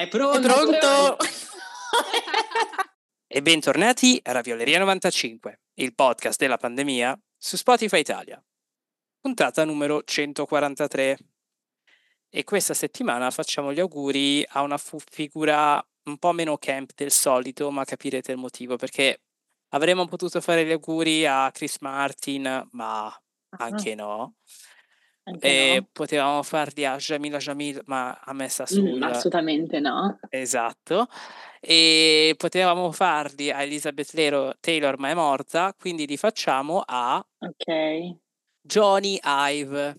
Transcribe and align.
È 0.00 0.08
pronto! 0.08 0.38
È 0.38 0.50
pronto! 0.50 1.16
e 3.28 3.42
bentornati 3.42 4.18
a 4.24 4.32
Ravioleria 4.32 4.78
95, 4.78 5.60
il 5.74 5.94
podcast 5.94 6.38
della 6.38 6.56
pandemia 6.56 7.20
su 7.36 7.58
Spotify 7.58 7.98
Italia. 7.98 8.42
Puntata 9.20 9.62
numero 9.66 10.02
143. 10.02 11.18
E 12.30 12.44
questa 12.44 12.72
settimana 12.72 13.30
facciamo 13.30 13.74
gli 13.74 13.80
auguri 13.80 14.42
a 14.48 14.62
una 14.62 14.78
fu- 14.78 14.96
figura 15.06 15.86
un 16.04 16.16
po' 16.16 16.32
meno 16.32 16.56
camp 16.56 16.92
del 16.94 17.10
solito, 17.10 17.70
ma 17.70 17.84
capirete 17.84 18.32
il 18.32 18.38
motivo, 18.38 18.76
perché 18.76 19.20
avremmo 19.74 20.06
potuto 20.06 20.40
fare 20.40 20.64
gli 20.64 20.72
auguri 20.72 21.26
a 21.26 21.50
Chris 21.52 21.76
Martin, 21.80 22.68
ma 22.70 23.22
anche 23.58 23.94
no. 23.94 24.36
Anche 25.30 25.48
E 25.48 25.76
no. 25.80 25.88
potevamo 25.92 26.42
farli 26.42 26.84
a 26.84 26.96
Jamila 26.96 27.38
Jamil, 27.38 27.82
ma 27.86 28.18
a 28.20 28.32
me 28.32 28.48
sta 28.48 28.64
Mm, 28.64 28.66
sul... 28.66 29.02
assolutamente 29.04 29.78
no. 29.80 30.18
Esatto. 30.28 31.06
E 31.60 32.34
potevamo 32.36 32.90
farli 32.92 33.50
a 33.50 33.62
Elizabeth 33.62 34.12
Lero, 34.12 34.54
Taylor, 34.60 34.98
ma 34.98 35.10
è 35.10 35.14
morta, 35.14 35.74
quindi 35.78 36.06
li 36.06 36.16
facciamo 36.16 36.82
a 36.84 37.24
Ok. 37.38 38.16
Johnny 38.60 39.18
Ive. 39.22 39.98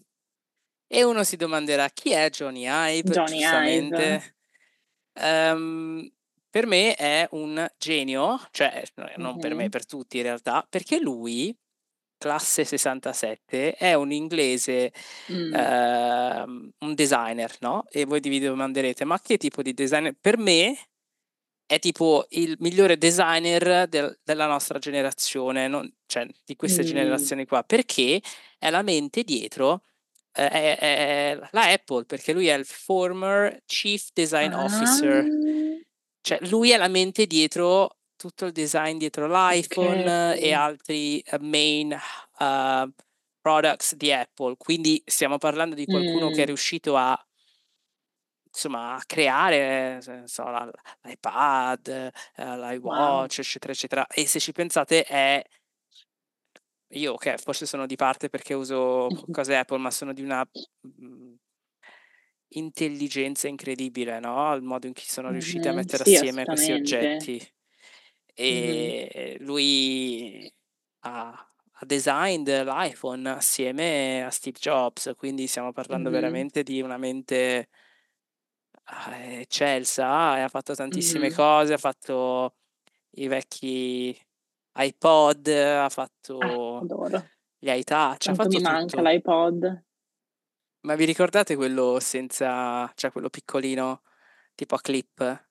E 0.88 1.04
uno 1.04 1.24
si 1.24 1.38
domanderà 1.38 1.88
chi 1.90 2.12
è 2.12 2.30
Johnny 2.30 2.66
Ive? 2.68 3.12
Johnny 3.12 3.38
Giustamente. 3.38 4.36
Ehm, 5.14 6.12
per 6.50 6.66
me 6.66 6.96
è 6.96 7.28
un 7.32 7.66
genio, 7.78 8.38
cioè 8.52 8.84
no- 8.96 9.10
non 9.18 9.38
per 9.40 9.54
me, 9.56 9.64
Mhm. 9.64 9.70
per 9.70 9.86
tutti 9.86 10.18
in 10.18 10.24
realtà, 10.24 10.66
perché 10.70 11.00
lui, 11.00 11.58
classe 12.22 12.64
67, 12.66 13.74
è 13.74 13.96
un 13.96 14.12
inglese 14.12 14.94
Mm. 15.32 15.54
ehm, 15.56 16.70
un 16.78 16.94
designer, 16.94 17.52
no? 17.62 17.84
E 17.90 18.06
voi 18.06 18.20
vi 18.20 18.40
domanderete, 18.40 19.06
ma 19.06 19.20
che 19.20 19.38
tipo 19.38 19.64
di 19.64 19.74
designer? 19.74 20.16
Per 20.22 20.38
me 20.38 20.78
è 21.66 21.80
tipo 21.80 22.28
il 22.30 22.56
migliore 22.60 22.98
designer 23.00 23.88
del- 23.88 24.20
della 24.24 24.46
nostra 24.46 24.78
generazione, 24.78 25.68
non- 25.68 25.92
cioè 26.06 26.28
di 26.46 26.56
queste 26.56 26.84
Mm. 26.84 26.86
generazioni 26.86 27.46
qua, 27.46 27.64
perché 27.64 28.22
è 28.60 28.70
la 28.70 28.84
mente 28.84 29.24
dietro 29.24 29.84
eh, 30.34 30.48
è, 30.50 30.78
è 30.78 31.40
la 31.52 31.64
Apple, 31.72 32.06
perché 32.06 32.32
lui 32.32 32.48
è 32.48 32.54
il 32.54 32.66
former 32.66 33.64
Chief 33.66 34.10
Design 34.14 34.54
Officer, 34.54 35.26
Ah, 35.26 35.28
cioè 36.22 36.38
lui 36.50 36.70
è 36.72 36.78
la 36.78 36.88
mente 36.88 37.26
dietro 37.26 37.98
tutto 38.22 38.46
il 38.46 38.52
design 38.52 38.98
dietro 38.98 39.26
l'iPhone 39.28 40.38
e 40.38 40.52
Ok. 40.52 40.54
altri 40.54 41.20
eh, 41.22 41.40
main 41.40 41.92
eh, 42.40 42.94
products 43.42 43.96
di 43.96 44.12
Apple. 44.14 44.56
Quindi 44.58 45.02
stiamo 45.08 45.38
parlando 45.40 45.74
di 45.76 45.88
qualcuno 45.88 46.30
che 46.30 46.44
è 46.44 46.46
Mm. 46.46 46.46
riuscito 46.46 46.96
a 46.96 47.18
insomma 48.54 48.96
a 48.96 49.02
creare 49.06 50.02
so, 50.26 50.44
l'iPad, 51.04 51.88
eh, 52.36 52.58
Wow. 52.84 53.32
l'iWatch, 53.38 53.40
eccetera, 53.40 53.72
eccetera. 53.74 54.08
E 54.08 54.26
se 54.28 54.40
ci 54.40 54.52
pensate 54.52 55.04
è 55.04 55.42
io 56.94 57.16
che 57.16 57.38
forse 57.38 57.66
sono 57.66 57.86
di 57.86 57.96
parte 57.96 58.30
perché 58.30 58.54
uso 58.54 59.10
cose 59.30 59.56
Apple, 59.58 59.78
ma 59.80 59.92
sono 59.92 60.14
di 60.14 60.22
una 60.24 60.46
mm, 61.02 61.34
intelligenza 62.54 63.48
incredibile, 63.50 64.20
no? 64.20 64.54
Il 64.56 64.62
modo 64.62 64.88
in 64.88 64.94
cui 64.94 65.04
sono 65.04 65.32
riusciti 65.32 65.68
a 65.68 65.74
Mhm, 65.74 65.74
mettere 65.74 66.04
Sì, 66.04 66.04
assieme 66.04 66.46
questi 66.46 66.72
oggetti. 66.72 67.42
E 68.44 69.38
lui 69.42 70.52
ha, 71.02 71.30
ha 71.74 71.86
designed 71.86 72.48
l'iPhone 72.64 73.30
assieme 73.30 74.24
a 74.24 74.32
Steve 74.32 74.58
Jobs, 74.60 75.14
quindi 75.16 75.46
stiamo 75.48 75.72
parlando 75.74 76.10
Mhm. 76.10 76.12
veramente 76.12 76.64
di 76.64 76.82
una 76.82 76.98
mente 76.98 77.68
ah, 78.86 79.16
eccelsa 79.42 80.38
e 80.38 80.42
ha 80.42 80.48
fatto 80.50 80.74
tantissime 80.76 81.30
Mhm. 81.30 81.32
cose, 81.32 81.74
ha 81.74 81.78
fatto 81.78 82.56
i 83.12 83.28
vecchi 83.28 84.18
iPod, 84.76 85.48
ha 85.48 85.90
Ah, 86.40 86.56
fatto 86.70 86.82
adoro. 86.82 87.32
gli 87.60 87.70
iTouch, 87.70 88.30
ha 88.30 88.34
mi 88.48 88.60
fatto 88.60 88.62
manca 88.62 89.02
tutto. 89.02 89.04
l'iPod. 89.04 89.84
Ma 90.84 90.96
vi 90.96 91.06
ricordate 91.06 91.56
quello 91.56 92.00
senza, 92.00 92.92
cioè 92.96 93.12
quello 93.12 93.30
piccolino, 93.30 94.02
tipo 94.56 94.74
a 94.76 94.82
clip, 94.82 95.50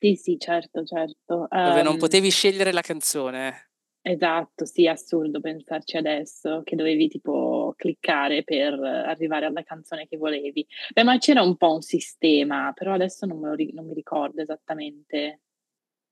Sì, 0.00 0.14
sì, 0.16 0.38
certo, 0.38 0.84
certo. 0.84 1.48
dove 1.60 1.82
non 1.82 1.96
Ehm, 1.96 1.98
potevi 1.98 2.30
scegliere 2.30 2.72
la 2.72 2.80
canzone? 2.80 3.70
esatto, 4.02 4.64
sì, 4.64 4.84
è 4.86 4.88
assurdo 4.88 5.40
pensarci 5.40 5.96
adesso 5.96 6.62
che 6.64 6.76
dovevi 6.76 7.08
tipo 7.08 7.74
cliccare 7.76 8.42
per 8.44 8.72
arrivare 8.74 9.46
alla 9.46 9.62
canzone 9.62 10.06
che 10.08 10.16
volevi. 10.16 10.66
Beh, 10.94 11.02
ma 11.04 11.18
c'era 11.18 11.42
un 11.42 11.56
po' 11.56 11.74
un 11.74 11.82
sistema, 11.82 12.72
però 12.74 12.94
adesso 12.94 13.26
non 13.26 13.54
ri- 13.54 13.72
non 13.74 13.86
mi 13.86 13.94
ricordo 13.94 14.40
esattamente. 14.42 15.40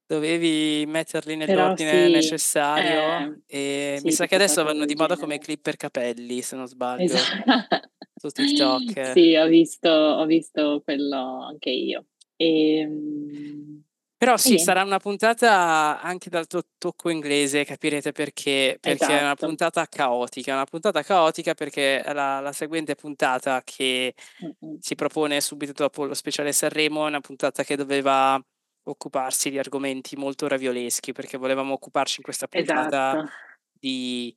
Dovevi 0.09 0.85
metterli 0.87 1.35
nell'ordine 1.35 2.07
sì, 2.07 2.09
necessario 2.09 3.33
eh, 3.33 3.41
e 3.47 3.99
mi 4.05 4.13
sì, 4.13 4.13
sa 4.13 4.27
che 4.27 4.37
adesso 4.37 4.63
vanno 4.63 4.85
di 4.85 4.95
moda 4.95 5.17
come 5.17 5.39
clip 5.39 5.61
per 5.63 5.77
capelli, 5.77 6.43
se 6.43 6.55
non 6.55 6.67
sbaglio, 6.69 7.15
Esatto. 7.15 7.91
su 8.17 8.29
TikTok. 8.31 8.93
Sì, 9.13 9.35
ho 9.37 9.47
visto, 9.47 9.89
ho 9.91 10.25
visto 10.27 10.81
quello 10.85 11.43
anche 11.45 11.71
io. 11.71 12.07
Ehm, 12.41 13.83
Però 14.21 14.39
E, 14.43 14.51
sì, 14.51 14.57
sarà 14.59 14.83
una 14.83 14.99
puntata 14.99 16.01
anche 16.01 16.31
dal 16.31 16.47
to- 16.47 16.63
tocco 16.79 17.11
inglese, 17.11 17.65
capirete 17.67 18.13
perché, 18.13 18.79
perché 18.81 19.19
è 19.19 19.21
una 19.23 19.35
esatto. 19.35 19.37
puntata 19.37 19.87
caotica, 19.87 20.55
una 20.55 20.65
puntata 20.65 21.03
caotica 21.03 21.53
perché 21.53 22.03
la, 22.15 22.41
la 22.41 22.53
seguente 22.53 22.95
puntata 22.95 23.61
che 23.63 24.15
Mm-mm. 24.41 24.79
si 24.79 24.95
propone 24.95 25.41
subito 25.43 25.73
dopo 25.73 26.07
lo 26.07 26.15
speciale 26.15 26.53
Sanremo 26.53 27.05
è 27.05 27.09
una 27.09 27.21
puntata 27.21 27.63
che 27.63 27.77
doveva 27.77 28.41
occuparsi 28.85 29.51
di 29.51 29.59
argomenti 29.59 30.17
molto 30.17 30.49
ravioleschi, 30.49 31.13
perché 31.13 31.37
volevamo 31.37 31.75
occuparci 31.75 32.17
in 32.19 32.23
questa 32.25 32.49
puntata 32.49 33.19
Esatto. 33.19 33.31
di 33.73 34.35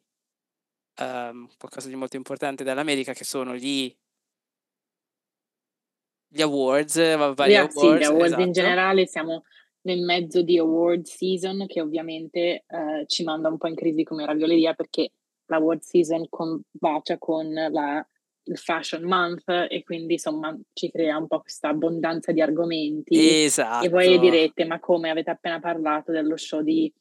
ehm, 0.95 1.47
qualcosa 1.57 1.87
di 1.87 1.95
molto 1.95 2.15
importante 2.17 2.63
dall'America, 2.63 3.13
che 3.13 3.23
sono 3.23 3.55
gli, 3.55 3.95
gli 6.29 6.41
awards, 6.41 6.95
va- 7.17 7.33
vari 7.33 7.51
Yeah, 7.51 7.69
sì, 7.69 7.79
gli 7.79 7.85
awards, 7.87 8.07
awards 8.07 8.31
in 8.33 8.39
esatto. 8.39 8.51
generale 8.51 9.05
siamo 9.07 9.43
nel 9.81 10.01
mezzo 10.01 10.41
di 10.41 10.57
award 10.57 11.05
season 11.05 11.65
che 11.67 11.81
ovviamente 11.81 12.63
eh, 12.67 13.05
ci 13.07 13.23
manda 13.23 13.47
un 13.49 13.57
po' 13.57 13.67
in 13.67 13.75
crisi 13.75 14.03
come 14.03 14.25
ravioleria 14.25 14.73
perché 14.73 15.11
l'award 15.45 15.81
season 15.81 16.27
combacia 16.29 17.17
con 17.17 17.51
la, 17.51 18.05
il 18.43 18.57
fashion 18.57 19.03
month 19.03 19.43
e 19.47 19.81
quindi 19.83 20.13
insomma 20.13 20.55
ci 20.73 20.91
crea 20.91 21.17
un 21.17 21.27
po' 21.27 21.39
questa 21.41 21.69
abbondanza 21.69 22.31
di 22.31 22.41
argomenti 22.41 23.15
e 23.15 23.49
voi 23.89 24.13
Esatto. 24.13 24.17
direte 24.19 24.65
ma 24.65 24.79
come 24.79 25.09
avete 25.09 25.31
appena 25.31 25.59
parlato 25.59 26.11
dello 26.11 26.37
show 26.37 26.61
di 26.61 26.91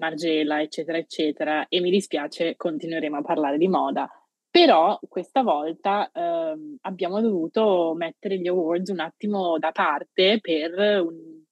Margela 0.00 0.60
eccetera 0.60 0.98
eccetera 0.98 1.68
e 1.68 1.80
mi 1.80 1.90
dispiace 1.90 2.56
continueremo 2.56 3.16
a 3.18 3.22
parlare 3.22 3.58
di 3.58 3.68
moda 3.68 4.10
però 4.56 4.98
questa 5.06 5.42
volta 5.42 6.10
ehm, 6.10 6.78
abbiamo 6.80 7.20
dovuto 7.20 7.92
mettere 7.94 8.38
gli 8.38 8.48
awards 8.48 8.88
un 8.88 9.00
attimo 9.00 9.58
da 9.58 9.70
parte 9.70 10.38
per 10.40 11.02
un- 11.02 11.44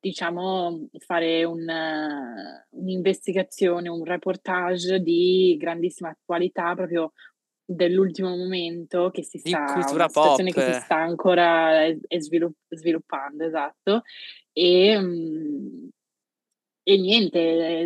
diciamo 0.00 0.88
fare 0.98 1.44
un, 1.44 1.68
eh, 1.68 2.66
un'investigazione, 2.70 3.88
un 3.88 4.02
reportage 4.02 4.98
di 4.98 5.56
grandissima 5.58 6.08
attualità 6.10 6.74
proprio 6.74 7.12
dell'ultimo 7.64 8.36
momento 8.36 9.10
che 9.10 9.22
si 9.22 9.38
sta, 9.38 9.60
una 9.92 10.08
situazione 10.08 10.50
pop. 10.50 10.64
che 10.64 10.72
si 10.72 10.80
sta 10.80 10.96
ancora 10.96 11.86
svilupp- 12.18 12.74
sviluppando, 12.74 13.44
esatto. 13.44 14.02
E, 14.52 14.98
mm, 14.98 15.88
e 16.86 16.98
niente, 16.98 17.38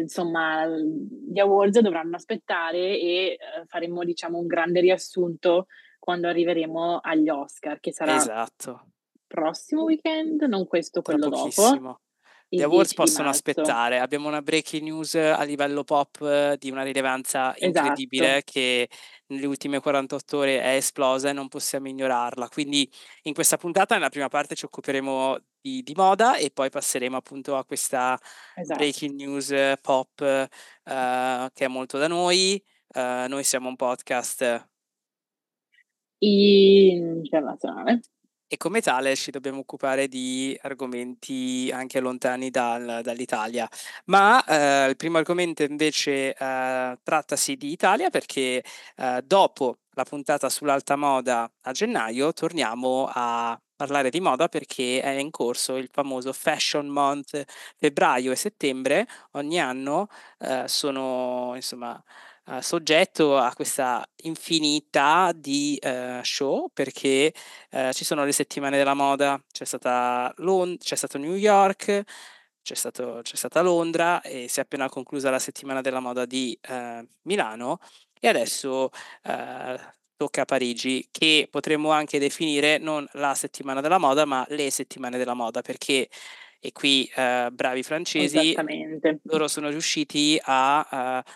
insomma, 0.03 0.67
gli 0.67 1.39
awards 1.39 1.79
dovranno 1.79 2.17
aspettare 2.17 2.99
e 2.99 3.07
eh, 3.07 3.39
faremo, 3.67 4.03
diciamo, 4.03 4.39
un 4.39 4.47
grande 4.47 4.81
riassunto 4.81 5.67
quando 6.01 6.27
arriveremo 6.27 6.99
agli 7.01 7.29
Oscar, 7.29 7.79
che 7.79 7.93
sarà 7.93 8.17
Esatto. 8.17 8.87
prossimo 9.27 9.85
weekend, 9.85 10.43
non 10.43 10.67
questo, 10.67 11.01
quello 11.01 11.29
dopo, 11.29 12.01
il 12.51 12.63
awards 12.63 12.89
10 12.89 12.89
di 12.91 12.95
possono 12.95 13.25
marzo. 13.25 13.39
aspettare. 13.39 13.99
Abbiamo 13.99 14.29
una 14.29 14.43
breaking 14.43 14.83
news 14.83 15.15
a 15.15 15.43
livello 15.43 15.85
pop 15.85 16.21
eh, 16.23 16.57
di 16.59 16.71
una 16.71 16.83
rilevanza 16.83 17.55
incredibile 17.59 18.37
Esatto, 18.37 18.53
che 18.53 18.89
nelle 19.27 19.47
ultime 19.47 19.81
48 19.81 20.37
ore 20.39 20.61
è 20.61 20.75
esplosa 20.77 21.29
e 21.29 21.33
non 21.33 21.49
possiamo 21.49 21.89
ignorarla. 21.89 22.49
Quindi 22.49 22.91
in 23.23 23.35
questa 23.35 23.57
puntata, 23.57 23.95
nella 23.95 24.09
prima 24.09 24.29
parte, 24.29 24.55
ci 24.55 24.65
occuperemo 24.65 25.39
di, 25.61 25.83
di 25.83 25.93
moda 25.95 26.37
e 26.37 26.51
poi 26.51 26.71
passeremo 26.71 27.17
appunto 27.17 27.57
a 27.57 27.65
questa 27.65 28.19
esatto. 28.55 28.79
breaking 28.79 29.15
news 29.15 29.51
eh, 29.51 29.77
pop 29.81 30.21
eh, 30.21 30.49
che 31.53 31.65
è 31.65 31.69
molto 31.69 31.99
da 31.99 32.09
noi. 32.09 32.63
Eh, 32.91 33.27
noi 33.29 33.45
siamo 33.45 33.69
un 33.69 33.77
podcast 33.77 34.67
Internazionale. 36.21 38.01
E 38.49 38.57
come 38.57 38.81
tale 38.81 39.15
ci 39.15 39.31
dobbiamo 39.31 39.61
occupare 39.61 40.09
di 40.09 40.59
argomenti 40.63 41.71
anche 41.73 42.01
lontani 42.01 42.51
dal- 42.51 43.01
dall'Italia. 43.03 43.69
Ma 44.07 44.43
eh, 44.45 44.89
il 44.89 44.97
primo 44.97 45.19
argomento 45.19 45.63
invece 45.63 46.35
eh, 46.35 46.99
trattasi 47.03 47.57
di 47.57 47.71
Italia 47.73 48.11
perché 48.11 48.63
eh, 48.97 49.23
dopo 49.25 49.79
la 49.93 50.05
puntata 50.05 50.49
sull'alta 50.49 50.97
moda 50.97 51.51
a 51.63 51.73
gennaio 51.73 52.33
torniamo 52.33 53.09
a 53.13 53.61
parlare 53.77 54.11
di 54.11 54.21
moda 54.21 54.49
perché 54.49 55.01
è 55.01 55.11
in 55.11 55.31
corso 55.31 55.77
il 55.77 55.89
famoso 55.93 56.33
Fashion 56.33 56.89
Month, 56.89 57.45
febbraio 57.77 58.33
e 58.33 58.37
settembre 58.37 59.07
ogni 59.33 59.61
anno 59.61 60.09
eh, 60.39 60.65
sono 60.67 61.53
insomma 61.55 62.03
eh, 62.51 62.63
soggetto 62.63 63.37
a 63.37 63.53
questa 63.55 64.07
infinità 64.23 65.33
di 65.35 65.77
eh, 65.77 66.21
show 66.23 66.69
perché 66.73 67.33
eh, 67.71 67.93
ci 67.93 68.05
sono 68.05 68.25
le 68.25 68.33
settimane 68.33 68.77
della 68.77 68.95
moda, 68.95 69.43
c'è 69.53 69.65
stata 69.65 70.33
Lond- 70.39 70.79
c'è 70.79 70.97
stato 70.97 71.19
New 71.19 71.35
York, 71.35 72.03
c'è, 72.63 72.75
stato, 72.75 73.21
c'è 73.23 73.37
stata 73.37 73.61
Londra 73.61 74.21
e 74.23 74.49
si 74.49 74.61
è 74.61 74.63
appena 74.63 74.89
conclusa 74.89 75.31
la 75.31 75.39
settimana 75.39 75.81
della 75.81 76.01
moda 76.01 76.25
di 76.27 76.59
eh, 76.63 77.07
Milano 77.23 77.79
e 78.21 78.29
adesso 78.29 78.91
eh, 79.25 79.79
tocca 80.17 80.43
a 80.43 80.45
Parigi, 80.45 81.07
che 81.11 81.49
potremmo 81.51 81.91
anche 81.93 82.19
definire 82.19 82.79
non 82.79 83.07
la 83.13 83.35
settimana 83.35 83.81
della 83.81 83.99
moda, 83.99 84.25
ma 84.25 84.45
le 84.49 84.71
settimane 84.71 85.17
della 85.17 85.35
moda, 85.35 85.63
perché 85.63 86.09
e 86.61 86.73
qui 86.73 87.09
eh, 87.15 87.51
bravi 87.53 87.85
francesi, 87.85 88.57
loro 89.23 89.47
sono 89.47 89.69
riusciti 89.69 90.37
a 90.43 91.23
uh, 91.25 91.31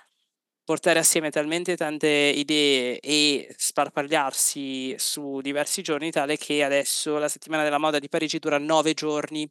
portare 0.73 0.99
assieme 1.01 1.31
talmente 1.31 1.77
tante 1.77 2.09
idee 2.09 2.99
e 3.01 3.53
sparpagliarsi 3.59 4.95
su 4.97 5.41
diversi 5.43 5.83
giorni, 5.83 6.11
tale 6.11 6.39
che 6.39 6.65
adesso 6.65 7.19
la 7.19 7.29
settimana 7.29 7.63
della 7.63 7.77
moda 7.77 7.99
di 7.99 8.09
Parigi 8.09 8.39
dura 8.39 8.57
nove 8.57 8.95
giorni. 8.95 9.47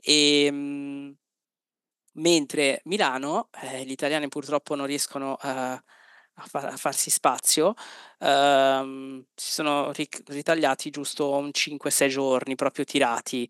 E, 0.00 0.50
mh, 0.52 1.16
mentre 2.14 2.80
Milano, 2.84 3.48
eh, 3.62 3.84
gli 3.84 3.90
italiani 3.90 4.28
purtroppo 4.28 4.74
non 4.74 4.86
riescono 4.86 5.36
a 5.40 5.82
a, 6.38 6.44
far, 6.46 6.66
a 6.66 6.76
farsi 6.76 7.08
spazio, 7.10 7.72
ehm, 8.18 9.24
si 9.34 9.52
sono 9.52 9.90
ritagliati 10.26 10.90
giusto 10.90 11.30
un 11.34 11.50
5-6 11.52 12.10
giorni 12.10 12.54
proprio 12.56 12.84
tirati, 12.84 13.48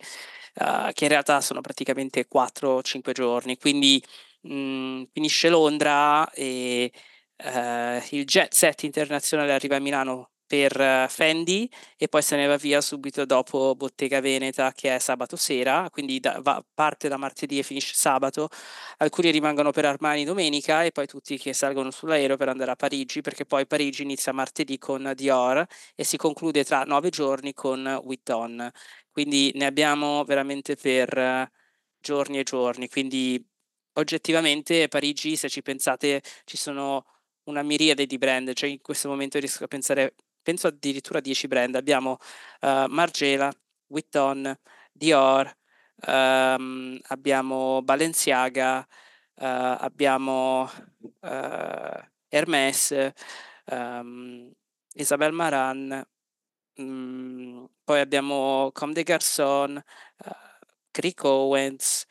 eh, 0.54 0.90
che 0.92 1.04
in 1.04 1.10
realtà 1.10 1.40
sono 1.40 1.60
praticamente 1.60 2.28
4-5 2.28 3.12
giorni, 3.12 3.58
quindi 3.58 4.00
mh, 4.46 5.00
mm, 5.00 5.02
finisce 5.12 5.48
Londra 5.48 6.31
e 6.31 6.93
eh, 7.37 8.02
il 8.10 8.25
jet 8.25 8.52
set 8.54 8.82
internazionale 8.84 9.52
arriva 9.52 9.76
a 9.76 9.81
Milano 9.81 10.31
per 10.46 10.81
eh, 10.81 11.06
Fendi 11.10 11.69
e 11.96 12.08
poi 12.08 12.22
se 12.22 12.37
ne 12.37 12.46
va 12.46 12.56
via 12.56 12.81
subito 12.81 13.25
dopo 13.25 13.75
Bottega 13.75 14.20
Veneta 14.20 14.72
che 14.72 14.94
è 14.94 14.98
sabato 14.98 15.37
sera, 15.37 15.88
quindi 15.90 16.20
da, 16.20 16.38
va, 16.40 16.64
parte 16.72 17.08
da 17.08 17.16
martedì 17.16 17.58
e 17.58 17.62
finisce 17.62 17.94
sabato. 17.94 18.48
Alcuni 18.98 19.31
rimangono 19.31 19.72
per 19.72 19.84
Armani 19.84 20.25
domenica 20.25 20.84
e 20.84 20.92
poi 20.92 21.06
tutti 21.06 21.37
che 21.38 21.52
salgono 21.52 21.90
sull'aereo 21.90 22.37
per 22.37 22.49
andare 22.49 22.70
a 22.70 22.76
Parigi 22.76 23.20
perché 23.20 23.44
poi 23.44 23.66
Parigi 23.66 24.02
inizia 24.02 24.32
martedì 24.32 24.78
con 24.78 25.12
Dior 25.14 25.64
e 25.94 26.04
si 26.04 26.16
conclude 26.16 26.64
tra 26.64 26.84
nove 26.84 27.10
giorni 27.10 27.52
con 27.52 28.00
Vuitton. 28.02 28.70
Quindi 29.10 29.50
ne 29.54 29.66
abbiamo 29.66 30.25
veramente 30.25 30.76
per 30.76 31.16
eh, 31.16 31.50
giorni 32.00 32.38
e 32.38 32.42
giorni. 32.44 32.88
Quindi 32.88 33.44
oggettivamente 33.96 34.88
Parigi, 34.88 35.37
se 35.37 35.48
ci 35.48 35.62
pensate, 35.62 36.22
ci 36.44 36.56
sono 36.56 37.04
una 37.44 37.62
miriade 37.62 38.06
di 38.06 38.19
brand, 38.19 38.52
cioè 38.54 38.69
in 38.70 38.81
questo 38.81 39.08
momento 39.08 39.38
riesco 39.38 39.64
a 39.64 39.69
pensare 39.69 40.14
penso 40.46 40.69
addirittura 40.69 41.19
10 41.20 41.48
brand. 41.48 41.75
Abbiamo 41.75 42.19
uh, 42.60 42.87
Margiela, 42.87 43.52
Vuitton, 43.88 44.56
Dior, 44.93 45.52
um, 46.06 46.98
abbiamo 47.08 47.82
Balenciaga, 47.82 48.87
uh, 49.34 49.44
abbiamo 49.81 50.70
uh, 51.20 52.00
Hermès, 52.28 53.12
um, 53.64 54.52
Isabel 54.94 55.32
Maran, 55.32 56.06
um, 56.76 57.69
poi 57.82 58.00
abbiamo 58.00 58.70
Comme 58.72 58.92
des 58.92 59.04
Garçons, 59.04 59.82
uh, 60.25 60.31
Crick 60.92 61.25
Owens, 61.25 62.06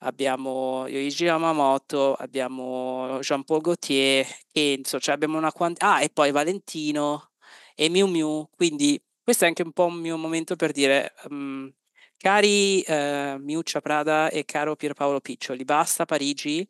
abbiamo 0.00 0.86
Yoichi 0.86 1.24
Yamamoto, 1.24 2.14
abbiamo 2.14 3.18
Jean-Paul 3.20 3.60
Gaultier, 3.60 4.26
Kenzo, 4.52 4.98
cioè 5.00 5.14
abbiamo 5.14 5.38
una 5.38 5.52
quantità... 5.52 5.94
Ah, 5.94 6.02
e 6.02 6.10
poi 6.10 6.30
Valentino, 6.30 7.30
e 7.74 7.88
Miu 7.88 8.06
Miu. 8.06 8.48
Quindi 8.54 9.00
questo 9.22 9.44
è 9.44 9.48
anche 9.48 9.62
un 9.62 9.72
po' 9.72 9.86
un 9.86 9.94
mio 9.94 10.16
momento 10.16 10.56
per 10.56 10.72
dire, 10.72 11.14
um, 11.28 11.70
cari 12.16 12.84
uh, 12.86 13.36
Miuccia 13.38 13.80
Prada 13.80 14.28
e 14.28 14.44
caro 14.44 14.76
Pierpaolo 14.76 15.20
Piccioli, 15.20 15.64
basta 15.64 16.04
Parigi, 16.04 16.66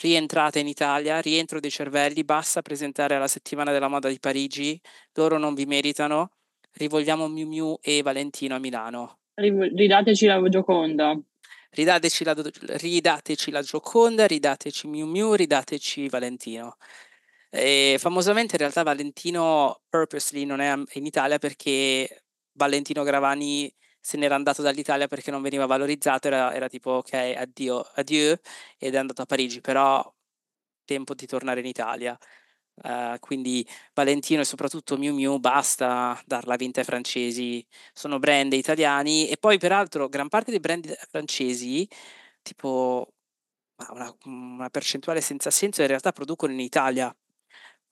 rientrate 0.00 0.60
in 0.60 0.68
Italia, 0.68 1.20
rientro 1.20 1.60
dei 1.60 1.70
cervelli, 1.70 2.24
basta 2.24 2.62
presentare 2.62 3.14
alla 3.14 3.28
settimana 3.28 3.72
della 3.72 3.88
moda 3.88 4.08
di 4.08 4.18
Parigi, 4.20 4.80
loro 5.14 5.38
non 5.38 5.54
vi 5.54 5.66
meritano, 5.66 6.30
rivolgiamo 6.74 7.28
Miu 7.28 7.46
Miu 7.46 7.78
e 7.82 8.02
Valentino 8.02 8.54
a 8.54 8.58
Milano. 8.58 9.18
Ridateci 9.34 10.26
la 10.26 10.40
Gioconda. 10.48 11.18
Ridateci 11.74 12.24
la, 12.24 12.34
ridateci 12.34 13.50
la 13.50 13.62
Gioconda, 13.62 14.26
ridateci 14.26 14.86
Miu 14.88 15.06
Miu, 15.06 15.32
ridateci 15.32 16.08
Valentino. 16.08 16.76
E 17.50 17.96
famosamente 17.98 18.54
in 18.54 18.60
realtà 18.60 18.82
Valentino 18.82 19.80
purposely 19.88 20.44
non 20.44 20.60
è 20.60 20.74
in 20.94 21.06
Italia 21.06 21.38
perché 21.38 22.24
Valentino 22.52 23.02
Gravani 23.04 23.74
se 24.00 24.16
n'era 24.18 24.34
andato 24.34 24.62
dall'Italia 24.62 25.06
perché 25.06 25.30
non 25.30 25.42
veniva 25.42 25.64
valorizzato, 25.66 26.26
era, 26.26 26.52
era 26.54 26.68
tipo 26.68 26.90
ok, 26.92 27.12
addio, 27.36 27.80
addio, 27.94 28.38
ed 28.78 28.94
è 28.94 28.98
andato 28.98 29.22
a 29.22 29.26
Parigi, 29.26 29.60
però 29.60 30.12
tempo 30.84 31.14
di 31.14 31.26
tornare 31.26 31.60
in 31.60 31.66
Italia. 31.66 32.18
Uh, 32.82 33.16
quindi 33.20 33.64
Valentino 33.94 34.40
e 34.40 34.44
soprattutto 34.44 34.96
Miu 34.96 35.14
Miu 35.14 35.38
basta 35.38 36.20
darla 36.26 36.56
vinta 36.56 36.80
ai 36.80 36.86
francesi, 36.86 37.64
sono 37.92 38.18
brand 38.18 38.52
italiani 38.52 39.28
e 39.28 39.36
poi 39.36 39.56
peraltro 39.58 40.08
gran 40.08 40.28
parte 40.28 40.50
dei 40.50 40.58
brand 40.58 40.92
francesi, 41.08 41.86
tipo 42.42 43.12
una, 43.88 44.12
una 44.24 44.68
percentuale 44.68 45.20
senza 45.20 45.50
senso, 45.50 45.82
in 45.82 45.86
realtà 45.86 46.10
producono 46.10 46.52
in 46.52 46.60
Italia 46.60 47.14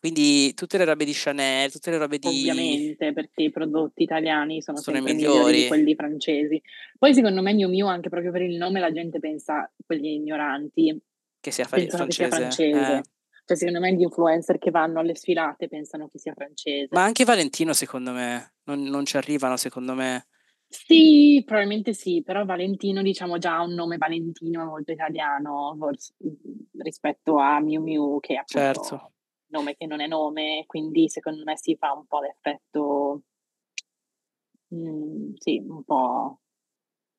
quindi 0.01 0.55
tutte 0.55 0.79
le 0.79 0.87
robe 0.87 1.05
di 1.05 1.13
Chanel, 1.15 1.71
tutte 1.71 1.91
le 1.91 1.99
robe 1.99 2.19
di... 2.19 2.27
Ovviamente, 2.27 3.13
perché 3.13 3.43
i 3.43 3.51
prodotti 3.51 4.03
italiani 4.03 4.63
sono, 4.63 4.79
sono 4.79 4.97
sempre 4.97 5.13
migliori. 5.13 5.37
migliori 5.37 5.61
di 5.61 5.69
quelli 5.69 5.95
francesi. 5.95 6.63
Poi 6.99 7.13
secondo 7.13 7.43
me 7.43 7.53
Miu 7.53 7.69
Miu, 7.69 7.87
anche 7.87 8.09
proprio 8.09 8.33
per 8.33 8.41
il 8.41 8.57
nome, 8.57 8.81
la 8.81 8.91
gente 8.91 9.19
pensa, 9.19 9.71
quelli 9.85 10.15
ignoranti, 10.15 10.99
che 11.39 11.51
sia, 11.51 11.67
francese. 11.67 12.07
Che 12.07 12.13
sia 12.13 12.29
francese. 12.29 12.97
Eh. 12.97 13.03
Cioè 13.50 13.56
secondo 13.56 13.81
me 13.81 13.93
gli 13.93 14.02
influencer 14.02 14.58
che 14.58 14.70
vanno 14.70 15.00
alle 15.00 15.17
sfilate 15.17 15.67
pensano 15.67 16.06
che 16.06 16.20
sia 16.20 16.35
francese. 16.35 16.87
Ma 16.93 17.02
anche 17.02 17.25
Valentino 17.25 17.73
secondo 17.73 18.12
me, 18.12 18.55
non, 18.67 18.82
non 18.85 19.05
ci 19.05 19.17
arrivano 19.17 19.56
secondo 19.56 19.94
me. 19.94 20.29
Sì, 20.69 21.42
probabilmente 21.45 21.92
sì, 21.92 22.23
però 22.23 22.45
Valentino 22.45 23.02
diciamo 23.02 23.38
già 23.38 23.61
un 23.61 23.75
nome 23.75 23.97
Valentino 23.97 24.64
molto 24.66 24.92
italiano 24.92 25.75
forse, 25.76 26.14
rispetto 26.78 27.38
a 27.38 27.59
Miu 27.59 27.83
Miu 27.83 28.21
che 28.21 28.35
è 28.35 28.37
appunto... 28.37 28.83
Certo 28.85 29.12
nome 29.50 29.75
che 29.75 29.85
non 29.87 30.00
è 30.00 30.07
nome, 30.07 30.62
quindi 30.69 31.09
secondo 31.09 31.42
me 31.42 31.57
si 31.57 31.75
fa 31.75 31.92
un 31.92 32.07
po' 32.07 32.21
l'effetto, 32.21 33.23
mm, 34.73 35.33
sì, 35.35 35.59
un 35.66 35.83
po' 35.83 36.38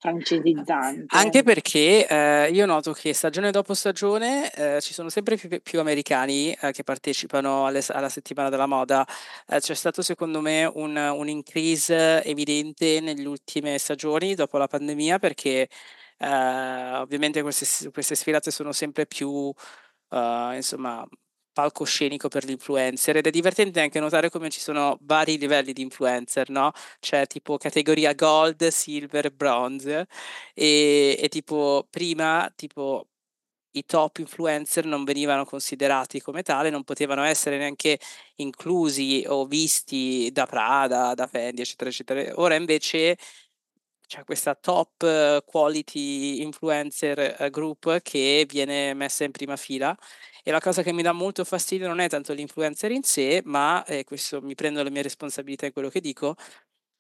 francesizzante. 0.02 1.06
Anche 1.10 1.44
perché 1.44 2.08
eh, 2.08 2.50
io 2.52 2.66
noto 2.66 2.92
che 2.92 3.14
stagione 3.14 3.52
dopo 3.52 3.76
stagione 3.76 4.52
eh, 4.52 4.82
ci 4.82 4.94
sono 4.94 5.10
sempre 5.10 5.38
più, 5.38 5.62
più 5.62 5.80
americani 5.80 6.52
eh, 6.60 6.72
che 6.72 6.84
partecipano 6.84 7.68
alle, 7.68 7.84
alla 7.90 8.10
settimana 8.10 8.50
della 8.50 8.66
moda. 8.66 9.06
Eh, 9.48 9.60
c'è 9.60 9.76
stato 9.76 10.02
secondo 10.02 10.42
me 10.42 10.66
un, 10.66 10.98
un 10.98 11.30
increase 11.30 12.24
evidente 12.24 13.00
nelle 13.00 13.28
ultime 13.28 13.78
stagioni 13.78 14.34
dopo 14.34 14.58
la 14.58 14.68
pandemia 14.68 15.20
perché 15.20 15.70
eh, 16.18 16.96
ovviamente 16.96 17.44
queste, 17.44 17.92
queste 17.92 18.16
sfilate 18.16 18.50
sono 18.52 18.72
sempre 18.72 19.06
più... 19.06 19.54
Uh, 20.14 20.52
insomma, 20.56 21.08
palcoscenico 21.54 22.28
per 22.30 22.44
l'influencer 22.46 23.18
ed 23.18 23.28
è 23.28 23.30
divertente 23.32 23.82
anche 23.82 24.00
notare 24.00 24.30
come 24.30 24.50
ci 24.50 24.60
sono 24.60 24.98
vari 25.02 25.38
livelli 25.38 25.74
di 25.74 25.82
influencer, 25.82 26.50
no? 26.50 26.72
C'è 27.00 27.28
tipo 27.28 27.58
categoria 27.58 28.14
gold, 28.14 28.68
silver, 28.68 29.32
bronze 29.32 30.08
e, 30.54 31.18
e 31.20 31.28
tipo 31.30 31.88
prima 31.90 32.52
tipo 32.56 33.08
i 33.74 33.86
top 33.86 34.18
influencer 34.18 34.86
non 34.86 35.04
venivano 35.06 35.46
considerati 35.46 36.20
come 36.22 36.44
tale, 36.44 36.70
non 36.70 36.84
potevano 36.84 37.24
essere 37.24 37.58
neanche 37.58 38.00
inclusi 38.36 39.24
o 39.28 39.46
visti 39.46 40.30
da 40.34 40.46
Prada, 40.46 41.14
da 41.14 41.26
Fendi, 41.28 41.62
eccetera, 41.62 41.90
eccetera. 41.90 42.34
Ora 42.42 42.56
invece 42.56 43.18
c'è 44.12 44.26
questa 44.26 44.56
top 44.56 45.46
quality 45.46 46.42
influencer 46.42 47.50
group 47.50 48.02
che 48.02 48.46
viene 48.46 48.94
messa 48.94 49.24
in 49.24 49.32
prima 49.32 49.56
fila 49.56 49.98
e 50.44 50.52
la 50.52 50.60
cosa 50.60 50.84
che 50.84 50.92
mi 50.92 51.02
dà 51.02 51.14
molto 51.14 51.46
fastidio 51.46 51.88
non 51.88 52.00
è 52.00 52.10
tanto 52.10 52.34
l'influencer 52.34 52.92
in 52.92 53.04
sé, 53.04 53.42
ma, 53.46 53.86
e 53.86 54.04
questo 54.04 54.42
mi 54.42 54.54
prendo 54.54 54.84
le 54.84 54.90
mie 54.92 55.02
responsabilità 55.04 55.66
in 55.66 55.72
quello 55.72 55.88
che 55.88 56.02
dico, 56.02 56.36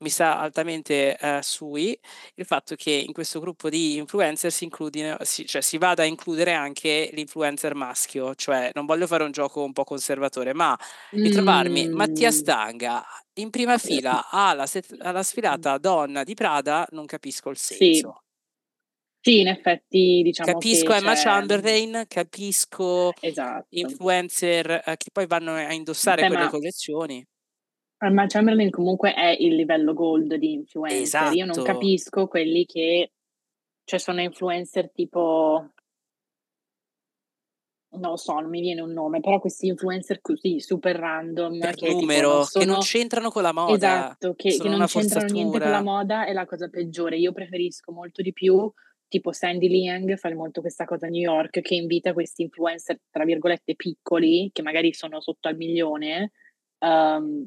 mi 0.01 0.09
sta 0.09 0.37
altamente 0.37 1.17
uh, 1.19 1.39
sui 1.41 1.97
il 2.35 2.45
fatto 2.45 2.75
che 2.75 2.91
in 2.91 3.13
questo 3.13 3.39
gruppo 3.39 3.69
di 3.69 3.97
influencer 3.97 4.51
si, 4.51 4.65
includino, 4.65 5.17
si, 5.21 5.45
cioè, 5.45 5.61
si 5.61 5.77
vada 5.77 6.03
a 6.03 6.05
includere 6.05 6.53
anche 6.53 7.09
l'influencer 7.13 7.73
maschio, 7.73 8.35
cioè 8.35 8.71
non 8.73 8.85
voglio 8.85 9.07
fare 9.07 9.23
un 9.23 9.31
gioco 9.31 9.63
un 9.63 9.73
po' 9.73 9.83
conservatore, 9.83 10.53
ma 10.53 10.77
ritrovarmi 11.11 11.87
mm. 11.87 11.93
Mattia 11.93 12.31
Stanga 12.31 13.03
in 13.35 13.49
prima 13.49 13.77
fila 13.77 14.29
alla, 14.29 14.65
set- 14.65 14.97
alla 14.99 15.23
sfilata 15.23 15.77
donna 15.77 16.23
di 16.23 16.33
Prada, 16.33 16.87
non 16.91 17.05
capisco 17.05 17.49
il 17.49 17.57
senso. 17.57 18.21
Sì. 18.21 18.29
Sì, 19.23 19.41
in 19.41 19.49
effetti 19.49 20.21
diciamo 20.23 20.51
Capisco 20.51 20.93
Emma 20.93 21.13
c'è... 21.13 21.21
Chamberlain, 21.21 22.05
capisco 22.07 23.13
esatto. 23.19 23.67
influencer 23.69 24.81
eh, 24.83 24.97
che 24.97 25.11
poi 25.11 25.27
vanno 25.27 25.53
a 25.53 25.71
indossare 25.73 26.23
Beh, 26.23 26.27
quelle 26.29 26.49
collezioni. 26.49 27.23
Emma 28.03 28.25
Chamberlain 28.25 28.71
comunque 28.71 29.13
è 29.13 29.35
il 29.39 29.55
livello 29.55 29.93
gold 29.93 30.33
di 30.35 30.53
influencer. 30.53 31.33
Io 31.33 31.45
non 31.45 31.51
Esatto. 31.51 31.63
capisco 31.63 32.27
quelli 32.27 32.65
che, 32.65 33.11
cioè 33.83 33.99
sono 33.99 34.21
influencer 34.21 34.91
tipo, 34.91 35.69
non 37.89 38.09
lo 38.11 38.17
so, 38.17 38.39
non 38.39 38.49
mi 38.49 38.61
viene 38.61 38.81
un 38.81 38.91
nome, 38.91 39.19
però 39.19 39.39
questi 39.39 39.67
influencer 39.67 40.19
così 40.19 40.59
super 40.59 40.95
random 40.95 41.59
Per 41.59 41.75
che 41.75 41.85
tipo 41.85 41.91
non 41.91 41.99
numero, 41.99 42.29
che 42.29 42.65
non 42.65 42.75
sono 42.75 42.77
c'entrano 42.79 43.29
con 43.29 43.43
la 43.43 43.53
moda, 43.53 43.75
esatto, 43.75 44.33
che, 44.33 44.49
che 44.49 44.55
sono 44.55 44.77
non 44.77 44.87
c'entrano 44.87 45.31
niente 45.31 45.59
con 45.59 45.69
la 45.69 45.81
moda 45.83 46.25
è 46.25 46.33
la 46.33 46.45
cosa 46.45 46.69
peggiore. 46.69 47.17
Io 47.17 47.33
preferisco 47.33 47.91
molto 47.91 48.23
di 48.23 48.33
più, 48.33 48.71
tipo 49.07 49.31
Sandy 49.31 49.67
Liang, 49.67 50.15
fare 50.15 50.33
molto 50.33 50.61
questa 50.61 50.85
cosa 50.85 51.05
a 51.05 51.09
New 51.09 51.21
York, 51.21 51.61
che 51.61 51.75
invita 51.75 52.13
questi 52.13 52.41
influencer, 52.41 52.99
tra 53.11 53.25
virgolette, 53.25 53.75
piccoli, 53.75 54.49
che 54.51 54.63
magari 54.63 54.91
sono 54.91 55.21
sotto 55.21 55.49
al 55.49 55.55
milione, 55.55 56.31
ehm, 56.79 57.45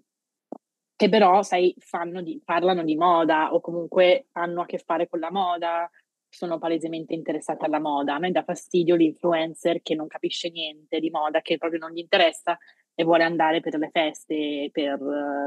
che 0.96 1.08
però, 1.08 1.42
sai, 1.42 1.74
fanno 1.78 2.22
di, 2.22 2.40
parlano 2.44 2.84
di 2.84 2.96
moda 2.96 3.52
o 3.52 3.60
comunque 3.60 4.28
hanno 4.32 4.62
a 4.62 4.66
che 4.66 4.78
fare 4.78 5.08
con 5.08 5.18
la 5.18 5.30
moda, 5.30 5.90
sono 6.28 6.58
palesemente 6.58 7.14
interessati 7.14 7.64
alla 7.64 7.80
moda. 7.80 8.14
A 8.14 8.18
me 8.18 8.30
dà 8.30 8.42
fastidio 8.42 8.96
l'influencer 8.96 9.82
che 9.82 9.94
non 9.94 10.06
capisce 10.06 10.50
niente 10.50 11.00
di 11.00 11.10
moda, 11.10 11.40
che 11.40 11.58
proprio 11.58 11.80
non 11.80 11.92
gli 11.92 11.98
interessa 11.98 12.58
e 12.94 13.04
vuole 13.04 13.24
andare 13.24 13.60
per 13.60 13.76
le 13.76 13.90
feste, 13.92 14.68
per, 14.72 14.98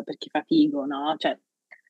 per 0.03 0.17
chi 0.17 0.29
fa 0.29 0.43
figo, 0.45 0.85
no? 0.85 1.15
Cioè, 1.17 1.37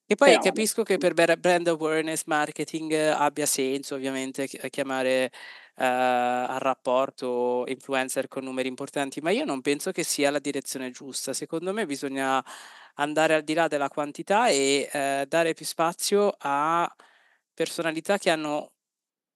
E 0.05 0.15
poi 0.15 0.29
però, 0.29 0.41
capisco 0.41 0.83
che 0.83 0.97
per 0.97 1.13
bra- 1.13 1.35
brand 1.35 1.67
awareness 1.67 2.23
marketing 2.25 2.91
eh, 2.91 3.07
abbia 3.07 3.45
senso 3.45 3.95
ovviamente 3.95 4.47
chi- 4.47 4.59
chiamare 4.69 5.31
eh, 5.75 5.83
al 5.85 6.59
rapporto 6.59 7.65
influencer 7.67 8.27
con 8.27 8.43
numeri 8.43 8.67
importanti, 8.67 9.19
ma 9.19 9.31
io 9.31 9.45
non 9.45 9.61
penso 9.61 9.91
che 9.91 10.03
sia 10.03 10.31
la 10.31 10.39
direzione 10.39 10.91
giusta. 10.91 11.33
Secondo 11.33 11.73
me 11.73 11.85
bisogna 11.85 12.43
andare 12.97 13.35
al 13.35 13.43
di 13.43 13.53
là 13.53 13.67
della 13.67 13.89
quantità 13.89 14.49
e 14.49 14.89
eh, 14.91 15.25
dare 15.27 15.53
più 15.53 15.65
spazio 15.65 16.35
a 16.39 16.93
personalità 17.53 18.17
che 18.17 18.29
hanno 18.29 18.73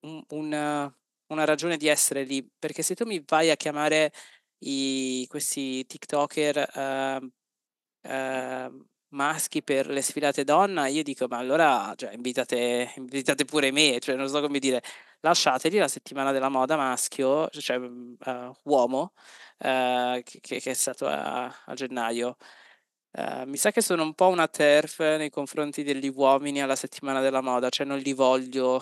un- 0.01 0.23
un- 0.29 0.93
una 1.27 1.45
ragione 1.45 1.77
di 1.77 1.87
essere 1.87 2.23
lì. 2.23 2.47
Perché 2.59 2.81
se 2.83 2.95
tu 2.95 3.05
mi 3.05 3.23
vai 3.27 3.49
a 3.51 3.55
chiamare 3.55 4.11
i- 4.59 5.25
questi 5.29 5.85
TikToker 5.85 6.71
ehm, 6.75 7.31
ehm, 8.01 8.85
maschi 9.09 9.61
per 9.63 9.87
le 9.87 10.01
sfilate 10.01 10.43
donna, 10.43 10.87
io 10.87 11.03
dico, 11.03 11.27
ma 11.27 11.37
allora 11.37 11.93
cioè, 11.95 12.13
invitate, 12.13 12.93
invitate 12.97 13.45
pure 13.45 13.71
me, 13.71 13.99
cioè 13.99 14.15
non 14.15 14.29
so 14.29 14.39
come 14.41 14.59
dire, 14.59 14.81
lasciateli 15.21 15.77
la 15.77 15.87
settimana 15.89 16.31
della 16.31 16.49
moda 16.49 16.77
maschio, 16.77 17.49
cioè 17.49 17.77
eh, 17.79 18.51
uomo, 18.63 19.13
eh, 19.59 20.21
che, 20.25 20.39
che- 20.39 20.59
che 20.61 20.71
è 20.71 20.73
stato 20.73 21.07
a, 21.07 21.45
a 21.65 21.73
gennaio. 21.73 22.37
Eh, 23.13 23.45
mi 23.45 23.57
sa 23.57 23.71
che 23.71 23.81
sono 23.81 24.03
un 24.03 24.13
po' 24.13 24.27
una 24.29 24.47
TERF 24.47 24.99
nei 25.17 25.29
confronti 25.29 25.83
degli 25.83 26.09
uomini 26.15 26.61
alla 26.61 26.77
settimana 26.77 27.19
della 27.19 27.41
moda, 27.41 27.67
cioè 27.67 27.85
non 27.85 27.97
li 27.99 28.13
voglio, 28.13 28.81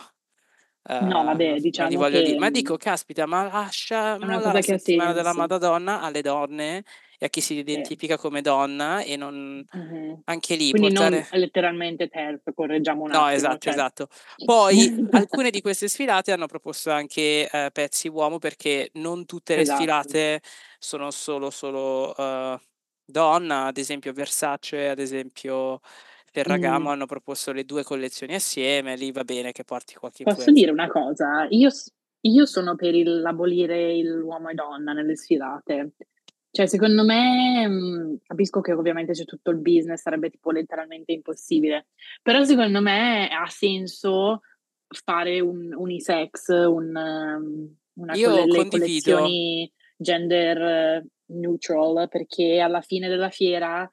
eh, 0.84 0.94
no, 1.00 1.24
vabbè, 1.24 1.60
non 1.76 1.88
li 1.88 1.96
diciamo 1.96 1.98
voglio 1.98 2.22
che 2.22 2.36
Ma 2.38 2.50
mm, 2.50 2.52
dico, 2.52 2.78
caspita, 2.78 3.26
ma 3.26 3.44
lascia, 3.46 4.16
una 4.16 4.28
cosa 4.28 4.52
la 4.52 4.62
settimana 4.62 5.14
della 5.14 5.34
moda 5.34 5.58
donna 5.58 6.02
alle 6.02 6.22
donne 6.22 6.84
e 7.18 7.26
a 7.26 7.30
chi 7.30 7.42
si 7.42 7.56
identifica 7.56 8.18
come 8.18 8.42
donna 8.42 9.02
e 9.02 9.16
non 9.18 9.66
Mhm. 9.74 10.24
anche 10.26 10.56
lì 10.56 10.74
Quindi 10.74 10.92
non 10.92 11.12
portare... 11.12 11.28
letteralmente 11.32 12.08
TERF, 12.10 12.54
correggiamo 12.54 13.04
un 13.04 13.12
No, 13.12 13.28
attimo, 13.28 13.30
esatto, 13.30 13.68
cioè... 13.68 13.74
esatto. 13.74 14.08
Poi 14.44 14.96
alcune 15.10 15.50
di 15.50 15.62
queste 15.62 15.88
sfilate 15.88 16.32
hanno 16.32 16.46
proposto 16.46 16.92
anche 16.92 17.50
eh, 17.50 17.70
pezzi 17.72 18.08
uomo 18.08 18.38
perché 18.38 18.92
non 18.94 19.26
tutte 19.26 19.56
le 19.56 19.62
Esatto. 19.62 19.66
sfilate 19.66 20.42
sono 20.78 21.10
solo, 21.10 21.50
solo 21.50 22.16
eh, 22.16 22.60
donna, 23.12 23.66
ad 23.66 23.78
esempio 23.78 24.14
Versace, 24.14 24.90
ad 24.90 25.00
esempio 25.00 25.80
Ferragamo 26.32 26.90
Mm. 26.90 26.92
hanno 26.92 27.06
proposto 27.08 27.52
le 27.52 27.66
due 27.66 27.84
collezioni 27.84 28.36
assieme, 28.36 28.96
lì 28.96 29.12
va 29.12 29.24
bene 29.24 29.52
che 29.52 29.64
porti 29.64 29.96
qualche 29.96 30.24
Posso 30.24 30.38
influencer. 30.50 30.54
dire 30.54 30.72
una 30.72 30.88
cosa? 30.88 31.48
Io, 31.50 31.70
s- 31.70 31.92
io 32.22 32.46
sono 32.46 32.76
per 32.76 32.94
il- 32.94 33.22
l'abolire 33.22 33.96
il- 33.96 34.12
l'uomo 34.14 34.50
e 34.50 34.54
donna 34.54 34.94
nelle 34.94 35.16
sfilate. 35.16 35.94
Cioè, 36.52 36.66
secondo 36.68 37.04
me, 37.04 37.68
mh, 37.68 38.18
capisco 38.26 38.62
che 38.62 38.74
ovviamente 38.74 39.14
c'è 39.14 39.24
tutto 39.26 39.52
il 39.52 39.58
business, 39.60 40.02
sarebbe 40.02 40.30
tipo 40.30 40.52
letteralmente 40.52 41.12
impossibile, 41.14 41.88
però 42.22 42.44
secondo 42.44 42.82
me 42.82 43.28
ha 43.30 43.48
senso 43.48 44.42
fare 44.88 45.40
un 45.40 45.72
unisex, 45.76 46.48
un, 46.68 46.96
um, 46.96 47.76
una 48.04 48.16
Io 48.16 48.30
colle- 48.30 48.46
le 48.46 48.58
condivido, 48.58 48.70
collezioni 49.18 49.72
gender 50.00 50.58
eh, 50.62 51.06
neutral, 51.34 52.08
perché 52.10 52.60
alla 52.60 52.82
fine 52.82 53.10
della 53.10 53.30
fiera, 53.30 53.88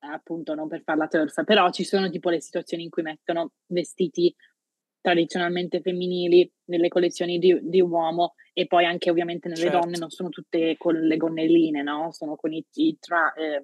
appunto, 0.00 0.54
non 0.54 0.68
per 0.68 0.82
farla 0.82 1.06
turf, 1.06 1.44
però 1.44 1.70
ci 1.70 1.84
sono 1.84 2.10
tipo 2.10 2.28
le 2.30 2.40
situazioni 2.40 2.82
in 2.82 2.90
cui 2.90 3.02
mettono 3.02 3.52
vestiti 3.66 4.34
tradizionalmente 5.00 5.80
femminili 5.80 6.50
nelle 6.70 6.88
collezioni 6.88 7.38
di, 7.38 7.58
di 7.62 7.80
uomo 7.80 8.34
e 8.54 8.66
poi 8.66 8.86
anche 8.86 9.10
ovviamente 9.10 9.48
nelle 9.48 9.68
donne 9.68 9.82
certo. 9.82 10.00
non 10.00 10.10
sono 10.10 10.28
tutte 10.30 10.76
con 10.78 10.94
le 10.94 11.16
gonnelline, 11.16 11.82
no? 11.82 12.10
Sono 12.12 12.36
con 12.36 12.52
i, 12.52 12.64
i, 12.72 12.96
tra, 12.98 13.32
eh, 13.34 13.62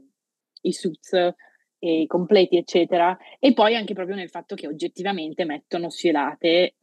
i 0.62 0.72
suits 0.72 1.34
eh, 1.80 2.02
i 2.02 2.06
completi, 2.06 2.56
eccetera. 2.56 3.16
E 3.38 3.52
poi 3.52 3.74
anche 3.74 3.94
proprio 3.94 4.14
nel 4.14 4.28
fatto 4.28 4.54
che 4.54 4.68
oggettivamente 4.68 5.44
mettono 5.44 5.90
sfilate, 5.90 6.48
eh, 6.48 6.74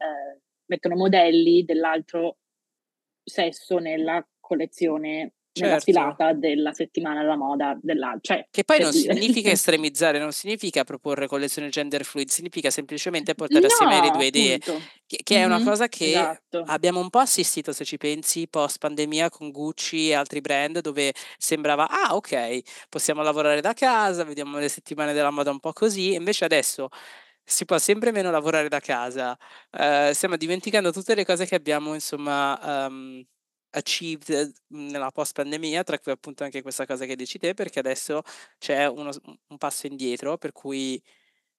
mettono 0.66 0.96
modelli 0.96 1.64
dell'altro 1.64 2.38
sesso 3.22 3.78
nella 3.78 4.26
collezione, 4.48 5.34
nella 5.54 5.78
Certo. 5.78 5.78
sfilata 5.78 6.32
della 6.34 6.72
settimana 6.72 7.20
della 7.22 7.36
moda 7.36 7.78
dell'altro. 7.80 8.34
Cioè, 8.36 8.48
Che 8.50 8.64
poi 8.64 8.78
non 8.80 8.92
dire. 8.92 9.14
significa 9.14 9.50
estremizzare, 9.50 10.18
non 10.18 10.32
significa 10.32 10.82
proporre 10.82 11.26
collezioni 11.28 11.68
gender 11.68 12.04
fluid, 12.04 12.28
significa 12.30 12.70
semplicemente 12.70 13.34
portare 13.34 13.66
assieme 13.66 14.00
le 14.00 14.10
No, 14.10 14.10
due 14.10 14.26
idee, 14.26 14.58
che, 15.06 15.18
che 15.22 15.36
è 15.36 15.44
una 15.44 15.60
Mhm, 15.60 15.60
cosa 15.60 15.86
che 15.88 16.26
esatto. 16.26 16.70
abbiamo 16.70 16.98
un 17.00 17.10
po' 17.10 17.18
assistito, 17.18 17.72
se 17.72 17.84
ci 17.84 17.98
pensi, 17.98 18.48
post 18.48 18.78
pandemia 18.78 19.28
con 19.30 19.50
Gucci 19.50 20.08
e 20.08 20.14
altri 20.14 20.40
brand, 20.40 20.80
dove 20.80 21.12
sembrava, 21.36 21.88
ah 21.88 22.14
ok, 22.16 22.60
possiamo 22.88 23.22
lavorare 23.22 23.60
da 23.60 23.74
casa, 23.74 24.24
vediamo 24.24 24.58
le 24.58 24.68
settimane 24.68 25.12
della 25.12 25.30
moda 25.30 25.50
un 25.50 25.60
po' 25.60 25.72
così, 25.72 26.14
invece 26.14 26.44
adesso 26.46 26.88
si 27.44 27.64
può 27.64 27.78
sempre 27.78 28.12
meno 28.12 28.30
lavorare 28.30 28.68
da 28.68 28.80
casa, 28.80 29.36
eh, 29.70 30.10
stiamo 30.14 30.36
dimenticando 30.36 30.90
tutte 30.92 31.14
le 31.14 31.24
cose 31.24 31.46
che 31.46 31.54
abbiamo, 31.54 31.94
insomma, 31.94 32.86
ehm, 32.86 33.24
achieved 33.70 34.52
mhmm, 34.68 34.90
nella 34.90 35.10
post 35.10 35.32
pandemia, 35.34 35.82
tra 35.84 35.98
cui 35.98 36.12
appunto 36.12 36.44
anche 36.44 36.62
questa 36.62 36.86
cosa 36.86 37.04
che 37.06 37.16
dici 37.16 37.38
te, 37.38 37.54
perché 37.54 37.78
adesso 37.80 38.22
c'è 38.58 38.86
uno 38.86 39.10
un 39.48 39.58
passo 39.58 39.86
indietro, 39.86 40.38
per 40.38 40.52
cui 40.52 41.00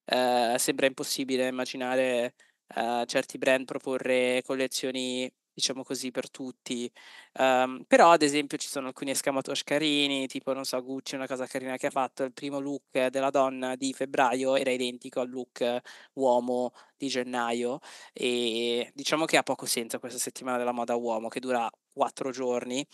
eh, 0.05 0.55
sembra 0.57 0.85
impossibile 0.87 1.47
immaginare 1.47 2.35
eh, 2.75 3.03
certi 3.07 3.37
brand 3.37 3.65
proporre 3.65 4.41
collezioni, 4.45 5.31
diciamo 5.59 5.83
così, 5.83 6.09
per 6.11 6.31
tutti. 6.31 6.89
Ehm, 7.33 7.83
però, 7.85 8.11
ad 8.11 8.21
esempio, 8.21 8.57
ci 8.57 8.69
sono 8.69 8.87
alcuni 8.87 9.11
escamotage 9.11 9.63
carini, 9.65 10.25
tipo, 10.27 10.53
non 10.53 10.63
so, 10.63 10.81
Gucci, 10.81 11.15
una 11.15 11.27
cosa 11.27 11.45
carina 11.45 11.75
che 11.77 11.87
ha 11.87 11.89
fatto, 11.91 12.23
il 12.23 12.31
primo 12.33 12.59
look 12.59 13.07
della 13.07 13.29
donna 13.29 13.75
di 13.75 13.93
febbraio 13.93 14.55
era 14.55 14.71
identico 14.71 15.19
al 15.19 15.29
look 15.29 15.79
uomo 16.13 16.71
di 16.97 17.07
gennaio 17.07 17.79
e 18.13 18.91
diciamo 18.93 19.25
che 19.25 19.37
ha 19.37 19.43
poco 19.43 19.65
senso 19.65 19.99
questa 19.99 20.19
settimana 20.19 20.57
della 20.57 20.71
moda 20.71 20.95
uomo 20.95 21.27
che 21.29 21.39
dura 21.39 21.69
quattro 21.91 22.31
giorni 22.31 22.85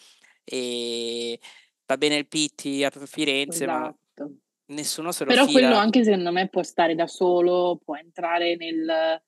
e 0.43 1.39
va 1.85 1.97
bene 1.97 2.15
il 2.17 2.27
Pitti 2.27 2.83
a 2.83 2.89
Firenze, 2.89 3.65
ma 3.65 3.85
Esatto. 3.85 4.35
nessuno 4.67 5.11
se 5.11 5.23
lo 5.25 5.31
Però 5.31 5.45
quello 5.45 5.67
fila. 5.67 5.79
anche 5.79 6.03
secondo 6.03 6.31
me 6.31 6.49
può 6.49 6.63
stare 6.63 6.95
da 6.95 7.07
solo, 7.07 7.79
può 7.83 7.95
entrare 7.95 8.55
nel 8.55 9.21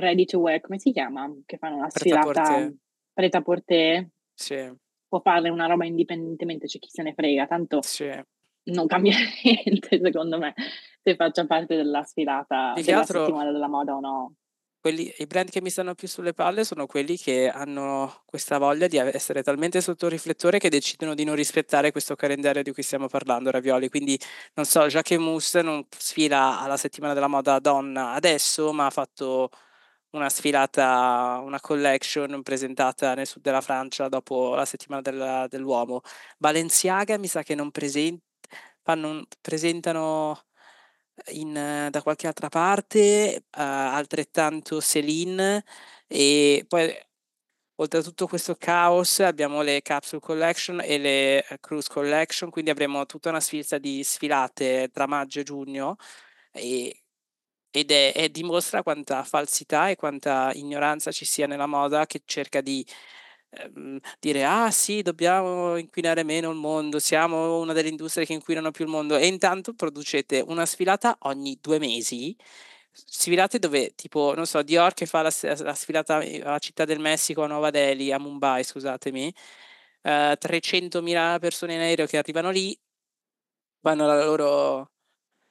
ready 0.00 0.24
to 0.24 0.38
wear, 0.38 0.60
come 0.60 0.78
si 0.78 0.92
chiama? 0.92 1.30
Che 1.44 1.56
fanno 1.58 1.80
la 1.80 1.90
sfilata 1.90 2.72
preta 3.12 3.38
a 3.38 3.42
porter, 3.42 4.08
Sì, 4.34 4.72
può 5.06 5.20
farle 5.20 5.50
una 5.50 5.66
roba 5.66 5.84
indipendentemente, 5.84 6.66
c'è 6.66 6.78
chi 6.78 6.88
se 6.90 7.02
ne 7.02 7.12
frega, 7.14 7.46
tanto 7.46 7.82
sì. 7.82 8.10
non 8.64 8.86
cambia 8.86 9.14
niente 9.44 10.00
secondo 10.02 10.38
me 10.38 10.54
se 11.02 11.16
faccia 11.16 11.46
parte 11.46 11.76
della 11.76 12.02
sfilata, 12.04 12.72
Più 12.74 12.82
della 12.82 13.00
altro 13.00 13.18
settimana 13.20 13.52
della 13.52 13.68
moda 13.68 13.94
o 13.94 14.00
no. 14.00 14.34
quelli, 14.80 15.12
i 15.18 15.26
brand 15.26 15.50
che 15.50 15.60
mi 15.60 15.68
stanno 15.68 15.94
più 15.94 16.08
sulle 16.08 16.32
palle 16.32 16.64
sono 16.64 16.86
quelli 16.86 17.16
che 17.18 17.48
hanno 17.50 18.22
questa 18.24 18.58
voglia 18.58 18.86
di 18.86 18.96
essere 18.96 19.42
talmente 19.42 19.80
sotto 19.80 20.08
riflettore 20.08 20.58
che 20.58 20.70
decidono 20.70 21.14
di 21.14 21.24
non 21.24 21.34
rispettare 21.34 21.90
questo 21.92 22.14
calendario 22.16 22.62
di 22.62 22.72
cui 22.72 22.82
stiamo 22.82 23.06
parlando, 23.08 23.50
Ravioli. 23.50 23.88
Quindi, 23.88 24.18
non 24.54 24.64
so, 24.64 24.86
Jacquemus 24.86 25.54
non 25.56 25.86
sfila 25.90 26.60
alla 26.60 26.76
settimana 26.76 27.14
della 27.14 27.28
moda 27.28 27.58
donna 27.58 28.12
adesso, 28.12 28.72
ma 28.72 28.86
ha 28.86 28.90
fatto 28.90 29.50
una 30.12 30.28
sfilata, 30.28 31.40
una 31.42 31.60
collection 31.60 32.42
presentata 32.42 33.14
nel 33.14 33.26
sud 33.26 33.42
della 33.42 33.60
Francia 33.60 34.08
dopo 34.08 34.54
la 34.54 34.64
settimana 34.64 35.02
della, 35.02 35.46
dell'uomo. 35.48 36.02
Balenciaga 36.38 37.18
mi 37.18 37.26
sa 37.28 37.42
che 37.42 37.54
non 37.54 37.70
presenta, 37.70 38.22
fanno, 38.82 39.24
presentano 39.40 40.42
in, 41.32 41.88
da 41.90 42.02
qualche 42.02 42.26
altra 42.26 42.48
parte, 42.48 43.44
uh, 43.46 43.60
altrettanto 43.60 44.80
Celine 44.80 45.64
e 46.06 46.64
poi 46.68 46.94
oltre 47.76 48.00
a 48.00 48.02
tutto 48.02 48.26
questo 48.26 48.54
caos 48.56 49.20
abbiamo 49.20 49.62
le 49.62 49.82
capsule 49.82 50.20
collection 50.20 50.80
e 50.82 50.98
le 50.98 51.46
eh, 51.46 51.58
cruise 51.60 51.88
collection, 51.90 52.50
quindi 52.50 52.70
avremo 52.70 53.06
tutta 53.06 53.30
una 53.30 53.40
sfilza 53.40 53.78
di 53.78 54.02
sfilate 54.04 54.90
tra 54.92 55.06
maggio 55.06 55.40
e 55.40 55.42
giugno 55.42 55.96
e, 56.52 57.01
ed 57.72 57.90
è, 57.90 58.12
è, 58.12 58.28
dimostra 58.28 58.82
quanta 58.82 59.24
falsità 59.24 59.88
e 59.88 59.96
quanta 59.96 60.52
ignoranza 60.54 61.10
ci 61.10 61.24
sia 61.24 61.46
nella 61.46 61.66
moda 61.66 62.04
che 62.06 62.22
cerca 62.26 62.60
di 62.60 62.86
ehm, 63.50 63.98
dire 64.20 64.44
ah 64.44 64.70
sì, 64.70 65.02
dobbiamo 65.02 65.76
inquinare 65.76 66.22
meno 66.22 66.50
il 66.50 66.56
mondo, 66.56 66.98
siamo 66.98 67.58
una 67.60 67.72
delle 67.72 67.88
industrie 67.88 68.26
che 68.26 68.34
inquinano 68.34 68.70
più 68.70 68.84
il 68.84 68.90
mondo. 68.90 69.16
E 69.16 69.26
intanto 69.26 69.72
producete 69.74 70.44
una 70.46 70.66
sfilata 70.66 71.16
ogni 71.20 71.58
due 71.60 71.78
mesi, 71.78 72.36
sfilate 72.92 73.58
dove 73.58 73.94
tipo, 73.94 74.34
non 74.34 74.46
so, 74.46 74.62
Dior 74.62 74.94
che 74.94 75.06
fa 75.06 75.22
la, 75.22 75.32
la 75.58 75.74
sfilata 75.74 76.18
a 76.44 76.58
Città 76.58 76.84
del 76.84 76.98
Messico, 77.00 77.42
a 77.42 77.46
Nuova 77.46 77.70
Delhi, 77.70 78.12
a 78.12 78.18
Mumbai, 78.18 78.64
scusatemi, 78.64 79.32
eh, 80.02 80.36
300.000 80.38 81.38
persone 81.38 81.74
in 81.74 81.80
aereo 81.80 82.06
che 82.06 82.18
arrivano 82.18 82.50
lì, 82.50 82.78
vanno 83.80 84.04
alla 84.04 84.24
loro 84.24 84.90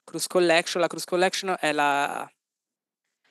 cruise 0.04 0.28
collection, 0.28 0.82
la 0.82 0.88
cruise 0.88 1.06
collection 1.06 1.56
è 1.60 1.72
la... 1.72 2.30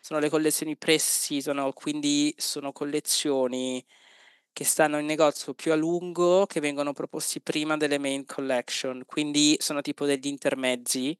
sono 0.00 0.21
le 0.21 0.29
collezioni 0.29 0.77
pre-seasonal, 0.77 1.73
quindi 1.75 2.35
sono 2.37 2.73
collezioni 2.73 3.85
che 4.53 4.65
stanno 4.65 4.99
in 4.99 5.07
negozio 5.07 5.55
più 5.55 5.73
a 5.73 5.77
lungo, 5.77 6.47
che 6.47 6.61
vengono 6.61 6.93
proposti 6.93 7.41
prima 7.41 7.77
delle 7.77 7.99
main 7.99 8.25
collection, 8.27 9.05
quindi 9.07 9.57
sono 9.59 9.81
tipo 9.81 10.05
degli 10.07 10.27
intermezzi. 10.27 11.17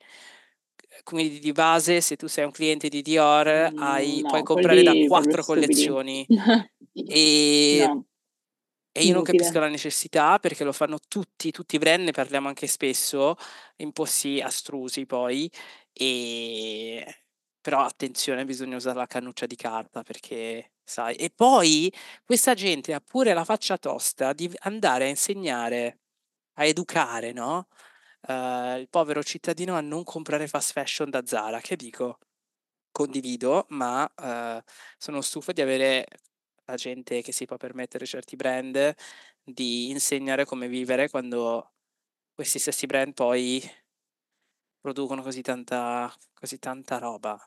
Quindi 1.04 1.38
di 1.38 1.52
base, 1.52 2.00
se 2.00 2.16
tu 2.16 2.26
sei 2.26 2.45
un 2.45 2.50
cliente 2.50 2.88
di 2.88 3.00
Dior, 3.00 3.47
hai, 3.76 4.19
Mm, 4.23 4.26
puoi 4.26 4.40
no, 4.40 4.42
comprare 4.42 4.83
da 4.83 4.92
quattro 5.07 5.42
collezioni. 5.45 6.26
E, 6.92 7.87
No, 7.87 8.04
e 8.92 9.04
io 9.04 9.14
non 9.14 9.23
capisco 9.23 9.59
la 9.61 9.68
necessità 9.68 10.38
perché 10.38 10.64
lo 10.64 10.73
fanno 10.73 10.99
tutti, 11.06 11.50
tutti 11.52 11.76
i 11.76 11.78
brand, 11.78 12.02
ne 12.04 12.11
parliamo 12.11 12.49
anche 12.49 12.66
spesso, 12.66 13.37
in 13.76 13.92
posti 13.92 14.40
astrusi 14.40 15.06
poi. 15.06 15.50
E... 15.92 17.23
Però 17.61 17.80
attenzione, 17.82 18.44
bisogna 18.44 18.76
usare 18.76 18.99
la 18.99 19.06
cannuccia 19.06 19.47
di 19.47 19.54
carta 19.56 20.02
perché, 20.02 20.73
sai. 20.82 21.14
E 21.16 21.30
poi 21.30 21.92
questa 22.25 22.54
gente 22.54 22.94
ha 22.94 23.00
pure 23.00 23.32
la 23.35 23.44
faccia 23.44 23.76
tosta 23.78 24.32
di 24.32 24.50
andare 24.61 25.04
a 25.04 25.09
insegnare, 25.09 26.00
a 26.54 26.64
educare, 26.64 27.32
no? 27.32 27.68
Eh, 28.26 28.78
il 28.80 28.88
povero 28.88 29.23
cittadino 29.23 29.76
a 29.76 29.80
non 29.80 30.04
comprare 30.04 30.49
fast 30.49 30.73
fashion 30.73 31.11
da 31.11 31.25
Zara. 31.26 31.61
Che 31.61 31.76
dico? 31.76 32.18
Condivido, 32.92 33.66
ma 33.70 34.11
eh, 34.16 34.62
sono 34.99 35.20
stufo 35.20 35.52
di 35.52 35.61
avere 35.62 36.06
la 36.70 36.76
gente 36.76 37.22
che 37.22 37.32
si 37.32 37.44
può 37.46 37.56
permettere 37.56 38.06
certi 38.06 38.36
brand 38.36 38.94
di 39.44 39.90
insegnare 39.90 40.44
come 40.44 40.68
vivere 40.68 41.08
quando 41.10 41.72
questi 42.34 42.58
stessi 42.58 42.86
brand 42.86 43.12
poi 43.14 43.62
producono 44.80 45.22
così 45.22 45.42
tanta, 45.42 46.12
così 46.34 46.58
tanta 46.58 46.98
roba. 46.98 47.38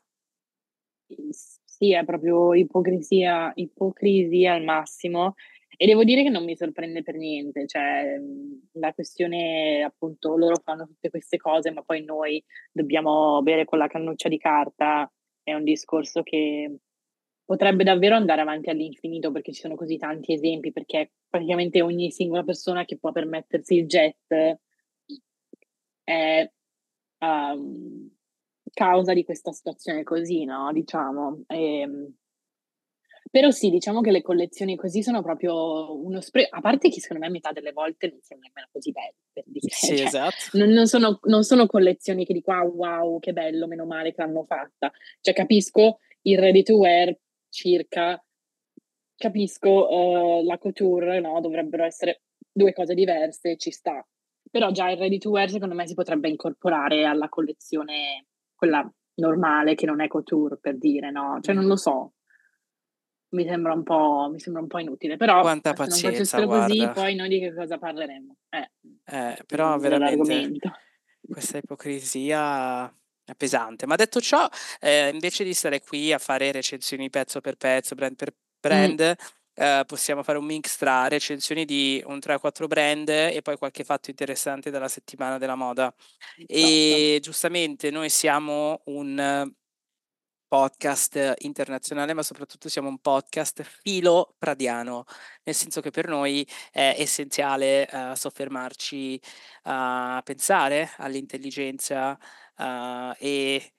Sì, 1.32 1.94
è 1.94 2.06
proprio 2.06 2.54
ipocrisia, 2.54 3.52
ipocrisia 3.56 4.54
al 4.54 4.64
massimo. 4.64 5.34
E 5.76 5.86
devo 5.88 6.04
dire 6.04 6.22
che 6.24 6.30
non 6.30 6.44
mi 6.44 6.56
sorprende 6.56 7.02
per 7.02 7.16
niente, 7.16 7.66
cioè 7.68 8.18
mhmm, 8.20 8.70
la 8.74 8.94
questione 8.94 9.82
appunto 9.84 10.38
loro 10.38 10.56
fanno 10.64 10.86
tutte 10.86 11.10
queste 11.10 11.38
cose, 11.38 11.72
ma 11.72 11.82
poi 11.82 12.04
noi 12.04 12.44
dobbiamo 12.72 13.42
bere 13.42 13.66
con 13.66 13.80
la 13.80 13.88
cannuccia 13.88 14.30
di 14.30 14.38
carta, 14.38 15.12
è 15.42 15.54
un 15.54 15.64
discorso 15.64 16.22
che 16.22 16.78
potrebbe 17.46 17.84
davvero 17.84 18.16
andare 18.16 18.42
avanti 18.42 18.70
all'infinito 18.70 19.32
perché 19.32 19.52
ci 19.52 19.62
sono 19.62 19.76
così 19.76 19.98
tanti 19.98 20.34
esempi, 20.34 20.72
perché 20.72 21.12
praticamente 21.30 21.82
ogni 21.82 22.12
singola 22.12 22.44
persona 22.44 22.86
che 22.86 22.98
può 22.98 23.12
permettersi 23.12 23.76
il 23.76 23.86
jet 23.86 24.58
è 26.04 26.52
um, 27.20 28.10
causa 28.74 29.14
di 29.14 29.24
questa 29.24 29.52
situazione 29.52 30.04
così, 30.04 30.46
no? 30.46 30.72
Diciamo. 30.72 31.44
Ehm, 31.48 32.14
però 33.30 33.50
sì, 33.50 33.70
diciamo 33.70 34.02
che 34.02 34.12
le 34.12 34.22
collezioni 34.22 34.76
così 34.76 35.02
sono 35.02 35.24
proprio 35.24 35.98
uno 36.04 36.22
spreco, 36.22 36.56
a 36.56 36.62
parte 36.62 36.90
che 36.90 37.00
secondo 37.00 37.24
me 37.24 37.30
a 37.30 37.32
metà 37.32 37.52
delle 37.52 37.72
volte 37.72 38.08
non 38.08 38.20
sono 38.22 38.42
nemmeno 38.42 38.68
così 38.72 38.92
belle, 38.92 39.16
per 39.32 39.44
dire. 39.48 39.70
Sì, 39.70 39.98
cioè, 39.98 40.06
esatto. 40.06 40.58
non, 40.58 40.70
non, 40.70 40.88
sono, 40.88 41.20
non, 41.24 41.44
sono, 41.44 41.66
collezioni 41.66 42.26
che 42.26 42.34
dico 42.34 42.52
ah, 42.52 42.64
wow, 42.64 43.20
che 43.20 43.34
bello, 43.34 43.66
meno 43.66 43.86
male 43.86 44.14
che 44.14 44.22
l'hanno 44.22 44.44
fatta. 44.44 44.92
Cioè 45.22 45.34
capisco 45.34 46.00
il 46.24 46.38
ready 46.38 46.64
to 46.64 46.76
wear 46.76 47.18
circa, 47.54 48.22
capisco 49.16 49.70
uh, 49.70 50.44
la 50.44 50.58
couture, 50.58 51.20
no? 51.20 51.40
Dovrebbero 51.40 51.84
essere 51.84 52.24
due 52.52 52.74
cose 52.74 52.94
diverse, 52.96 53.56
ci 53.58 53.72
sta. 53.72 54.06
Però 54.50 54.72
già 54.72 54.90
il 54.90 54.98
ready 54.98 55.18
to 55.20 55.30
wear 55.30 55.50
secondo 55.50 55.76
me 55.76 55.88
si 55.88 55.94
potrebbe 55.94 56.28
incorporare 56.28 57.06
alla 57.06 57.30
collezione, 57.30 58.26
quella 58.54 58.92
normale, 59.16 59.76
che 59.76 59.86
non 59.86 60.02
è 60.02 60.08
couture, 60.08 60.58
per 60.58 60.78
dire, 60.78 61.12
no? 61.12 61.38
Cioè 61.42 61.56
non 61.56 61.66
lo 61.66 61.76
so 61.76 62.14
mi 63.34 63.46
sembra 63.46 63.74
un 63.74 63.84
po', 63.84 64.30
mi 64.32 64.40
sembra 64.40 64.62
un 64.62 64.68
po' 64.68 64.80
inutile. 64.80 65.18
Però 65.18 65.42
Quanta 65.42 65.70
se 65.70 65.76
pazienza, 65.76 66.08
non 66.08 66.16
facessero 66.18 66.46
guarda. 66.46 66.68
così, 66.68 66.90
poi 66.94 67.16
noi 67.16 67.30
di 67.30 67.40
che 67.40 67.54
cosa 67.54 67.78
parleremo? 67.78 68.36
Eh, 68.50 68.72
eh 69.06 69.44
però 69.46 69.78
veramente 69.78 70.62
questa 71.28 71.58
ipocrisia 71.58 72.94
pesante. 73.38 73.86
Ma 73.86 73.96
detto 73.96 74.20
ciò, 74.22 74.48
eh, 74.80 75.10
invece 75.10 75.44
di 75.44 75.54
stare 75.54 75.82
qui 75.82 76.12
a 76.12 76.18
fare 76.18 76.52
recensioni 76.52 77.10
pezzo 77.10 77.42
per 77.42 77.56
pezzo, 77.56 77.96
brand 77.96 78.16
per 78.16 78.34
brand, 78.60 79.02
mm. 79.02 79.64
eh, 79.64 79.84
possiamo 79.86 80.24
fare 80.24 80.38
un 80.38 80.46
mix 80.46 80.78
tra 80.78 81.08
recensioni 81.08 81.66
di 81.66 82.02
un 82.06 82.20
3-4 82.20 82.68
brand 82.68 83.10
e 83.10 83.42
poi 83.42 83.58
qualche 83.58 83.84
fatto 83.84 84.10
interessante 84.10 84.72
della 84.72 84.88
settimana 84.88 85.38
della 85.38 85.56
moda. 85.56 85.94
Esatto. 86.38 86.46
E 86.48 87.20
giustamente 87.22 87.92
noi 87.92 88.10
siamo 88.10 88.82
un 88.86 89.52
podcast 90.54 91.34
internazionale, 91.40 92.14
ma 92.14 92.22
soprattutto 92.22 92.70
siamo 92.70 92.88
un 92.88 93.00
podcast 93.00 93.64
filo 93.64 94.36
pradiano, 94.38 95.06
nel 95.46 95.56
senso 95.56 95.82
che 95.82 95.90
per 95.90 96.08
noi 96.08 96.48
è 96.72 96.94
essenziale 96.96 97.90
uh, 97.92 98.14
soffermarci 98.14 99.20
a 99.64 100.22
pensare 100.24 100.92
all'intelligenza 100.98 102.20
uh, 102.64 103.16
e 103.20 103.74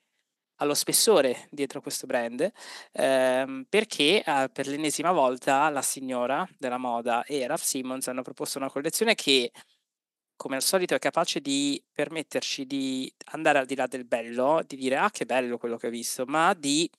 allo 0.59 0.73
spessore 0.73 1.47
dietro 1.51 1.81
questo 1.81 2.05
brand, 2.05 2.49
ehm, 2.93 3.65
perché 3.67 4.23
eh, 4.23 4.49
per 4.51 4.67
l'ennesima 4.67 5.11
volta 5.11 5.69
la 5.69 5.81
signora 5.81 6.47
della 6.57 6.77
moda 6.77 7.23
e 7.25 7.45
Ralph 7.45 7.61
Simmons 7.61 8.07
hanno 8.07 8.21
proposto 8.21 8.57
una 8.57 8.69
collezione 8.69 9.15
che 9.15 9.51
come 10.37 10.55
al 10.55 10.61
solito 10.61 10.95
è 10.95 10.99
capace 10.99 11.39
di 11.39 11.81
permetterci 11.91 12.65
di 12.65 13.11
andare 13.31 13.59
al 13.59 13.65
di 13.65 13.75
là 13.75 13.87
del 13.87 14.05
bello, 14.05 14.61
di 14.65 14.75
dire 14.75 14.97
ah 14.97 15.09
che 15.09 15.25
bello 15.25 15.57
quello 15.57 15.77
che 15.77 15.87
ho 15.87 15.89
visto, 15.89 16.25
ma 16.25 16.53
di 16.53 16.89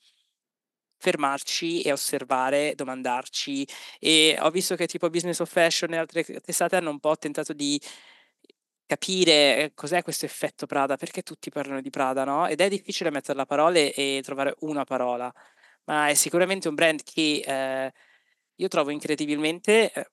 fermarci 0.99 1.83
e 1.83 1.92
osservare, 1.92 2.75
domandarci. 2.75 3.66
E 3.99 4.37
ho 4.40 4.51
visto 4.51 4.75
che 4.77 4.87
tipo 4.87 5.11
Business 5.11 5.40
of 5.40 5.51
Fashion 5.51 5.92
e 5.94 5.99
altre 5.99 6.25
testate 6.25 6.77
hanno 6.77 6.90
un 6.90 7.01
po' 7.01 7.16
tentato 7.16 7.53
di 7.53 7.81
capire 8.87 9.72
cos'è 9.75 10.03
questo 10.03 10.25
effetto 10.27 10.66
Prada, 10.66 10.96
perché 10.96 11.22
tutti 11.22 11.51
parlano 11.51 11.81
di 11.81 11.90
Prada, 11.90 12.25
no? 12.25 12.46
Ed 12.46 12.61
è 12.61 12.68
difficile 12.68 13.11
mettere 13.11 13.37
la 13.37 13.46
parola 13.46 13.79
e 13.79 14.20
trovare 14.25 14.55
una 14.61 14.85
parola, 14.85 15.33
ma 15.85 16.09
è 16.09 16.14
sicuramente 16.14 16.68
un 16.68 16.75
brand 16.75 17.03
che 17.03 17.42
eh, 17.46 17.92
io 18.57 18.68
trovo 18.68 18.90
incredibilmente 18.90 19.92
eh, 19.92 20.11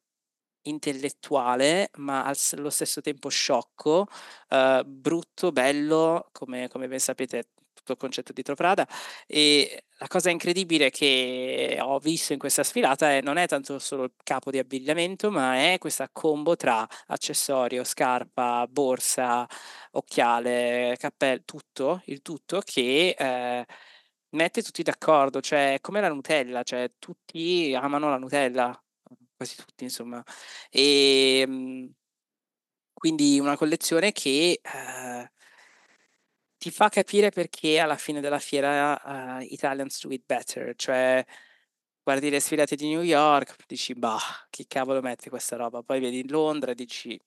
intellettuale, 0.63 1.89
ma 1.97 2.23
allo 2.25 2.69
stesso 2.69 3.01
tempo 3.01 3.29
sciocco, 3.29 4.07
uh, 4.49 4.83
brutto, 4.85 5.51
bello, 5.51 6.29
come, 6.31 6.67
come 6.69 6.87
ben 6.87 6.99
sapete 6.99 7.49
tutto 7.83 7.97
concetto 7.97 8.31
dietro 8.33 8.55
Prada 8.55 8.87
e 9.27 9.85
la 9.97 10.07
cosa 10.07 10.29
incredibile 10.29 10.89
che 10.89 11.77
ho 11.81 11.99
visto 11.99 12.33
in 12.33 12.39
questa 12.39 12.63
sfilata 12.63 13.11
è 13.11 13.21
non 13.21 13.37
è 13.37 13.47
tanto 13.47 13.77
solo 13.79 14.05
il 14.05 14.13
capo 14.23 14.51
di 14.51 14.57
abbigliamento 14.57 15.29
ma 15.31 15.55
è 15.55 15.77
questa 15.79 16.09
combo 16.11 16.55
tra 16.55 16.87
accessorio, 17.07 17.83
scarpa, 17.83 18.65
borsa, 18.69 19.45
occhiale, 19.91 20.95
cappello, 20.97 21.41
tutto, 21.45 22.01
il 22.05 22.21
tutto 22.21 22.61
che 22.63 23.15
eh, 23.17 23.65
mette 24.29 24.61
tutti 24.63 24.83
d'accordo, 24.83 25.41
cioè 25.41 25.77
come 25.81 26.01
la 26.01 26.09
Nutella, 26.09 26.63
cioè 26.63 26.91
tutti 26.99 27.73
amano 27.75 28.09
la 28.09 28.17
Nutella, 28.17 28.83
quasi 29.35 29.55
tutti 29.55 29.83
insomma. 29.83 30.23
Ehm, 30.69 31.93
quindi 32.93 33.39
una 33.39 33.57
collezione 33.57 34.11
che 34.13 34.59
eh, 34.61 35.31
ti 36.63 36.71
fa 36.71 36.87
capire 36.87 37.29
perché 37.29 37.79
alla 37.79 37.97
fine 37.97 38.21
della 38.21 38.39
fiera 38.39 39.37
uh, 39.37 39.41
Italians 39.41 40.01
do 40.01 40.13
it 40.13 40.23
better, 40.25 40.73
cioè 40.77 41.21
guardi 42.01 42.29
le 42.29 42.39
sfilate 42.39 42.77
di 42.77 42.87
New 42.87 43.01
York, 43.01 43.57
dici 43.67 43.93
bah, 43.93 44.17
chi 44.49 44.65
cavolo 44.65 45.01
mette 45.01 45.29
questa 45.29 45.57
roba, 45.57 45.83
poi 45.83 45.99
vedi 45.99 46.25
Londra 46.29 46.71
e 46.71 46.75
dici 46.75 47.19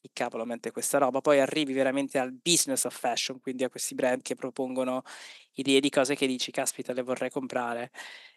chi 0.00 0.10
cavolo 0.10 0.46
mette 0.46 0.70
questa 0.70 0.96
roba, 0.96 1.20
poi 1.20 1.38
arrivi 1.38 1.74
veramente 1.74 2.18
al 2.18 2.32
business 2.32 2.84
of 2.84 2.98
fashion, 2.98 3.40
quindi 3.40 3.62
a 3.62 3.68
questi 3.68 3.94
brand 3.94 4.22
che 4.22 4.34
propongono 4.36 5.02
idee 5.56 5.80
di 5.80 5.90
cose 5.90 6.14
che 6.14 6.26
dici 6.26 6.50
caspita 6.50 6.94
le 6.94 7.02
vorrei 7.02 7.28
comprare 7.28 7.90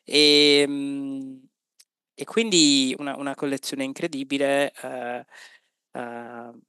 e, 0.03 0.65
ehm, 0.67 1.47
e 2.13 2.25
quindi 2.25 2.93
una, 2.99 3.15
una 3.15 3.35
collezione 3.35 3.85
incredibile. 3.85 4.73
Uh, 4.83 5.99
uh, 5.99 6.61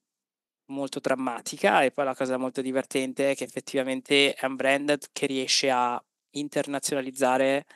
molto 0.67 1.01
drammatica 1.01 1.83
e 1.83 1.91
poi 1.93 2.05
la 2.05 2.15
cosa 2.15 2.37
molto 2.39 2.63
divertente 2.63 3.31
è 3.33 3.35
che 3.37 3.45
effettivamente 3.45 4.35
è 4.35 4.47
un 4.47 4.57
brand 4.57 4.99
che 5.13 5.27
riesce 5.27 5.71
a 5.71 6.03
internazionalizzare 6.33 7.67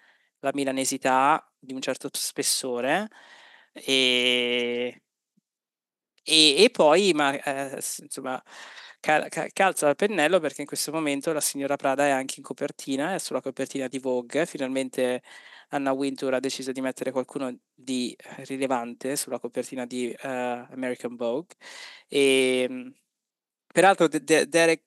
la 0.40 0.51
milanesità 0.55 1.44
di 1.59 1.75
un 1.75 1.81
certo 1.81 2.09
spessore 2.12 3.09
e, 3.72 5.03
e, 6.22 6.64
e 6.64 6.70
poi 6.70 7.12
ma, 7.14 7.33
eh, 7.40 7.75
insomma 8.03 8.42
cal- 9.01 9.29
cal- 9.29 9.51
calza 9.53 9.88
il 9.88 9.96
pennello 9.96 10.40
perché 10.40 10.62
in 10.62 10.66
questo 10.66 10.92
momento 10.92 11.33
la 11.33 11.40
signora 11.40 11.77
Prada 11.77 12.07
è 12.07 12.11
anche 12.11 12.35
in 12.38 12.42
copertina, 12.44 13.14
è 13.14 13.18
sulla 13.18 13.40
copertina 13.40 13.87
di 13.88 13.99
Vogue, 13.99 14.46
finalmente 14.46 15.22
Anna 15.68 15.92
Wintour 15.92 16.35
ha 16.35 16.40
deciso 16.40 16.72
di 16.72 16.81
mettere 16.81 17.11
qualcuno 17.11 17.57
di 17.74 18.16
rilevante 18.44 19.16
sulla 19.16 19.38
copertina 19.38 19.85
di 19.87 20.14
uh, 20.22 20.26
American 20.26 21.16
Vogue. 21.16 21.55
E 22.09 22.66
ehm, 22.68 22.94
peraltro 23.72 24.09
De- 24.09 24.22
De- 24.22 24.48
Derek 24.48 24.83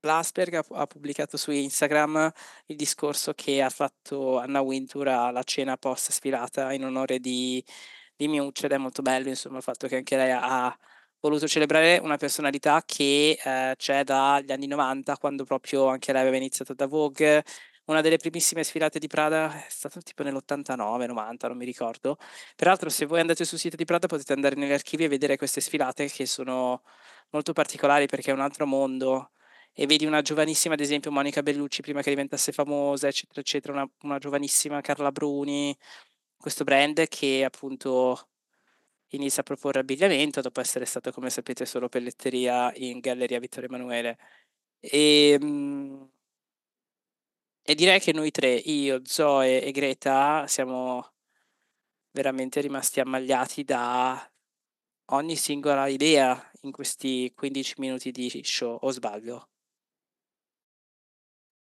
Blasberg 0.00 0.54
ha, 0.54 0.64
ha, 0.80 0.86
pubblicato 0.86 1.36
su 1.36 1.50
Instagram 1.50 2.30
il 2.66 2.76
discorso 2.76 3.34
che 3.34 3.62
ha 3.62 3.68
fatto 3.68 4.38
Anna 4.38 4.60
Wintour 4.60 5.08
alla 5.08 5.42
cena 5.42 5.76
post 5.76 6.10
sfilata 6.10 6.72
in 6.72 6.84
onore 6.84 7.18
di, 7.20 7.62
di 8.16 8.28
Miuccia 8.28 8.66
ed 8.66 8.72
è 8.72 8.78
molto 8.78 9.02
bello 9.02 9.28
insomma 9.28 9.58
il 9.58 9.62
fatto 9.62 9.86
che 9.88 9.96
anche 9.96 10.16
lei 10.16 10.30
ha 10.32 10.76
voluto 11.20 11.46
celebrare 11.46 11.98
una 11.98 12.16
personalità 12.16 12.82
che 12.84 13.38
eh, 13.42 13.74
c'è 13.76 14.04
dagli 14.04 14.50
anni 14.52 14.66
90 14.66 15.16
quando 15.18 15.44
proprio 15.44 15.86
anche 15.88 16.12
lei 16.12 16.22
aveva 16.22 16.36
iniziato 16.36 16.72
da 16.74 16.86
Vogue 16.86 17.44
una 17.86 18.00
delle 18.00 18.18
primissime 18.18 18.62
sfilate 18.64 18.98
di 18.98 19.08
Prada 19.08 19.52
è 19.52 19.66
stata 19.68 20.00
tipo 20.00 20.22
nell'89, 20.22 21.06
90, 21.06 21.48
non 21.48 21.56
mi 21.56 21.64
ricordo. 21.64 22.18
Peraltro, 22.56 22.88
se 22.88 23.06
voi 23.06 23.20
andate 23.20 23.44
sul 23.44 23.58
sito 23.58 23.76
di 23.76 23.84
Prada 23.84 24.06
potete 24.06 24.32
andare 24.32 24.54
negli 24.54 24.72
archivi 24.72 25.04
e 25.04 25.08
vedere 25.08 25.36
queste 25.36 25.60
sfilate 25.60 26.06
che 26.08 26.26
sono 26.26 26.82
molto 27.30 27.52
particolari 27.52 28.06
perché 28.06 28.30
è 28.30 28.34
un 28.34 28.40
altro 28.40 28.66
mondo. 28.66 29.32
E 29.72 29.86
vedi 29.86 30.04
una 30.04 30.20
giovanissima, 30.22 30.74
ad 30.74 30.80
esempio, 30.80 31.10
Monica 31.10 31.42
Bellucci 31.42 31.80
prima 31.82 32.02
che 32.02 32.10
diventasse 32.10 32.52
famosa, 32.52 33.08
eccetera, 33.08 33.40
eccetera, 33.40 33.72
una, 33.72 33.90
una 34.02 34.18
giovanissima 34.18 34.80
Carla 34.80 35.12
Bruni, 35.12 35.76
questo 36.36 36.64
brand 36.64 37.06
che 37.08 37.44
appunto 37.44 38.28
inizia 39.10 39.42
a 39.42 39.44
proporre 39.44 39.80
abbigliamento 39.80 40.40
dopo 40.40 40.60
essere 40.60 40.84
stato, 40.84 41.12
come 41.12 41.30
sapete, 41.30 41.66
solo 41.66 41.88
pelletteria 41.88 42.72
in 42.76 43.00
Galleria 43.00 43.38
Vittorio 43.38 43.68
Emanuele. 43.68 44.18
E, 44.80 45.38
ehm, 45.40 46.10
e 47.62 47.74
direi 47.74 48.00
che 48.00 48.12
noi 48.12 48.30
tre, 48.30 48.54
io, 48.54 49.00
Zoe 49.04 49.62
e 49.62 49.70
Greta, 49.70 50.46
siamo 50.46 51.12
veramente 52.12 52.60
rimasti 52.60 53.00
ammagliati 53.00 53.64
da 53.64 54.28
ogni 55.12 55.36
singola 55.36 55.86
idea 55.88 56.50
in 56.62 56.72
questi 56.72 57.32
15 57.34 57.74
minuti 57.78 58.10
di 58.10 58.28
show, 58.42 58.78
o 58.80 58.90
sbaglio? 58.90 59.48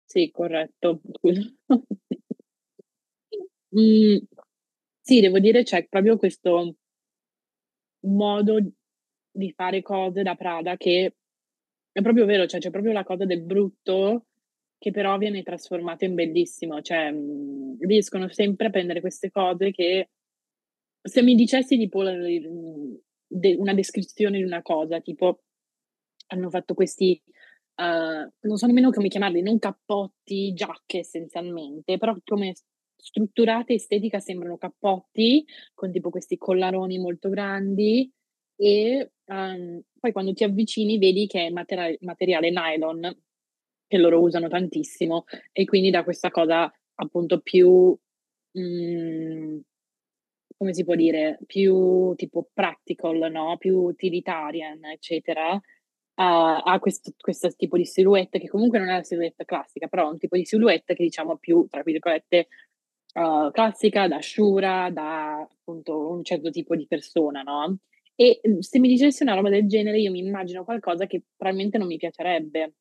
Sì, 0.06 0.32
corretto. 0.32 1.02
mm, 3.76 4.18
sì, 5.02 5.20
devo 5.22 5.40
dire 5.40 5.64
c'è 5.64 5.86
proprio 5.88 6.18
questo 6.18 6.76
modo 8.06 8.60
di 9.32 9.52
fare 9.54 9.82
cose 9.82 10.24
da 10.24 10.36
Prada 10.36 10.78
che 10.78 11.16
è 11.92 12.02
proprio 12.02 12.26
vero, 12.26 12.46
cioè 12.48 12.60
c'è 12.60 12.70
proprio 12.70 12.94
la 12.94 13.04
cosa 13.04 13.26
del 13.26 13.42
brutto 13.42 14.27
che 14.82 14.92
però 14.92 15.18
viene 15.18 15.42
trasformato 15.44 16.06
in 16.06 16.14
bellissimo, 16.16 16.82
cioè, 16.82 17.12
mhmm, 17.12 17.78
riescono 17.82 18.28
sempre 18.30 18.68
a 18.68 18.70
prendere 18.70 19.02
queste 19.02 19.32
cose 19.32 19.72
che 19.72 20.10
se 21.04 21.22
mi 21.22 21.36
dicessi 21.36 21.78
tipo 21.78 22.02
mhmm, 22.02 22.98
de 23.28 23.56
una 23.58 23.74
descrizione 23.74 24.38
di 24.38 24.44
una 24.44 24.62
cosa, 24.62 25.00
tipo 25.02 25.42
hanno 26.28 26.50
fatto 26.50 26.74
questi, 26.74 27.22
uhm, 27.78 28.32
non 28.42 28.58
so 28.58 28.66
nemmeno 28.68 28.92
come 28.92 29.08
chiamarli, 29.10 29.42
non 29.42 29.60
cappotti, 29.60 30.54
giacche 30.54 31.00
essenzialmente, 31.00 31.98
però 31.98 32.16
come 32.26 32.54
strutturata 32.98 33.74
estetica 33.74 34.20
sembrano 34.20 34.58
cappotti, 34.58 35.46
con 35.74 35.92
tipo 35.92 36.10
questi 36.10 36.38
collaroni 36.38 36.98
molto 37.00 37.30
grandi 37.30 38.12
e, 38.58 39.12
uhm, 39.28 39.82
poi 40.00 40.12
quando 40.12 40.34
ti 40.34 40.44
avvicini 40.44 40.98
vedi 40.98 41.28
che 41.28 41.48
è 41.48 41.50
matera 41.52 41.88
materiale 42.02 42.50
nylon 42.52 43.16
che 43.88 43.98
loro 43.98 44.20
usano 44.22 44.48
tantissimo 44.50 45.26
e 45.52 45.66
quindi 45.66 45.90
da 45.92 46.04
questa 46.04 46.30
cosa 46.32 46.72
appunto 46.96 47.40
più, 47.42 47.98
mhmm, 48.54 49.62
come 50.58 50.74
si 50.74 50.84
può 50.86 50.96
dire, 50.96 51.40
più 51.46 52.14
tipo 52.16 52.50
practical, 52.54 53.30
no, 53.32 53.58
più 53.58 53.78
utilitarian, 53.84 54.86
eccetera, 54.86 55.60
ha 56.20 56.80
questo 56.80 57.14
questo 57.20 57.50
tipo 57.56 57.78
di 57.78 57.86
silhouette 57.86 58.40
che 58.40 58.48
comunque 58.50 58.80
non 58.80 58.90
è 58.90 58.96
la 58.98 59.04
silhouette 59.04 59.46
classica, 59.46 59.88
però 59.88 60.08
è 60.08 60.12
un 60.12 60.18
tipo 60.20 60.36
di 60.38 60.46
silhouette 60.46 60.96
che 60.96 61.04
diciamo 61.04 61.38
più, 61.38 61.68
tra 61.70 61.84
virgolette, 61.84 62.48
uhm, 63.16 63.52
classica, 63.52 64.08
da 64.08 64.20
sciura, 64.20 64.90
da 64.92 65.40
appunto 65.42 66.10
un 66.12 66.24
certo 66.24 66.50
tipo 66.52 66.76
di 66.76 66.88
persona, 66.88 67.44
no, 67.44 67.80
e, 68.16 68.42
se 68.62 68.80
mi 68.80 68.88
dicessi 68.90 69.24
una 69.24 69.36
roba 69.36 69.50
del 69.50 69.68
genere 69.68 70.00
io 70.00 70.12
mi 70.12 70.20
immagino 70.20 70.64
qualcosa 70.66 71.06
che 71.08 71.22
probabilmente 71.38 71.78
non 71.78 71.88
mi 71.88 71.98
piacerebbe 71.98 72.74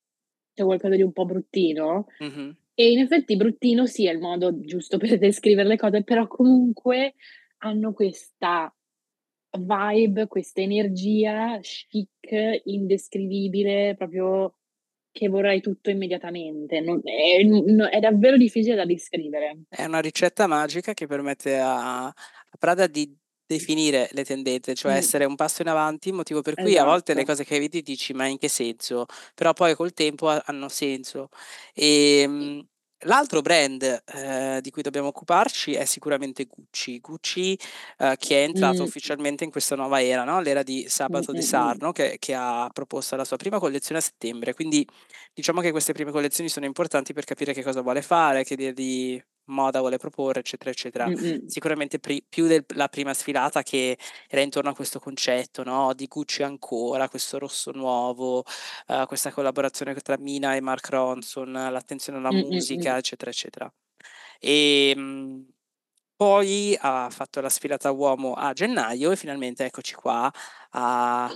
c'è 0.57 0.65
qualcosa 0.65 0.95
di 0.97 1.03
un 1.03 1.13
po' 1.13 1.27
bruttino. 1.27 2.07
Mh-mh. 2.19 2.57
E 2.75 2.91
in 2.91 2.99
effetti 3.01 3.37
bruttino 3.37 3.87
sì, 3.87 4.07
è 4.07 4.13
il 4.13 4.19
modo 4.19 4.59
giusto 4.61 4.97
per 4.97 5.17
descrivere 5.19 5.69
le 5.69 5.77
cose, 5.77 6.03
però 6.03 6.27
comunque 6.27 7.15
hanno 7.59 7.93
questa 7.93 8.75
vibe, 9.59 10.27
questa 10.27 10.61
energia 10.61 11.59
chic, 11.61 12.63
indescrivibile, 12.65 13.95
proprio 13.97 14.59
che 15.11 15.29
vorrei 15.29 15.61
tutto 15.61 15.91
immediatamente. 15.91 16.81
Non 16.81 17.01
è 17.05 17.43
n 17.43 17.89
è 17.91 18.01
davvero 18.01 18.37
difficile 18.37 18.75
da 18.75 18.85
descrivere. 18.85 19.63
È 19.69 19.85
una 19.85 20.01
ricetta 20.01 20.47
magica 20.47 20.93
che 20.95 21.07
permette 21.07 21.59
a 21.59 22.13
a 22.57 22.57
Prada 22.59 22.87
di 22.87 23.15
definire 23.47 24.09
le 24.13 24.25
tendenze, 24.25 24.75
cioè 24.75 24.95
Mh. 24.95 24.97
essere 24.97 25.25
un 25.25 25.37
passo 25.37 25.63
in 25.63 25.69
avanti, 25.69 26.13
motivo 26.13 26.43
per 26.43 26.57
cui 26.57 26.77
a 26.79 26.85
volte 26.85 27.15
le 27.15 27.25
Esatto. 27.25 27.27
cose 27.27 27.45
che 27.45 27.59
vedi 27.59 27.83
dici: 27.83 28.13
"Ma 28.15 28.27
in 28.27 28.39
che 28.39 28.49
senso?" 28.49 29.07
Però 29.35 29.53
poi 29.53 29.75
col 29.75 29.93
tempo 29.95 30.29
ha 30.29 30.43
hanno 30.47 30.69
senso. 30.69 31.29
Ehm, 31.75 32.67
l'altro 33.05 33.41
brand, 33.43 34.03
ehm, 34.07 34.61
di 34.61 34.71
cui 34.71 34.83
dobbiamo 34.83 35.09
occuparci 35.09 35.75
è 35.75 35.85
sicuramente 35.85 36.47
Gucci. 36.47 36.99
Gucci, 37.01 37.59
ehm, 37.99 38.15
che 38.17 38.41
è 38.43 38.45
entrato 38.47 38.83
Mh. 38.83 38.91
ufficialmente 38.91 39.45
in 39.45 39.51
questa 39.51 39.77
nuova 39.77 40.03
era, 40.03 40.25
no, 40.25 40.41
l'era 40.41 40.63
di 40.63 40.87
Sabato 40.89 41.33
mh, 41.33 41.39
mh. 41.39 41.43
Sarno 41.43 41.93
che 41.93 42.17
che 42.19 42.35
ha 42.35 42.69
proposto 42.73 43.17
la 43.17 43.25
sua 43.25 43.37
prima 43.37 43.59
collezione 43.59 44.01
a 44.01 44.03
settembre. 44.03 44.55
Quindi 44.55 44.87
diciamo 45.35 45.61
che 45.61 45.71
queste 45.71 45.93
prime 45.93 46.11
collezioni 46.11 46.49
sono 46.49 46.67
importanti 46.67 47.13
per 47.13 47.25
capire 47.25 47.53
che 47.53 47.63
cosa 47.63 47.81
vuole 47.83 48.03
fare, 48.03 48.45
che 48.45 48.55
idea 48.55 48.73
di 48.73 49.23
moda 49.47 49.81
vuole 49.81 49.97
proporre, 49.99 50.41
eccetera, 50.41 50.71
eccetera. 50.71 51.11
Mh-mh. 51.11 51.41
Sicuramente 51.45 51.99
pri 51.99 52.25
più 52.29 52.47
della 52.47 52.89
prima 52.89 53.15
sfilata 53.15 53.63
che 53.63 53.99
era 54.29 54.43
intorno 54.43 54.71
a 54.71 54.75
questo 54.75 54.99
concetto, 55.01 55.63
no, 55.65 55.93
di 55.95 56.07
Gucci 56.07 56.43
ancora, 56.43 57.09
questo 57.09 57.39
rosso 57.39 57.71
nuovo, 57.73 58.45
uhm, 58.89 59.07
questa 59.07 59.31
collaborazione 59.33 59.95
tra 59.95 60.17
Mina 60.19 60.55
e 60.55 60.61
Mark 60.61 60.89
Ronson, 60.91 61.53
l'attenzione 61.53 62.19
alla 62.19 62.33
Mh, 62.33 62.43
mh, 62.51 62.67
mh. 62.71 62.93
musica, 62.93 62.97
eccetera, 62.97 63.31
eccetera. 63.31 63.73
Ehm, 64.41 65.47
poi 66.17 66.77
ha 66.81 67.11
fatto 67.11 67.41
la 67.41 67.49
sfilata 67.51 67.91
uomo 67.93 68.35
a 68.35 68.53
gennaio 68.53 69.11
e 69.13 69.17
finalmente 69.17 69.65
eccoci 69.67 69.95
qua 69.95 70.33
a 70.71 71.27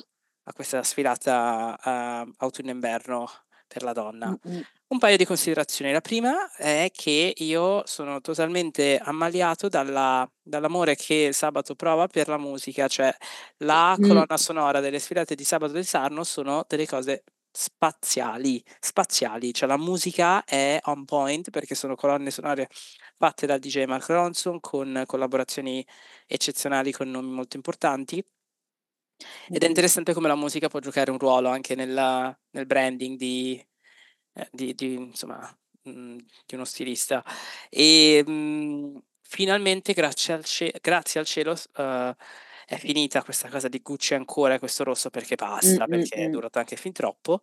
a 0.44 0.53
questa 0.55 0.83
sfilata, 0.83 1.79
uhm, 1.85 2.35
autunno-inverno 2.38 3.27
per 3.72 3.83
la 3.85 3.92
donna. 3.92 4.37
Mh-mh. 4.44 4.64
Un 4.88 4.98
paio 4.98 5.16
di 5.16 5.24
considerazioni. 5.24 5.92
La 5.92 6.00
prima 6.00 6.52
è 6.56 6.90
che 6.92 7.33
io 7.37 7.83
sono 7.87 8.20
totalmente 8.20 8.98
ammaliato 8.98 9.68
dalla 9.68 10.28
dall'amore 10.42 10.96
che 10.96 11.30
Sabato 11.33 11.76
prova 11.76 12.09
per 12.09 12.26
la 12.28 12.38
musica, 12.38 12.88
cioè 12.88 13.14
la 13.59 13.96
Mh. 13.96 14.00
colonna 14.00 14.37
sonora 14.37 14.80
delle 14.80 14.98
sfilate 14.98 15.37
di 15.37 15.44
Sabato 15.44 15.72
De 15.74 15.85
Sarno 15.85 16.24
sono 16.24 16.64
delle 16.68 16.87
cose 16.87 17.22
spaziali, 17.52 18.62
spaziali, 18.80 19.52
cioè 19.54 19.68
la 19.68 19.76
musica 19.78 20.42
è 20.44 20.78
on 20.87 21.04
point 21.04 21.50
perché 21.50 21.74
sono 21.76 21.94
colonne 21.94 22.30
sonore 22.33 22.68
fatte 23.16 23.46
dal 23.46 23.59
DJ 23.61 23.85
Mark 23.85 24.09
Ronson 24.09 24.59
con 24.61 25.04
collaborazioni 25.06 25.85
eccezionali 26.26 26.90
con 26.92 27.11
nomi 27.11 27.30
molto 27.30 27.56
importanti. 27.56 28.24
Ed 29.48 29.62
è 29.62 29.66
interessante 29.66 30.12
come 30.12 30.28
la 30.28 30.35
musica 30.35 30.68
può 30.68 30.78
giocare 30.80 31.11
un 31.11 31.18
ruolo 31.18 31.48
anche 31.48 31.74
nella, 31.74 32.37
nel 32.50 32.66
branding 32.66 33.16
di, 33.16 33.62
eh, 34.35 34.48
di, 34.50 34.74
di, 34.74 34.94
insomma, 34.94 35.38
mh, 35.83 35.90
mm, 35.90 36.18
di 36.46 36.54
uno 36.54 36.64
stilista. 36.64 37.24
E 37.68 38.22
mh, 38.26 38.30
mm, 38.30 38.96
finalmente, 39.22 39.92
grazie 39.92 40.35
al, 40.35 40.44
ce- 40.44 40.74
grazie 40.80 41.20
al 41.20 41.26
cielo, 41.26 41.52
uh, 41.52 42.14
è 42.66 42.76
finita 42.76 43.22
questa 43.22 43.48
cosa 43.48 43.68
di 43.68 43.80
Gucci 43.80 44.14
ancora 44.14 44.59
questo 44.59 44.85
rosso 44.85 45.11
perché 45.11 45.35
basta, 45.35 45.87
mm, 45.87 45.90
perché 45.90 46.20
mm, 46.20 46.24
è 46.24 46.28
durato 46.28 46.59
anche 46.59 46.76
fin 46.76 46.92
troppo. 46.92 47.40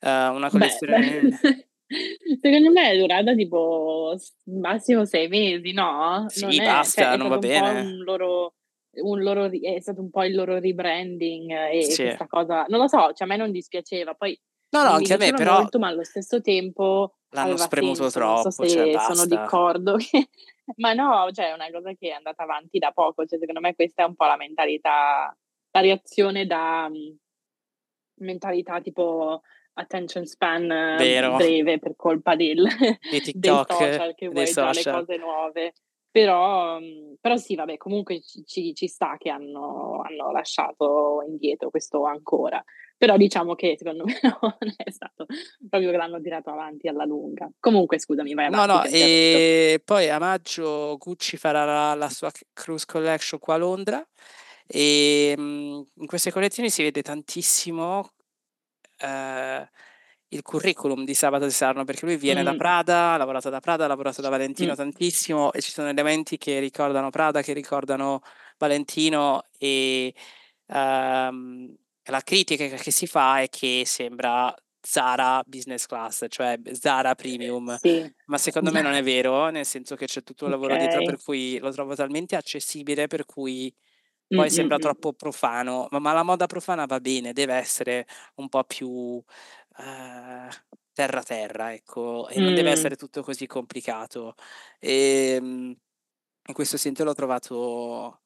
Uh, 0.00 0.34
una 0.34 0.50
collezione... 0.50 1.38
Beh, 1.40 1.64
Secondo 2.40 2.70
me 2.70 2.92
è 2.92 2.96
durata 2.96 3.34
tipo 3.34 4.16
massimo 4.44 5.04
sei 5.04 5.26
mesi, 5.26 5.72
no? 5.72 6.26
Sì, 6.28 6.42
non 6.42 6.52
è, 6.52 6.64
basta, 6.64 7.02
cioè, 7.02 7.16
non 7.16 7.28
va 7.28 7.38
bene. 7.38 7.80
Un 7.80 8.04
loro, 8.04 8.54
loro, 8.92 9.50
è 9.50 9.80
stato 9.80 10.00
un 10.00 10.10
po' 10.10 10.24
il 10.24 10.34
loro 10.34 10.58
rebranding 10.58 11.50
e 11.72 11.82
sì. 11.84 12.02
questa 12.02 12.26
cosa, 12.26 12.64
non 12.68 12.80
lo 12.80 12.88
so, 12.88 13.12
cioè 13.12 13.26
a 13.26 13.26
me 13.26 13.36
non 13.36 13.50
dispiaceva, 13.50 14.14
poi 14.14 14.38
No, 14.72 14.84
no, 14.84 14.90
anche 14.90 15.14
a 15.14 15.16
me 15.16 15.32
però 15.32 15.58
molto, 15.58 15.78
ma 15.80 15.88
allo 15.88 16.04
stesso 16.04 16.40
tempo 16.40 17.16
l'hanno 17.30 17.56
spremuto 17.56 18.08
senso, 18.08 18.18
troppo, 18.18 18.42
non 18.42 18.52
so 18.52 18.68
cioè, 18.68 18.98
sono 19.00 19.26
d'accordo 19.26 19.96
che... 19.96 20.28
ma 20.76 20.92
no, 20.92 21.28
cioè 21.32 21.50
è 21.50 21.52
una 21.52 21.70
cosa 21.70 21.92
che 21.94 22.10
è 22.10 22.12
andata 22.12 22.44
avanti 22.44 22.78
da 22.78 22.92
poco, 22.92 23.26
cioè 23.26 23.38
secondo 23.38 23.60
me 23.60 23.74
questa 23.74 24.04
è 24.04 24.06
un 24.06 24.14
po' 24.14 24.26
la 24.26 24.36
mentalità, 24.36 25.36
la 25.72 25.80
reazione 25.80 26.46
da 26.46 26.88
mm, 26.88 27.14
mentalità 28.20 28.80
tipo 28.80 29.42
attention 29.72 30.24
span 30.26 30.68
Vero. 30.98 31.36
breve 31.36 31.78
per 31.80 31.96
colpa 31.96 32.36
del, 32.36 32.64
TikTok, 33.10 33.38
dei 33.38 33.92
social 33.92 34.14
che 34.14 34.28
vuoi 34.28 34.52
dare 34.52 34.82
cose 34.82 35.16
nuove. 35.16 35.72
Però, 36.10 36.80
mm, 36.80 37.14
però 37.20 37.36
sì, 37.36 37.54
vabbè, 37.54 37.76
comunque 37.76 38.20
ci, 38.20 38.74
ci 38.74 38.86
sta 38.88 39.16
che 39.16 39.30
hanno, 39.30 40.02
hanno, 40.02 40.32
lasciato 40.32 41.24
indietro 41.26 41.70
questo 41.70 42.04
ancora. 42.04 42.62
Però 42.96 43.16
diciamo 43.16 43.54
che 43.54 43.76
secondo 43.78 44.04
me 44.04 44.18
non 44.22 44.74
è 44.76 44.90
stato 44.90 45.26
proprio 45.68 45.90
che 45.90 45.96
l'hanno 45.96 46.20
tirato 46.20 46.50
avanti 46.50 46.88
alla 46.88 47.04
lunga. 47.04 47.50
Comunque, 47.60 47.98
scusami, 47.98 48.34
vai 48.34 48.46
avanti. 48.46 48.66
No, 48.66 48.74
no, 48.74 48.84
e 48.84 49.80
poi 49.84 50.10
a 50.10 50.18
maggio 50.18 50.96
Gucci 50.98 51.36
farà 51.36 51.64
la, 51.64 51.94
la 51.94 52.08
sua 52.08 52.30
cruise 52.52 52.86
collection 52.86 53.38
qua 53.38 53.54
a 53.54 53.58
Londra 53.58 54.06
e 54.66 55.34
mm, 55.38 55.80
in 55.94 56.06
queste 56.06 56.30
collezioni 56.30 56.70
si 56.70 56.82
vede 56.82 57.02
tantissimo 57.02 58.10
eh, 58.98 59.68
il 60.32 60.42
curriculum 60.42 61.04
di 61.04 61.14
Sabato 61.14 61.44
di 61.44 61.50
Sarno 61.50 61.84
perché 61.84 62.06
lui 62.06 62.16
viene 62.16 62.42
mm. 62.42 62.44
da 62.44 62.54
Prada, 62.56 63.12
ha 63.12 63.16
lavorato 63.16 63.50
da 63.50 63.60
Prada, 63.60 63.84
ha 63.84 63.88
lavorato 63.88 64.20
da 64.20 64.28
Valentino 64.28 64.72
mm. 64.72 64.76
tantissimo 64.76 65.52
e 65.52 65.60
ci 65.60 65.70
sono 65.70 65.88
elementi 65.88 66.36
che 66.36 66.58
ricordano 66.58 67.10
Prada, 67.10 67.42
che 67.42 67.52
ricordano 67.52 68.22
Valentino 68.58 69.42
e 69.58 70.14
um, 70.66 71.74
la 72.04 72.20
critica 72.22 72.66
che 72.66 72.90
si 72.90 73.06
fa 73.06 73.40
è 73.40 73.48
che 73.48 73.82
sembra 73.86 74.54
Zara 74.82 75.42
business 75.46 75.86
class, 75.86 76.24
cioè 76.28 76.58
Zara 76.72 77.14
premium, 77.14 77.76
sì. 77.78 78.10
ma 78.26 78.38
secondo 78.38 78.70
me 78.70 78.80
non 78.80 78.92
è 78.92 79.02
vero, 79.04 79.48
nel 79.50 79.66
senso 79.66 79.94
che 79.94 80.06
c'è 80.06 80.22
tutto 80.22 80.44
un 80.44 80.52
lavoro 80.52 80.74
okay. 80.74 80.86
dietro 80.86 81.04
per 81.04 81.22
cui 81.22 81.58
lo 81.58 81.70
trovo 81.70 81.94
talmente 81.94 82.36
accessibile 82.36 83.06
per 83.06 83.26
cui 83.26 83.72
poi 84.26 84.44
mm, 84.44 84.52
sembra 84.52 84.78
troppo 84.78 85.12
profano, 85.12 85.88
ma, 85.90 85.98
ma, 85.98 86.12
la 86.12 86.22
moda 86.22 86.46
profana 86.46 86.86
va 86.86 87.00
bene, 87.00 87.32
deve 87.32 87.54
essere 87.54 88.06
un 88.36 88.48
po' 88.48 88.62
più 88.62 89.20
uh, 89.78 90.48
terra 90.92 91.22
terra, 91.22 91.72
ecco, 91.72 92.28
e 92.28 92.40
mm. 92.40 92.42
non 92.44 92.54
deve 92.54 92.70
essere 92.70 92.96
tutto 92.96 93.22
così 93.22 93.46
complicato. 93.46 94.34
E, 94.78 95.34
ehm, 95.36 95.76
in 96.46 96.54
questo 96.54 96.76
senso 96.76 97.04
l'ho 97.04 97.14
trovato, 97.14 98.22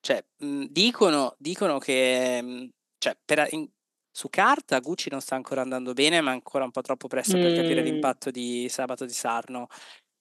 cioè, 0.00 0.24
mh, 0.38 0.64
dicono, 0.70 1.34
dicono 1.38 1.78
che, 1.78 2.42
mh, 2.42 2.68
cioè, 2.98 3.16
per, 3.24 3.48
in, 3.50 3.68
su 4.10 4.28
carta 4.30 4.80
Gucci 4.80 5.10
non 5.10 5.20
sta 5.20 5.34
ancora 5.34 5.62
andando 5.62 5.92
bene, 5.92 6.20
ma 6.20 6.30
ancora 6.30 6.64
un 6.64 6.70
po' 6.70 6.80
troppo 6.82 7.08
presto 7.08 7.36
mm. 7.36 7.42
per 7.42 7.54
capire 7.56 7.82
l'impatto 7.82 8.30
di 8.30 8.68
Sabato 8.68 9.04
di 9.04 9.12
Sarno. 9.12 9.66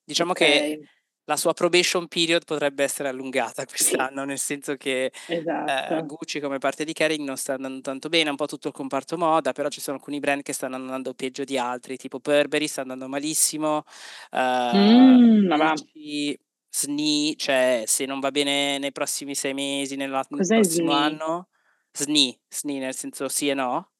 Diciamo 0.03 0.31
okay. 0.31 0.79
che 0.79 0.89
la 1.25 1.37
sua 1.37 1.53
probation 1.53 2.07
period 2.07 2.45
potrebbe 2.45 2.83
essere 2.83 3.09
allungata 3.09 3.65
quest'anno, 3.67 4.21
sì. 4.21 4.27
nel 4.27 4.39
senso 4.39 4.75
che 4.75 5.11
esatto. 5.27 5.95
eh, 5.95 6.03
Gucci 6.03 6.39
come 6.39 6.57
parte 6.57 6.85
di 6.85 6.93
Kering 6.93 7.25
non 7.25 7.37
sta 7.37 7.53
andando 7.53 7.81
tanto 7.81 8.09
bene, 8.09 8.29
un 8.29 8.35
po' 8.35 8.45
tutto 8.47 8.69
il 8.69 8.73
comparto 8.73 9.17
moda, 9.17 9.51
però 9.51 9.69
ci 9.69 9.81
sono 9.81 9.97
alcuni 9.97 10.19
brand 10.19 10.41
che 10.41 10.53
stanno 10.53 10.75
andando 10.75 11.13
peggio 11.13 11.43
di 11.43 11.57
altri, 11.57 11.97
tipo 11.97 12.19
Burberry 12.19 12.67
sta 12.67 12.81
andando 12.81 13.07
malissimo, 13.07 13.83
uh, 14.31 14.77
mm, 14.77 15.53
Gucci, 15.53 16.39
Sni, 16.69 17.37
cioè 17.37 17.83
se 17.85 18.05
non 18.05 18.19
va 18.19 18.31
bene 18.31 18.77
nei 18.77 18.91
prossimi 18.91 19.33
sei 19.35 19.53
mesi, 19.53 19.95
nel 19.95 20.09
prossimo 20.09 20.63
Sni? 20.63 20.93
anno, 20.93 21.49
Sni, 21.91 22.37
Sni 22.47 22.79
nel 22.79 22.95
senso 22.95 23.27
sì 23.27 23.49
e 23.49 23.53
no. 23.53 23.91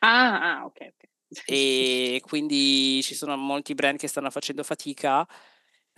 Ah, 0.00 0.58
ah 0.58 0.64
ok, 0.64 0.80
ok. 0.80 1.06
E 1.44 2.22
quindi 2.24 3.02
ci 3.02 3.14
sono 3.14 3.36
molti 3.36 3.74
brand 3.74 3.98
che 3.98 4.08
stanno 4.08 4.30
facendo 4.30 4.62
fatica 4.62 5.26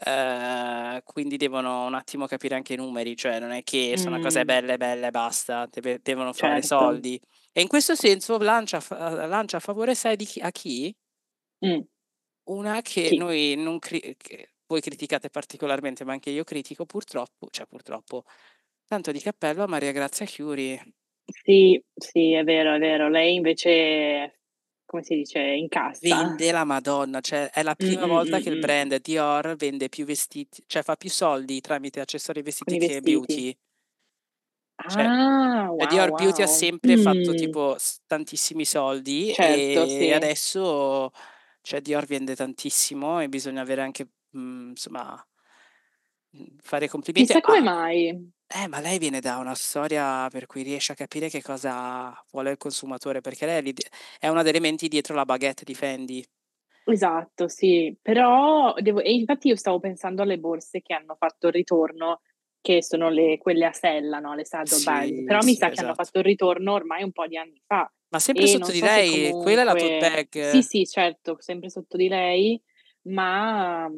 Ehm, 0.05 1.01
quindi 1.05 1.37
devono 1.37 1.87
un 1.87 1.95
attimo 1.95 2.27
capire 2.27 2.55
anche 2.55 2.73
i 2.75 2.77
numeri, 2.77 3.17
cioè 3.17 3.39
non 3.39 3.51
è 3.51 3.63
che 3.63 3.97
sono 3.97 4.19
cose 4.21 4.45
belle, 4.45 4.77
belle 4.77 5.09
e 5.09 5.11
basta, 5.11 5.67
deve- 5.71 6.01
devono 6.03 6.33
fare 6.33 6.61
Certo. 6.61 6.67
soldi. 6.67 7.21
E 7.53 7.61
in 7.61 7.69
questo 7.69 7.95
senso 7.95 8.39
lancia, 8.39 8.81
lancia 9.27 9.59
a 9.59 9.61
favore, 9.61 9.95
sai 9.95 10.17
di 10.17 10.25
chi- 10.25 10.41
a 10.41 10.51
chi? 10.51 10.95
Mm. 11.67 11.81
Una 12.45 12.81
che 12.81 13.09
Chi? 13.11 13.17
noi 13.17 13.55
non 13.57 13.79
cri- 13.79 14.15
che 14.17 14.51
voi 14.67 14.81
criticate 14.81 15.29
particolarmente, 15.31 16.05
ma 16.05 16.13
anche 16.13 16.31
io 16.31 16.45
critico 16.45 16.87
purtroppo, 16.87 17.49
cioè 17.51 17.67
purtroppo, 17.67 18.25
tanto 18.87 19.13
di 19.13 19.21
cappello 19.21 19.63
a 19.63 19.67
Maria 19.67 19.93
Grazia 19.93 20.25
Chiuri. 20.27 20.81
Sì, 21.27 21.81
sì, 21.95 22.33
è 22.33 22.43
vero, 22.43 22.75
è 22.75 22.79
vero. 22.79 23.09
Lei 23.09 23.35
invece 23.35 24.40
come 24.91 25.05
si 25.05 25.15
dice, 25.15 25.39
incassa. 25.39 26.01
Vende 26.01 26.51
la 26.51 26.65
Madonna, 26.65 27.21
cioè 27.21 27.49
è 27.51 27.63
la 27.63 27.77
prima 27.77 28.01
mm-hmm. 28.01 28.11
volta 28.11 28.41
che 28.41 28.49
il 28.49 28.59
brand 28.59 29.01
Dior 29.01 29.55
vende 29.55 29.89
più 29.89 30.05
vestiti, 30.05 30.65
cioè 30.67 30.83
fa 30.83 30.97
più 30.97 31.09
soldi 31.09 31.61
tramite 31.61 32.01
accessori 32.01 32.41
e 32.41 32.43
vestiti 32.43 32.77
che 32.77 32.87
vestiti. 32.87 33.01
beauty. 33.01 33.59
Cioè, 34.89 35.03
ah, 35.05 35.71
wow, 35.71 35.87
Dior 35.87 36.09
wow. 36.09 36.19
Beauty 36.19 36.43
ha 36.43 36.49
sempre 36.49 36.97
mm. 36.97 37.03
fatto 37.03 37.35
tipo 37.35 37.77
tantissimi 38.07 38.65
soldi 38.65 39.33
certo, 39.33 39.85
e 39.85 39.87
sì. 39.87 40.11
adesso 40.11 41.13
cioè, 41.63 41.81
Dior 41.81 42.05
vende 42.07 42.35
tantissimo 42.35 43.21
e 43.21 43.29
bisogna 43.29 43.61
avere 43.61 43.83
anche, 43.83 44.09
mh, 44.31 44.41
mm, 44.41 44.69
insomma, 44.71 45.29
fare 46.63 46.89
complimenti. 46.89 47.33
Chissà 47.33 47.41
come 47.41 47.59
ah, 47.59 47.63
mai. 47.63 48.33
Eh, 48.53 48.67
ma 48.67 48.81
lei 48.81 48.99
viene 48.99 49.21
da 49.21 49.37
una 49.37 49.55
storia 49.55 50.29
per 50.29 50.47
cui 50.47 50.63
riesce 50.63 50.91
a 50.91 50.97
capire 50.97 51.29
che 51.29 51.41
cosa 51.41 52.13
vuole 52.33 52.51
il 52.51 52.57
consumatore, 52.57 53.21
perché 53.21 53.47
lei 53.47 53.73
è 54.19 54.27
una 54.27 54.43
delle 54.43 54.59
menti 54.59 54.89
dietro 54.89 55.15
la 55.15 55.25
baguette 55.25 55.63
di 55.65 55.75
Fendi. 55.75 56.25
Esatto, 56.85 57.47
sì, 57.47 57.97
però 58.03 58.75
devo, 58.79 59.01
e 59.01 59.13
infatti 59.13 59.47
io 59.47 59.55
stavo 59.55 59.79
pensando 59.79 60.23
alle 60.23 60.39
borse 60.39 60.81
che 60.83 60.95
hanno 60.95 61.15
fatto 61.17 61.47
il 61.47 61.53
ritorno, 61.53 62.23
che 62.61 62.83
sono 62.83 63.09
le, 63.09 63.39
quelle 63.39 63.67
a 63.67 63.73
sella, 63.73 64.19
no? 64.19 64.35
le 64.35 64.45
saddlebag, 64.45 65.05
sì, 65.05 65.25
però 65.25 65.39
mi 65.43 65.55
sa 65.55 65.67
esatto. 65.67 65.73
che 65.73 65.81
hanno 65.81 65.91
esatto. 65.93 66.05
fatto 66.05 66.19
il 66.19 66.25
ritorno 66.25 66.73
ormai 66.73 67.05
un 67.05 67.13
po' 67.13 67.29
di 67.29 67.37
anni 67.37 67.63
fa. 67.65 67.89
Ma 68.09 68.19
sempre 68.19 68.45
e 68.45 68.47
sotto 68.49 68.73
di 68.73 68.79
so 68.79 68.85
lei, 68.85 69.11
comunque... 69.13 69.43
quella 69.43 69.61
è 69.61 69.65
la 69.65 69.75
tote 69.75 69.99
bag. 69.99 70.51
Sì, 70.51 70.63
sì, 70.63 70.87
certo, 70.87 71.37
sempre 71.39 71.71
sotto 71.71 71.97
di 71.97 72.09
lei, 72.09 72.61
ma 73.03 73.89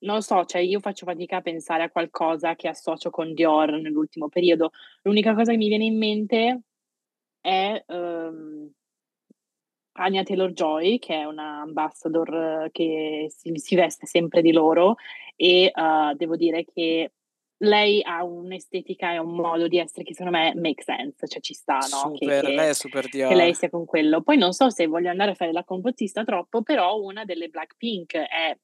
non 0.00 0.16
lo 0.16 0.20
so, 0.20 0.44
cioè 0.44 0.60
io 0.60 0.80
faccio 0.80 1.06
fatica 1.06 1.38
a 1.38 1.40
pensare 1.40 1.82
a 1.82 1.90
qualcosa 1.90 2.54
che 2.54 2.68
associo 2.68 3.10
con 3.10 3.34
Dior 3.34 3.80
nell'ultimo 3.80 4.28
periodo. 4.28 4.70
L'unica 5.02 5.34
cosa 5.34 5.50
che 5.52 5.56
mi 5.56 5.68
viene 5.68 5.84
in 5.84 5.98
mente 5.98 6.60
è 7.40 7.82
um, 7.86 8.70
Anya 9.92 10.22
Taylor-Joy, 10.22 10.98
che 10.98 11.14
è 11.14 11.24
una 11.24 11.60
ambassador 11.60 12.68
che 12.70 13.26
si, 13.30 13.52
si 13.56 13.74
veste 13.74 14.06
sempre 14.06 14.42
di 14.42 14.52
loro 14.52 14.96
e 15.34 15.72
uh, 15.74 16.14
devo 16.14 16.36
dire 16.36 16.64
che 16.64 17.12
lei 17.62 18.00
ha 18.04 18.22
un'estetica 18.22 19.12
e 19.12 19.18
un 19.18 19.34
modo 19.34 19.66
di 19.66 19.78
essere 19.78 20.04
che 20.04 20.14
secondo 20.14 20.38
me 20.38 20.52
make 20.54 20.82
sense, 20.82 21.26
cioè 21.26 21.40
ci 21.40 21.54
sta, 21.54 21.78
no? 21.78 22.14
Super, 22.14 22.44
che, 22.44 22.52
lei 22.52 22.68
è 22.68 22.74
super 22.74 23.08
Dior. 23.08 23.28
Che 23.28 23.34
lei 23.34 23.54
sia 23.54 23.68
con 23.68 23.84
quello. 23.84 24.22
Poi 24.22 24.36
non 24.36 24.52
so 24.52 24.70
se 24.70 24.86
voglio 24.86 25.10
andare 25.10 25.32
a 25.32 25.34
fare 25.34 25.50
la 25.50 25.64
complottista 25.64 26.22
troppo, 26.22 26.62
però 26.62 27.00
una 27.00 27.24
delle 27.24 27.48
Blackpink 27.48 28.14
è 28.14 28.56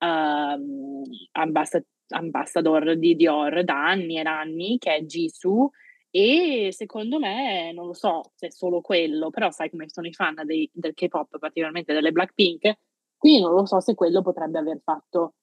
uh, 0.00 1.02
ambassad- 1.32 1.86
ambassador 2.08 2.96
di 2.96 3.14
Dior 3.14 3.62
da 3.64 3.88
anni 3.88 4.16
e 4.18 4.22
anni, 4.22 4.78
che 4.78 4.96
è 4.96 5.02
Jisoo, 5.02 5.70
e 6.10 6.70
secondo 6.72 7.18
me, 7.18 7.72
non 7.72 7.86
lo 7.86 7.92
so 7.92 8.32
se 8.34 8.48
è 8.48 8.50
solo 8.50 8.80
quello, 8.80 9.30
però 9.30 9.50
sai 9.50 9.70
come 9.70 9.88
sono 9.88 10.08
i 10.08 10.12
fan 10.12 10.42
dei, 10.44 10.68
del 10.72 10.94
K-pop, 10.94 11.38
particolarmente 11.38 11.92
delle 11.92 12.12
Blackpink, 12.12 12.78
quindi 13.16 13.40
non 13.40 13.54
lo 13.54 13.66
so 13.66 13.80
se 13.80 13.94
quello 13.94 14.22
potrebbe 14.22 14.58
aver 14.58 14.80
fatto 14.82 15.34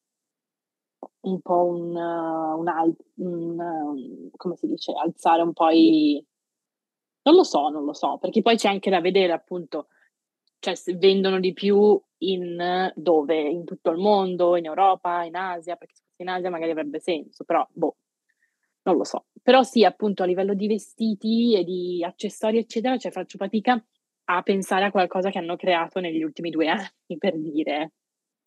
un 1.22 1.42
po' 1.42 1.66
un, 1.66 1.96
un, 1.96 2.68
al- 2.68 2.96
un 3.16 4.30
come 4.36 4.56
si 4.56 4.68
dice, 4.68 4.94
alzare 4.94 5.42
un 5.42 5.54
po' 5.54 5.70
i... 5.70 6.24
Non 7.24 7.36
lo 7.36 7.44
so, 7.44 7.70
non 7.70 7.84
lo 7.84 7.94
so, 7.94 8.18
perché 8.18 8.42
poi 8.42 8.56
c'è 8.56 8.70
anche 8.70 8.90
da 8.90 9.02
vedere 9.02 9.34
appunto 9.34 9.88
cioè 10.60 10.76
vendono 10.96 11.40
di 11.40 11.54
più 11.54 12.02
in 12.20 12.92
dove? 12.96 13.40
In 13.40 13.66
tutto 13.66 13.90
il 13.92 13.98
mondo, 13.98 14.56
in 14.56 14.66
Europa, 14.66 15.24
in 15.24 15.36
Asia, 15.36 15.76
perché 15.76 15.96
se 15.96 16.04
fosse 16.04 16.24
in 16.24 16.30
Asia 16.30 16.50
magari 16.50 16.72
avrebbe 16.72 17.00
senso, 17.00 17.44
però 17.44 17.68
boh, 17.72 17.98
non 18.84 18.98
lo 18.98 19.04
so. 19.04 19.26
Però 19.42 19.64
sì, 19.64 19.84
appunto 19.84 20.24
a 20.24 20.26
livello 20.26 20.54
di 20.54 20.68
vestiti 20.68 21.56
e 21.56 21.64
di 21.64 22.04
accessori, 22.04 22.58
eccetera, 22.58 22.98
cioè 22.98 23.12
faccio 23.12 23.38
fatica 23.38 23.82
a 24.30 24.42
pensare 24.42 24.86
a 24.86 24.92
qualcosa 24.92 25.30
che 25.30 25.38
hanno 25.38 25.56
creato 25.56 26.00
negli 26.00 26.24
ultimi 26.24 26.50
due 26.50 26.68
anni, 26.70 27.18
per 27.18 27.38
dire. 27.38 27.92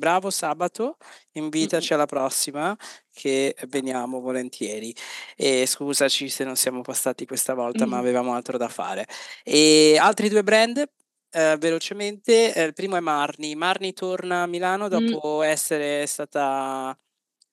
Bravo 0.00 0.30
Sabato, 0.30 0.96
invitaci 1.32 1.92
alla 1.92 2.06
prossima 2.06 2.74
che 3.12 3.54
veniamo 3.68 4.20
volentieri. 4.20 4.94
E 5.36 5.66
scusaci 5.66 6.30
se 6.30 6.42
non 6.42 6.56
siamo 6.56 6.80
passati 6.80 7.26
questa 7.26 7.52
volta, 7.52 7.84
ma 7.84 7.98
avevamo 7.98 8.32
altro 8.32 8.56
da 8.56 8.68
fare. 8.68 9.06
E 9.44 9.98
altri 10.00 10.30
due 10.30 10.42
brand 10.42 10.82
eh, 11.30 11.56
velocemente, 11.58 12.54
eh, 12.54 12.62
il 12.64 12.72
primo 12.72 12.96
è 12.96 13.00
Marni. 13.00 13.54
Marni 13.54 13.92
torna 13.92 14.42
a 14.42 14.46
Milano 14.46 14.88
dopo 14.88 15.42
essere 15.42 16.06
stata 16.06 16.96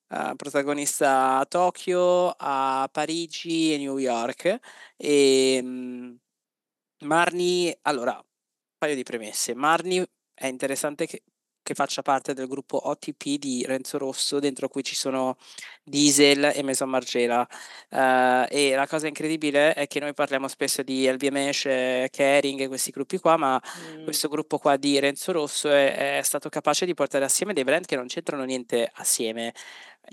uh, 0.08 0.36
protagonista 0.36 1.38
a 1.38 1.46
Tokyo, 1.46 2.34
a 2.36 2.88
Parigi 2.90 3.74
e 3.74 3.78
New 3.78 3.98
York. 3.98 4.58
E 4.96 5.60
um, 5.62 6.18
Marni, 7.04 7.76
allora, 7.82 8.14
un 8.14 8.24
paio 8.78 8.94
di 8.94 9.02
premesse. 9.04 9.54
Marni 9.54 10.04
è 10.34 10.46
interessante 10.46 11.06
che 11.06 11.22
che 11.68 11.74
faccia 11.74 12.00
parte 12.00 12.32
del 12.32 12.46
gruppo 12.46 12.88
OTP 12.88 13.36
di 13.36 13.62
Renzo 13.66 13.98
Rosso, 13.98 14.38
dentro 14.38 14.70
cui 14.70 14.82
ci 14.82 14.94
sono 14.94 15.36
Diesel 15.84 16.52
e 16.54 16.62
Maison 16.62 16.88
Margiela. 16.88 17.46
Uh, 17.90 18.46
e 18.48 18.72
la 18.74 18.86
cosa 18.86 19.06
incredibile 19.06 19.74
è 19.74 19.86
che 19.86 20.00
noi 20.00 20.14
parliamo 20.14 20.48
spesso 20.48 20.82
di 20.82 21.06
LVMH, 21.06 22.08
Kering 22.08 22.60
e 22.60 22.68
questi 22.68 22.90
gruppi 22.90 23.18
qua, 23.18 23.36
ma 23.36 23.60
mm. 23.60 24.04
questo 24.04 24.28
gruppo 24.28 24.56
qua 24.56 24.78
di 24.78 24.98
Renzo 24.98 25.30
Rosso 25.32 25.68
è, 25.68 26.16
è, 26.16 26.22
stato 26.22 26.48
capace 26.48 26.86
di 26.86 26.94
portare 26.94 27.26
assieme 27.26 27.52
dei 27.52 27.64
brand 27.64 27.84
che 27.84 27.96
non 27.96 28.06
c'entrano 28.06 28.44
niente 28.44 28.90
assieme. 28.94 29.52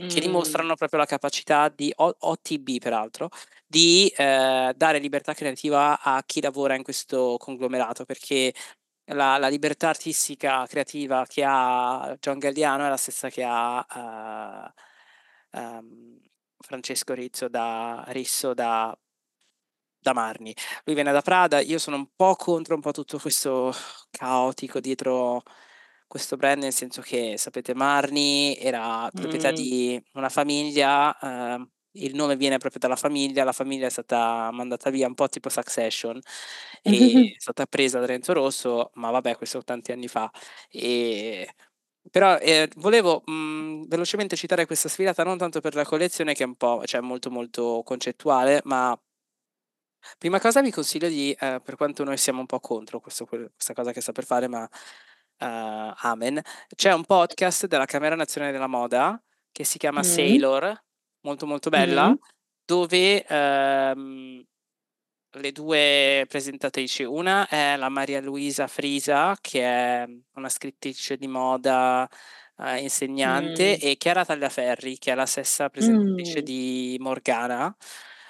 Mm. 0.03 0.09
Che 0.09 0.19
dimostrano 0.19 0.75
proprio 0.75 0.99
la 0.99 1.05
capacità 1.05 1.69
di 1.73 1.89
o- 1.95 2.17
OTB, 2.19 2.79
peraltro, 2.81 3.29
di 3.65 4.11
eh, 4.13 4.73
dare 4.75 4.99
libertà 4.99 5.33
creativa 5.33 6.01
a 6.01 6.21
chi 6.25 6.41
lavora 6.41 6.75
in 6.75 6.83
questo 6.83 7.37
conglomerato 7.39 8.03
perché 8.03 8.53
la, 9.07 9.37
la, 9.37 9.47
libertà 9.47 9.89
artistica 9.89 10.65
creativa 10.67 11.25
che 11.27 11.43
ha 11.45 12.15
John 12.19 12.39
Galliano 12.39 12.85
è 12.85 12.89
la 12.89 12.97
stessa 12.97 13.29
che 13.29 13.43
ha 13.47 14.73
uh, 15.51 15.59
um, 15.59 16.19
Francesco 16.57 17.13
Rizzo 17.13 17.47
da, 17.47 18.03
Risso 18.07 18.53
da, 18.53 18.97
da, 19.99 20.13
Marni. 20.13 20.55
Lui 20.85 20.95
viene 20.95 21.11
da 21.11 21.21
Prada, 21.21 21.59
io 21.59 21.77
sono 21.77 21.97
un 21.97 22.07
po' 22.15 22.35
contro 22.35 22.75
un 22.75 22.81
po' 22.81 22.91
tutto 22.91 23.19
questo 23.19 23.73
caotico 24.09 24.79
dietro 24.79 25.43
questo 26.07 26.37
brand, 26.37 26.61
nel 26.61 26.73
senso 26.73 27.01
che 27.01 27.37
sapete 27.37 27.73
Marni 27.73 28.55
era 28.57 29.09
proprietà 29.13 29.51
mm. 29.51 29.55
di 29.55 30.03
una 30.13 30.29
famiglia. 30.29 31.15
Uh, 31.21 31.69
il 31.95 32.15
nome 32.15 32.35
viene 32.35 32.57
proprio 32.57 32.79
dalla 32.79 32.95
famiglia, 32.95 33.43
la 33.43 33.51
famiglia 33.51 33.87
è 33.87 33.89
stata 33.89 34.49
mandata 34.51 34.89
via 34.89 35.07
un 35.07 35.13
po' 35.13 35.29
tipo 35.29 35.49
Succession 35.49 36.19
e 36.81 36.91
è 37.35 37.39
stata 37.39 37.65
presa 37.65 37.99
da 37.99 38.05
Renzo 38.05 38.33
Rosso, 38.33 38.91
ma 38.95 39.11
vabbè, 39.11 39.37
questo 39.37 39.63
tanti 39.63 39.91
anni 39.91 40.07
fa. 40.07 40.31
E... 40.69 41.47
Però 42.11 42.37
eh, 42.37 42.69
volevo 42.75 43.23
mh, 43.25 43.31
mhmm, 43.31 43.87
velocemente 43.87 44.35
citare 44.35 44.65
questa 44.65 44.89
sfilata 44.89 45.23
non 45.23 45.37
tanto 45.37 45.59
per 45.61 45.75
la 45.75 45.85
collezione 45.85 46.33
che 46.33 46.43
è 46.43 46.45
un 46.47 46.55
po', 46.55 46.83
cioè 46.85 47.01
molto 47.01 47.31
molto 47.31 47.81
concettuale, 47.83 48.61
ma 48.65 48.97
prima 50.17 50.39
cosa 50.39 50.61
vi 50.61 50.71
consiglio 50.71 51.07
di, 51.07 51.31
eh, 51.31 51.61
per 51.63 51.75
quanto 51.75 52.03
noi 52.03 52.17
siamo 52.17 52.39
un 52.39 52.45
po' 52.45 52.59
contro 52.59 52.99
questo, 52.99 53.25
questa 53.25 53.73
cosa 53.73 53.91
che 53.91 54.01
sta 54.01 54.11
per 54.11 54.25
fare, 54.25 54.47
ma 54.47 54.63
uh, 54.63 55.93
amen, 55.97 56.41
c'è 56.75 56.93
un 56.93 57.03
podcast 57.05 57.67
della 57.67 57.85
Camera 57.85 58.15
Nazionale 58.15 58.53
della 58.53 58.67
Moda 58.67 59.21
che 59.51 59.63
si 59.63 59.77
chiama 59.77 59.99
mm. 59.99 60.03
Sailor, 60.03 60.83
molto 61.25 61.45
molto 61.47 61.69
bella, 61.69 62.05
mm-hmm. 62.05 62.15
dove 62.63 63.25
ehm, 63.25 64.45
le 65.31 65.51
due 65.51 66.25
presentatrici, 66.29 67.03
una 67.03 67.47
è 67.47 67.75
la 67.75 67.89
Maria 67.89 68.21
Luisa 68.21 68.67
Frisa, 68.67 69.35
che 69.41 69.61
è 69.61 70.07
una 70.35 70.49
scrittrice 70.49 71.17
di 71.17 71.27
moda, 71.27 72.07
eh, 72.59 72.77
insegnante, 72.77 73.77
mm. 73.77 73.87
e 73.87 73.97
Chiara 73.97 74.23
Tagliaferri, 74.23 74.97
che 74.97 75.11
è 75.11 75.15
la 75.15 75.25
stessa 75.25 75.69
presentatrice 75.69 76.41
mm. 76.41 76.45
di 76.45 76.97
Morgana. 76.99 77.75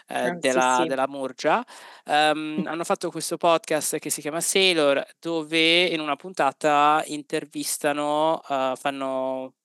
Eh, 0.08 0.34
della, 0.34 0.78
sì. 0.82 0.88
della, 0.88 1.08
Murgia 1.08 1.66
um, 2.06 2.62
hanno 2.70 2.84
fatto 2.84 3.10
questo 3.10 3.38
podcast 3.38 3.98
che 3.98 4.12
si 4.12 4.22
chiama 4.22 4.40
Sailor 4.40 5.04
dove 5.20 5.86
in 5.86 6.00
una 6.00 6.16
puntata 6.16 7.02
intervistano 7.08 8.40
uh, 8.48 8.76
fanno 8.76 9.56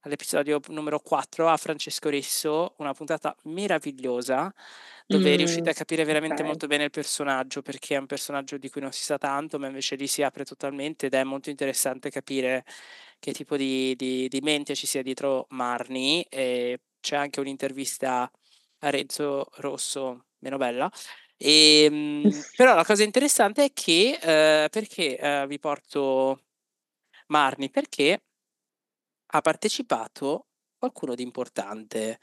all'episodio 0.00 0.60
numero 0.68 0.98
4 1.00 1.48
a 1.48 1.56
Francesco 1.56 2.08
Risso, 2.08 2.74
una 2.78 2.94
puntata 2.94 3.34
meravigliosa 3.44 4.52
dove 5.06 5.34
mm, 5.34 5.36
riuscite 5.36 5.70
a 5.70 5.72
capire 5.72 6.04
veramente 6.04 6.36
okay. 6.36 6.46
molto 6.46 6.66
bene 6.66 6.84
il 6.84 6.90
personaggio 6.90 7.62
perché 7.62 7.96
è 7.96 7.98
un 7.98 8.06
personaggio 8.06 8.56
di 8.56 8.70
cui 8.70 8.80
non 8.80 8.92
si 8.92 9.02
sa 9.02 9.18
tanto 9.18 9.58
ma 9.58 9.66
invece 9.66 9.96
lì 9.96 10.06
si 10.06 10.22
apre 10.22 10.44
totalmente 10.44 11.06
ed 11.06 11.14
è 11.14 11.24
molto 11.24 11.50
interessante 11.50 12.10
capire 12.10 12.64
che 13.18 13.32
tipo 13.32 13.56
di, 13.56 13.94
di, 13.96 14.28
di 14.28 14.40
mente 14.40 14.74
ci 14.74 14.86
sia 14.86 15.02
dietro 15.02 15.46
Marni 15.50 16.22
e 16.28 16.80
c'è 17.00 17.16
anche 17.16 17.40
un'intervista 17.40 18.30
a 18.78 18.90
Renzo 18.90 19.48
Rosso 19.56 20.26
meno 20.38 20.56
bella 20.56 20.90
e, 21.36 21.84
ehm, 21.84 22.30
però 22.56 22.74
la 22.74 22.84
cosa 22.84 23.02
interessante 23.02 23.64
è 23.64 23.72
che 23.72 24.18
eh, 24.22 24.68
perché 24.70 25.18
eh, 25.18 25.46
vi 25.48 25.58
porto 25.58 26.42
Marni 27.26 27.68
perché 27.68 28.22
ha 29.30 29.40
partecipato 29.40 30.46
qualcuno 30.78 31.14
di 31.14 31.22
importante. 31.22 32.18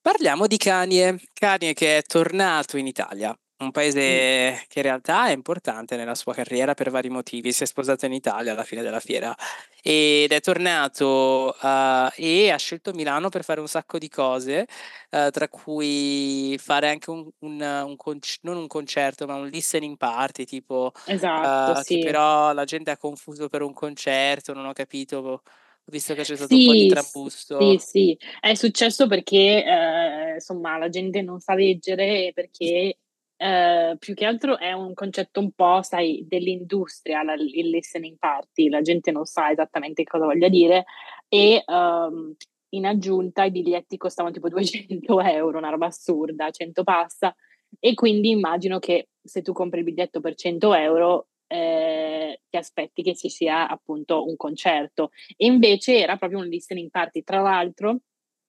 Parliamo 0.00 0.46
di 0.46 0.56
Kanye, 0.56 1.20
Kanye 1.32 1.74
che 1.74 1.98
è 1.98 2.02
tornato 2.02 2.76
in 2.76 2.86
Italia, 2.88 3.36
un 3.58 3.70
paese 3.70 4.64
che 4.66 4.78
in 4.80 4.82
realtà 4.82 5.28
è 5.28 5.32
importante 5.32 5.94
nella 5.96 6.16
sua 6.16 6.34
carriera 6.34 6.74
per 6.74 6.90
vari 6.90 7.08
motivi. 7.08 7.52
Si 7.52 7.62
è 7.62 7.66
sposato 7.66 8.06
in 8.06 8.12
Italia 8.12 8.52
alla 8.52 8.64
fine 8.64 8.82
della 8.82 8.98
fiera 8.98 9.34
ed 9.80 10.32
è 10.32 10.40
tornato 10.40 11.56
uh, 11.60 12.10
e 12.16 12.50
ha 12.50 12.56
scelto 12.56 12.92
Milano 12.92 13.28
per 13.28 13.44
fare 13.44 13.60
un 13.60 13.68
sacco 13.68 13.98
di 13.98 14.08
cose, 14.08 14.66
uh, 15.10 15.30
tra 15.30 15.48
cui 15.48 16.58
fare 16.58 16.88
anche 16.88 17.10
un, 17.10 17.28
un, 17.40 17.60
un 17.60 17.96
conc- 17.96 18.38
non 18.42 18.56
un 18.56 18.66
concerto, 18.66 19.26
ma 19.26 19.36
un 19.36 19.46
listening 19.46 19.96
party, 19.96 20.44
tipo 20.44 20.92
esatto, 21.06 21.78
uh, 21.78 21.82
sì. 21.84 22.00
però 22.00 22.52
la 22.52 22.64
gente 22.64 22.90
ha 22.90 22.96
confuso 22.96 23.48
per 23.48 23.62
un 23.62 23.72
concerto, 23.72 24.52
non 24.52 24.66
ho 24.66 24.72
capito 24.72 25.42
visto 25.86 26.14
che 26.14 26.22
c'è 26.22 26.36
stato 26.36 26.56
un 26.56 26.62
po' 26.62 26.74
di 26.74 26.86
trambusto. 26.86 27.76
sì, 27.78 27.78
sì, 27.78 28.18
è 28.40 28.54
successo 28.54 29.06
perché, 29.06 29.64
ehm, 29.64 30.34
insomma, 30.34 30.78
la 30.78 30.88
gente 30.88 31.22
non 31.22 31.38
sa 31.40 31.54
leggere 31.54 32.32
perché, 32.34 32.98
ehm, 33.36 33.96
più 33.98 34.14
che 34.14 34.24
altro 34.24 34.58
è 34.58 34.72
un 34.72 34.94
concetto 34.94 35.40
un 35.40 35.52
po', 35.52 35.82
sai, 35.82 36.24
dell'industria, 36.26 37.22
la 37.22 37.34
il 37.34 37.68
listening 37.68 38.16
party, 38.18 38.68
la 38.68 38.80
gente 38.80 39.10
non 39.10 39.24
sa 39.26 39.50
esattamente 39.50 40.04
cosa 40.04 40.24
voglia 40.24 40.48
dire 40.48 40.84
e, 41.28 41.62
uhm, 41.66 42.34
in 42.70 42.86
aggiunta 42.86 43.44
i 43.44 43.50
biglietti 43.50 43.96
costavano 43.98 44.34
tipo 44.34 44.48
200 44.50 45.20
€, 45.20 45.56
una 45.58 45.68
roba 45.70 45.86
assurda, 45.86 46.50
100 46.50 46.84
passa, 46.84 47.34
e 47.78 47.94
quindi 47.94 48.30
immagino 48.30 48.78
che 48.78 49.08
se 49.22 49.42
tu 49.42 49.52
compri 49.52 49.78
il 49.80 49.84
biglietto 49.84 50.20
per 50.20 50.34
100 50.34 50.70
€ 50.74 51.26
eh, 51.52 52.40
ti 52.48 52.56
aspetti 52.56 53.02
che 53.02 53.14
ci 53.14 53.28
sia 53.28 53.68
appunto 53.68 54.24
un 54.26 54.36
concerto. 54.36 55.10
E 55.36 55.44
invece 55.44 55.98
era 55.98 56.16
proprio 56.16 56.38
un 56.38 56.46
listening 56.46 56.90
party. 56.90 57.22
Tra 57.22 57.42
l'altro 57.42 57.98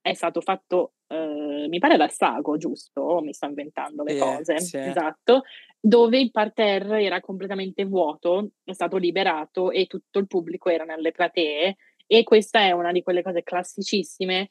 è 0.01 0.13
stato 0.13 0.39
fatto, 0.39 0.93
eh, 1.07 1.65
mi 1.67 1.79
pare 1.79 1.97
da 1.97 2.07
Sago, 2.07 2.55
giusto? 2.55 3.19
Mi 3.21 3.33
sto 3.33 3.47
inventando 3.47 4.03
le 4.03 4.13
yeah, 4.13 4.23
cose. 4.23 4.59
Sì. 4.61 4.77
Esatto. 4.77 5.41
Dove 5.79 6.17
il 6.17 6.31
parterre 6.31 7.03
era 7.03 7.19
completamente 7.19 7.83
vuoto, 7.83 8.51
è 8.63 8.71
stato 8.71 8.95
liberato 8.95 9.69
e 9.69 9.85
tutto 9.85 10.19
il 10.19 10.27
pubblico 10.27 10.69
era 10.69 10.85
nelle 10.85 11.11
platee. 11.11 11.75
E 12.07 12.23
questa 12.23 12.61
è 12.61 12.71
una 12.71 12.93
di 12.93 13.01
quelle 13.01 13.21
cose 13.21 13.43
classicissime 13.43 14.49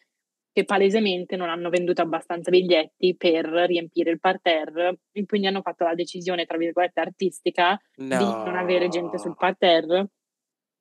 che 0.53 0.65
palesemente 0.65 1.37
non 1.37 1.49
hanno 1.49 1.71
venduto 1.71 2.03
abbastanza 2.03 2.51
biglietti 2.51 3.17
per 3.17 3.47
riempire 3.47 4.11
il 4.11 4.21
parterre 4.21 4.99
e 5.11 5.25
quindi 5.25 5.47
hanno 5.47 5.62
fatto 5.62 5.85
la 5.85 5.95
decisione, 5.95 6.45
tra 6.45 6.59
virgolette, 6.59 7.01
artistica 7.01 7.81
no. 7.97 8.19
di 8.19 8.25
non 8.25 8.57
avere 8.57 8.88
gente 8.88 9.19
sul 9.19 9.35
parterre 9.35 10.11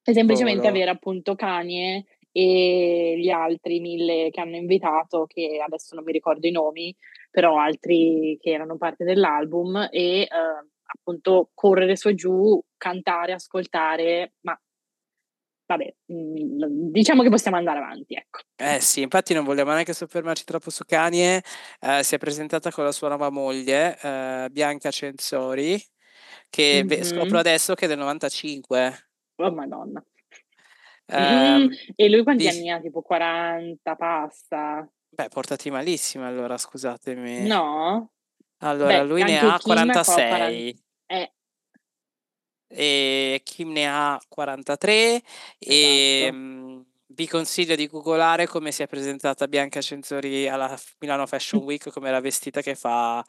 e 0.04 0.14
semplicemente 0.14 0.62
Povero. 0.62 0.76
avere 0.76 0.92
appunto 0.92 1.36
Kanye 1.36 2.06
e 2.34 3.16
gli 3.18 3.30
altri 3.30 3.80
mille 3.80 4.30
che 4.30 4.42
hanno 4.42 4.56
invitato, 4.56 5.26
che 5.26 5.62
adesso 5.66 5.96
non 5.96 6.04
mi 6.04 6.12
ricordo 6.12 6.48
i 6.48 6.52
nomi, 6.52 6.96
però 7.30 7.58
altri 7.58 8.38
che 8.42 8.52
erano 8.52 8.78
parte 8.78 9.04
dell'album 9.04 9.88
e 9.90 10.22
eh, 10.22 10.28
appunto 10.84 11.50
correre 11.54 11.96
su 11.96 12.10
e 12.10 12.16
giù, 12.16 12.62
cantare, 12.78 13.34
ascoltare, 13.34 14.34
ma 14.42 14.60
vabbè, 15.72 15.94
mm, 16.12 16.92
diciamo 16.92 17.24
che 17.24 17.30
possiamo 17.30 17.58
andare 17.58 17.80
avanti, 17.80 18.14
ecco. 18.14 18.40
Eh 18.56 18.80
sì, 18.80 19.02
infatti 19.02 19.34
non 19.34 19.44
vogliamo 19.44 19.72
neanche 19.72 19.94
soffermarci 19.94 20.44
troppo 20.44 20.70
su 20.70 20.84
Kanye, 20.86 21.44
eh, 21.80 22.04
si 22.04 22.16
è 22.16 22.18
presentata 22.18 22.72
con 22.72 22.84
la 22.84 22.92
sua 22.92 23.08
nuova 23.08 23.30
moglie, 23.30 23.98
eh, 24.02 24.48
Bianca 24.52 24.92
Censori, 24.92 25.82
che 26.50 26.84
mm-hmm. 26.84 27.02
scopro 27.02 27.38
adesso 27.38 27.74
che 27.74 27.86
è 27.86 27.88
del 27.88 27.98
95. 27.98 29.10
Oh 29.38 29.52
madonna. 29.52 30.04
Um, 31.14 31.70
e 31.96 32.10
lui 32.10 32.24
quanti 32.24 32.44
di... 32.44 32.50
anni 32.50 32.70
ha? 32.70 32.80
Tipo 32.80 33.02
40, 33.02 33.96
passa? 33.96 34.90
Beh, 35.10 35.28
portati 35.28 35.70
malissimo 35.70 36.26
allora, 36.26 36.58
scusatemi. 36.58 37.48
No? 37.48 38.12
Allora, 38.60 39.00
Beh, 39.00 39.04
lui 39.04 39.24
ne 39.24 39.40
ha 39.40 39.60
46. 39.60 40.84
Eh. 41.08 41.34
E 42.72 43.42
Kim 43.44 43.72
ne 43.72 43.88
ha 43.88 44.20
43 44.28 45.16
esatto. 45.16 45.26
e 45.60 46.32
mh, 46.32 46.86
vi 47.08 47.28
consiglio 47.28 47.76
di 47.76 47.88
googolare 47.88 48.48
come 48.48 48.72
si 48.72 48.84
è 48.84 48.88
presentata 48.88 49.48
Bianca 49.48 49.82
Cenzori 49.82 50.48
alla 50.48 50.78
Milano 51.00 51.26
Fashion 51.26 51.64
Week, 51.64 51.92
come 51.92 52.08
era 52.08 52.22
vestita 52.22 52.62
che 52.62 52.76
fa 52.76 53.24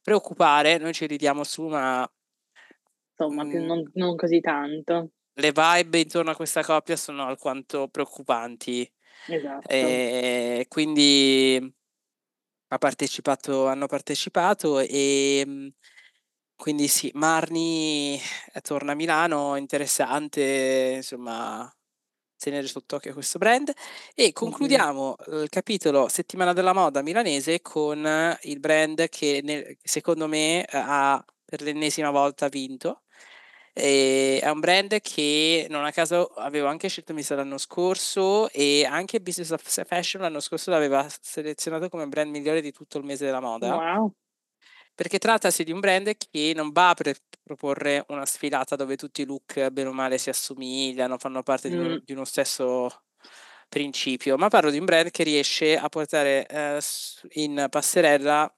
preoccupare, 0.00 0.78
noi 0.78 0.94
ci 0.94 1.06
ridiamo 1.06 1.44
su 1.44 1.66
ma... 1.66 2.08
Insomma, 3.18 3.44
mh, 3.44 3.64
non, 3.64 3.90
non 3.94 4.16
così 4.16 4.40
tanto. 4.40 5.10
Le 5.34 5.52
vibe 5.52 6.00
intorno 6.00 6.30
a 6.30 6.36
questa 6.36 6.62
coppia 6.62 6.96
sono 6.96 7.24
alquanto 7.26 7.88
preoccupanti. 7.88 8.90
Esatto. 9.28 9.68
E 9.68 10.66
quindi 10.68 11.74
ha 12.68 12.78
partecipato, 12.78 13.66
hanno 13.66 13.86
partecipato 13.86 14.80
e 14.80 15.72
quindi 16.56 16.88
sì, 16.88 17.10
Marni 17.14 18.20
eh, 18.52 18.60
torna 18.60 18.92
a 18.92 18.94
Milano, 18.94 19.56
interessante, 19.56 20.94
insomma, 20.96 21.70
tenere 22.36 22.66
sott'occhio 22.66 23.12
questo 23.12 23.38
brand. 23.38 23.72
E 24.14 24.32
concludiamo 24.32 25.16
mm-hmm. 25.30 25.42
il 25.42 25.48
capitolo 25.48 26.08
settimana 26.08 26.52
della 26.52 26.72
moda 26.72 27.02
milanese 27.02 27.60
con 27.62 28.36
il 28.42 28.60
brand 28.60 29.08
che 29.08 29.40
nel, 29.44 29.76
secondo 29.82 30.26
me 30.28 30.64
ha 30.70 31.24
per 31.44 31.62
l'ennesima 31.62 32.10
volta 32.10 32.48
vinto 32.48 33.02
e 33.78 34.40
è 34.42 34.48
un 34.48 34.60
brand 34.60 34.98
che 35.02 35.66
non 35.68 35.84
a 35.84 35.90
caso 35.92 36.28
avevo 36.36 36.66
anche 36.66 36.88
scelto 36.88 37.12
Misa 37.12 37.34
l'anno 37.34 37.58
scorso 37.58 38.48
e 38.48 38.86
anche 38.86 39.20
Business 39.20 39.50
of 39.50 39.60
Fashion 39.84 40.22
l'anno 40.22 40.40
scorso 40.40 40.70
l'aveva 40.70 41.06
selezionato 41.20 41.90
come 41.90 42.06
brand 42.06 42.30
migliore 42.30 42.62
di 42.62 42.72
tutto 42.72 42.96
il 42.96 43.04
mese 43.04 43.26
della 43.26 43.40
moda. 43.40 43.76
Wow. 43.76 44.14
Perché 44.96 45.18
trattasi 45.18 45.62
di 45.62 45.72
un 45.72 45.80
brand 45.80 46.10
che 46.16 46.52
non 46.56 46.72
va 46.72 46.88
a 46.88 46.94
pre- 46.94 47.16
proporre 47.42 48.04
una 48.08 48.24
sfilata 48.24 48.76
dove 48.76 48.96
tutti 48.96 49.20
i 49.20 49.26
look 49.26 49.68
bene 49.68 49.90
o 49.90 49.92
male 49.92 50.16
si 50.16 50.30
assomigliano, 50.30 51.18
fanno 51.18 51.42
parte 51.42 51.68
mm. 51.68 51.72
di, 51.72 51.78
un, 51.78 52.02
di, 52.02 52.12
uno 52.14 52.24
stesso 52.24 52.88
principio, 53.68 54.38
ma 54.38 54.48
parlo 54.48 54.70
di 54.70 54.78
un 54.78 54.86
brand 54.86 55.10
che 55.10 55.22
riesce 55.22 55.76
a 55.76 55.88
portare 55.90 56.46
eh, 56.46 56.80
in 57.34 57.66
passerella 57.68 58.50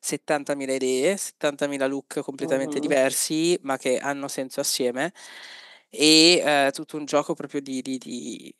70.000 0.00 0.74
idee, 0.74 1.14
70.000 1.14 1.88
look 1.88 2.20
completamente 2.20 2.76
uh-huh. 2.76 2.80
diversi, 2.82 3.58
ma 3.62 3.76
che 3.76 3.98
hanno 3.98 4.28
senso 4.28 4.60
assieme. 4.60 5.12
E 5.88 6.42
eh, 6.44 6.70
tutto 6.72 6.96
un 6.96 7.04
gioco 7.04 7.34
proprio 7.34 7.60
di, 7.60 7.82
di, 7.82 7.98
di 7.98 8.54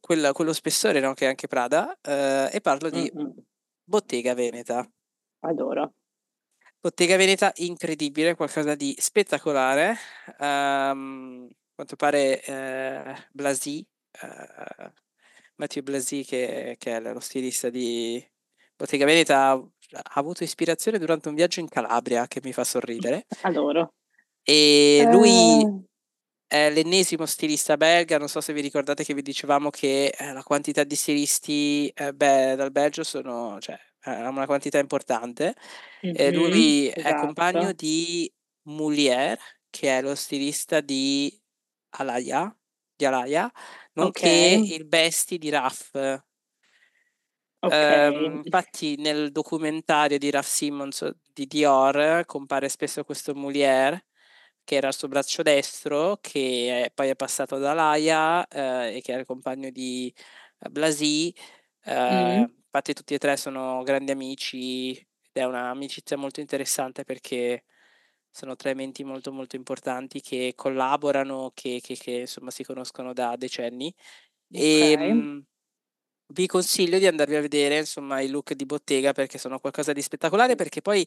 quel, 0.00 0.32
quello 0.32 0.52
spessore 0.52 1.00
no? 1.00 1.14
che 1.14 1.26
è 1.26 1.28
anche 1.28 1.46
Prada. 1.46 1.96
Eh, 2.02 2.50
e 2.52 2.60
parlo 2.60 2.90
di 2.90 3.10
uh-huh. 3.12 3.34
Bottega 3.84 4.34
Veneta. 4.34 4.86
Adoro. 5.44 5.94
Bottega 6.80 7.16
Veneta 7.16 7.52
incredibile, 7.56 8.34
qualcosa 8.34 8.74
di 8.74 8.94
spettacolare. 8.98 9.96
Um, 10.38 11.48
quanto 11.74 11.96
pare 11.96 12.42
eh, 12.42 13.14
Blasi, 13.30 13.86
uh, 14.20 14.90
Matteo 15.56 15.82
Blasi, 15.82 16.24
che, 16.24 16.74
che, 16.78 16.96
è 16.96 17.00
lo 17.00 17.20
stilista 17.20 17.70
di 17.70 18.24
Bottega 18.74 19.04
Veneta, 19.04 19.50
ha 19.52 19.68
avuto 20.14 20.42
ispirazione 20.42 20.98
durante 20.98 21.28
un 21.28 21.34
viaggio 21.34 21.60
in 21.60 21.68
Calabria 21.68 22.26
che 22.26 22.40
mi 22.42 22.52
fa 22.52 22.64
sorridere. 22.64 23.26
Adoro. 23.42 23.94
E 24.42 25.06
lui 25.08 25.62
uh... 25.62 25.84
è 26.48 26.68
l'ennesimo 26.68 27.26
stilista 27.26 27.76
belga, 27.76 28.18
non 28.18 28.28
so 28.28 28.40
se 28.40 28.52
vi 28.52 28.60
ricordate 28.60 29.04
che 29.04 29.14
vi 29.14 29.22
dicevamo 29.22 29.70
che 29.70 30.12
eh, 30.16 30.32
la 30.32 30.42
quantità 30.42 30.82
di 30.82 30.96
stilisti 30.96 31.88
eh, 31.94 32.12
beh, 32.12 32.56
dal 32.56 32.72
Belgio 32.72 33.04
sono, 33.04 33.60
cioè, 33.60 33.78
è 34.02 34.26
una 34.26 34.46
quantità 34.46 34.78
importante. 34.78 35.54
Mm-hmm, 36.04 36.14
e 36.18 36.32
lui 36.32 36.88
esatto. 36.88 37.08
è 37.08 37.20
compagno 37.20 37.72
di 37.72 38.32
Moulier, 38.62 39.38
che 39.70 39.98
è 39.98 40.02
lo 40.02 40.14
stilista 40.14 40.80
di 40.80 41.32
Alaya, 41.90 42.54
di 42.94 43.04
Alaya 43.04 43.50
nonché 43.94 44.56
okay. 44.56 44.74
il 44.74 44.86
besti 44.86 45.38
di 45.38 45.50
Raff, 45.50 45.94
Okay. 47.64 48.12
Ehm, 48.12 48.40
infatti 48.42 48.96
nel 48.96 49.30
documentario 49.30 50.18
di 50.18 50.30
Raf 50.30 50.48
Simmons 50.48 51.08
di 51.32 51.46
Dior 51.46 52.24
compare 52.26 52.68
spesso 52.68 53.04
questo 53.04 53.36
Moulier 53.36 54.04
che 54.64 54.76
era 54.76 54.88
il 54.88 54.94
suo 54.94 55.08
braccio 55.08 55.42
destro, 55.42 56.18
che 56.20 56.86
è, 56.86 56.90
poi 56.92 57.08
è 57.10 57.16
passato 57.16 57.58
da 57.58 57.72
Laia 57.72 58.46
eh, 58.46 58.96
e 58.96 59.00
che 59.00 59.12
era 59.12 59.20
il 59.20 59.26
compagno 59.26 59.70
di 59.70 60.12
eh, 60.60 60.68
Blasi. 60.70 61.34
Eh, 61.84 62.40
mm. 62.40 62.44
Infatti 62.74 62.94
tutti 62.94 63.12
e 63.14 63.18
tre 63.18 63.36
sono 63.36 63.82
grandi 63.82 64.12
amici 64.12 64.92
ed 64.92 65.06
è 65.32 65.44
un'amicizia 65.44 66.16
molto 66.16 66.40
interessante 66.40 67.04
perché 67.04 67.64
sono 68.30 68.56
tre 68.56 68.72
menti 68.74 69.04
molto 69.04 69.30
molto 69.30 69.56
importanti 69.56 70.22
che 70.22 70.54
collaborano, 70.56 71.50
che, 71.54 71.80
che, 71.82 71.96
che 71.96 72.12
insomma 72.20 72.50
si 72.50 72.64
conoscono 72.64 73.12
da 73.12 73.36
decenni. 73.36 73.94
Okay. 74.54 74.90
E, 74.94 74.96
mh, 75.12 75.46
vi 76.34 76.46
consiglio 76.46 76.98
di 76.98 77.06
andarvi 77.06 77.36
a 77.36 77.40
vedere 77.40 77.78
insomma 77.78 78.20
i 78.20 78.28
look 78.28 78.54
di 78.54 78.64
bottega 78.66 79.12
perché 79.12 79.38
sono 79.38 79.58
qualcosa 79.60 79.92
di 79.92 80.02
spettacolare 80.02 80.54
perché 80.56 80.80
poi 80.82 81.06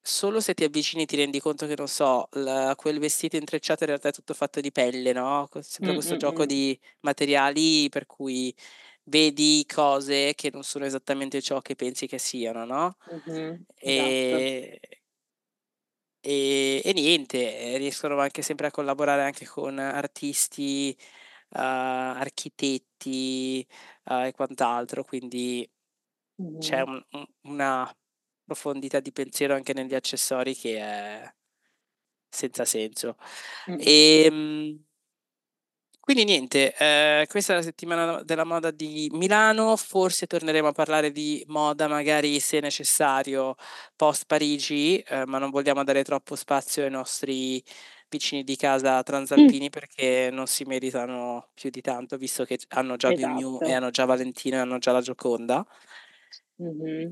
solo 0.00 0.40
se 0.40 0.54
ti 0.54 0.64
avvicini 0.64 1.06
ti 1.06 1.16
rendi 1.16 1.40
conto 1.40 1.66
che 1.66 1.74
non 1.76 1.88
so 1.88 2.28
la, 2.32 2.74
quel 2.76 2.98
vestito 2.98 3.36
intrecciato 3.36 3.84
in 3.84 3.90
realtà 3.90 4.08
è 4.08 4.12
tutto 4.12 4.34
fatto 4.34 4.60
di 4.60 4.72
pelle 4.72 5.12
no? 5.12 5.48
sempre 5.60 5.92
questo 5.92 6.16
Mm-mm-mm. 6.16 6.18
gioco 6.18 6.46
di 6.46 6.78
materiali 7.00 7.88
per 7.90 8.06
cui 8.06 8.54
vedi 9.08 9.64
cose 9.66 10.34
che 10.34 10.50
non 10.52 10.62
sono 10.62 10.84
esattamente 10.84 11.42
ciò 11.42 11.60
che 11.60 11.74
pensi 11.74 12.06
che 12.06 12.18
siano 12.18 12.64
no? 12.64 12.96
Mm-hmm. 13.12 13.54
e, 13.74 14.78
esatto. 14.80 14.96
e, 16.20 16.82
e 16.84 16.92
niente 16.92 17.76
riescono 17.78 18.18
anche 18.20 18.42
sempre 18.42 18.68
a 18.68 18.70
collaborare 18.70 19.22
anche 19.22 19.46
con 19.46 19.78
artisti 19.78 20.96
uh, 21.50 21.58
architetti 21.58 23.66
uh, 24.04 24.24
e 24.24 24.32
quant'altro, 24.32 25.04
quindi 25.04 25.68
mm-hmm. 26.42 26.58
c'è 26.58 26.80
un, 26.82 27.02
un, 27.12 27.26
una 27.42 27.96
profondità 28.44 29.00
di 29.00 29.12
pensiero 29.12 29.54
anche 29.54 29.74
negli 29.74 29.94
accessori 29.94 30.54
che 30.54 30.78
è 30.78 31.34
senza 32.28 32.64
senso. 32.64 33.16
Mm-hmm. 33.70 33.80
E, 33.80 34.28
um, 34.30 34.84
quindi 36.08 36.24
niente, 36.24 36.74
eh, 36.78 37.26
questa 37.28 37.52
è 37.52 37.56
la 37.56 37.60
settimana 37.60 38.22
della 38.22 38.44
moda 38.44 38.70
di 38.70 39.10
Milano, 39.12 39.76
forse 39.76 40.26
torneremo 40.26 40.68
a 40.68 40.72
parlare 40.72 41.12
di 41.12 41.44
moda 41.48 41.86
magari 41.86 42.40
se 42.40 42.60
necessario 42.60 43.56
post 43.94 44.24
Parigi, 44.24 45.00
eh, 45.00 45.26
ma 45.26 45.36
non 45.36 45.50
vogliamo 45.50 45.84
dare 45.84 46.02
troppo 46.04 46.34
spazio 46.34 46.82
ai 46.82 46.90
nostri 46.90 47.62
vicini 48.08 48.42
di 48.42 48.56
casa 48.56 49.02
transalpini 49.02 49.66
mm. 49.66 49.70
perché 49.70 50.30
non 50.32 50.46
si 50.46 50.64
meritano 50.64 51.50
più 51.52 51.68
di 51.68 51.82
tanto, 51.82 52.16
visto 52.16 52.46
che 52.46 52.58
hanno 52.68 52.96
già 52.96 53.12
esatto. 53.12 53.34
Miu 53.34 53.58
e 53.60 53.74
hanno 53.74 53.90
già 53.90 54.06
Valentino 54.06 54.56
e 54.56 54.60
hanno 54.60 54.78
già 54.78 54.92
la 54.92 55.02
Gioconda. 55.02 55.62
Mm-hmm. 56.62 57.10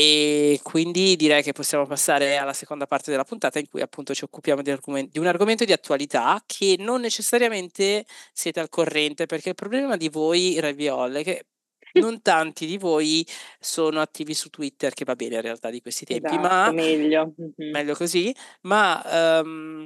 E 0.00 0.60
quindi 0.62 1.16
direi 1.16 1.42
che 1.42 1.50
possiamo 1.50 1.84
passare 1.84 2.36
alla 2.36 2.52
seconda 2.52 2.86
parte 2.86 3.10
della 3.10 3.24
puntata 3.24 3.58
in 3.58 3.68
cui 3.68 3.80
appunto 3.80 4.14
ci 4.14 4.22
occupiamo 4.22 4.62
di, 4.62 4.70
argomenti, 4.70 5.10
di 5.10 5.18
un 5.18 5.26
argomento 5.26 5.64
di 5.64 5.72
attualità 5.72 6.40
che 6.46 6.76
non 6.78 7.00
necessariamente 7.00 8.06
siete 8.32 8.60
al 8.60 8.68
corrente, 8.68 9.26
perché 9.26 9.48
il 9.48 9.54
problema 9.56 9.96
di 9.96 10.08
voi, 10.08 10.60
Raviol, 10.60 11.14
è 11.14 11.24
che 11.24 11.46
non 11.94 12.22
tanti 12.22 12.64
di 12.64 12.78
voi 12.78 13.26
sono 13.58 14.00
attivi 14.00 14.34
su 14.34 14.50
Twitter, 14.50 14.94
che 14.94 15.04
va 15.04 15.16
bene 15.16 15.34
in 15.34 15.42
realtà 15.42 15.68
di 15.68 15.80
questi 15.80 16.04
tempi, 16.04 16.28
esatto, 16.28 16.42
ma 16.42 16.70
meglio. 16.70 17.34
Mm-hmm. 17.40 17.72
meglio 17.72 17.94
così, 17.96 18.32
ma 18.60 19.40
um, 19.42 19.84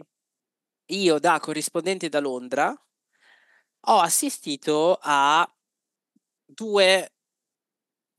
io 0.89 1.19
da 1.21 1.41
corrispondente 1.41 2.11
da 2.11 2.21
Londra 2.21 2.71
ho 3.85 3.99
assistito 3.99 4.99
a 5.01 5.51
due 6.45 7.13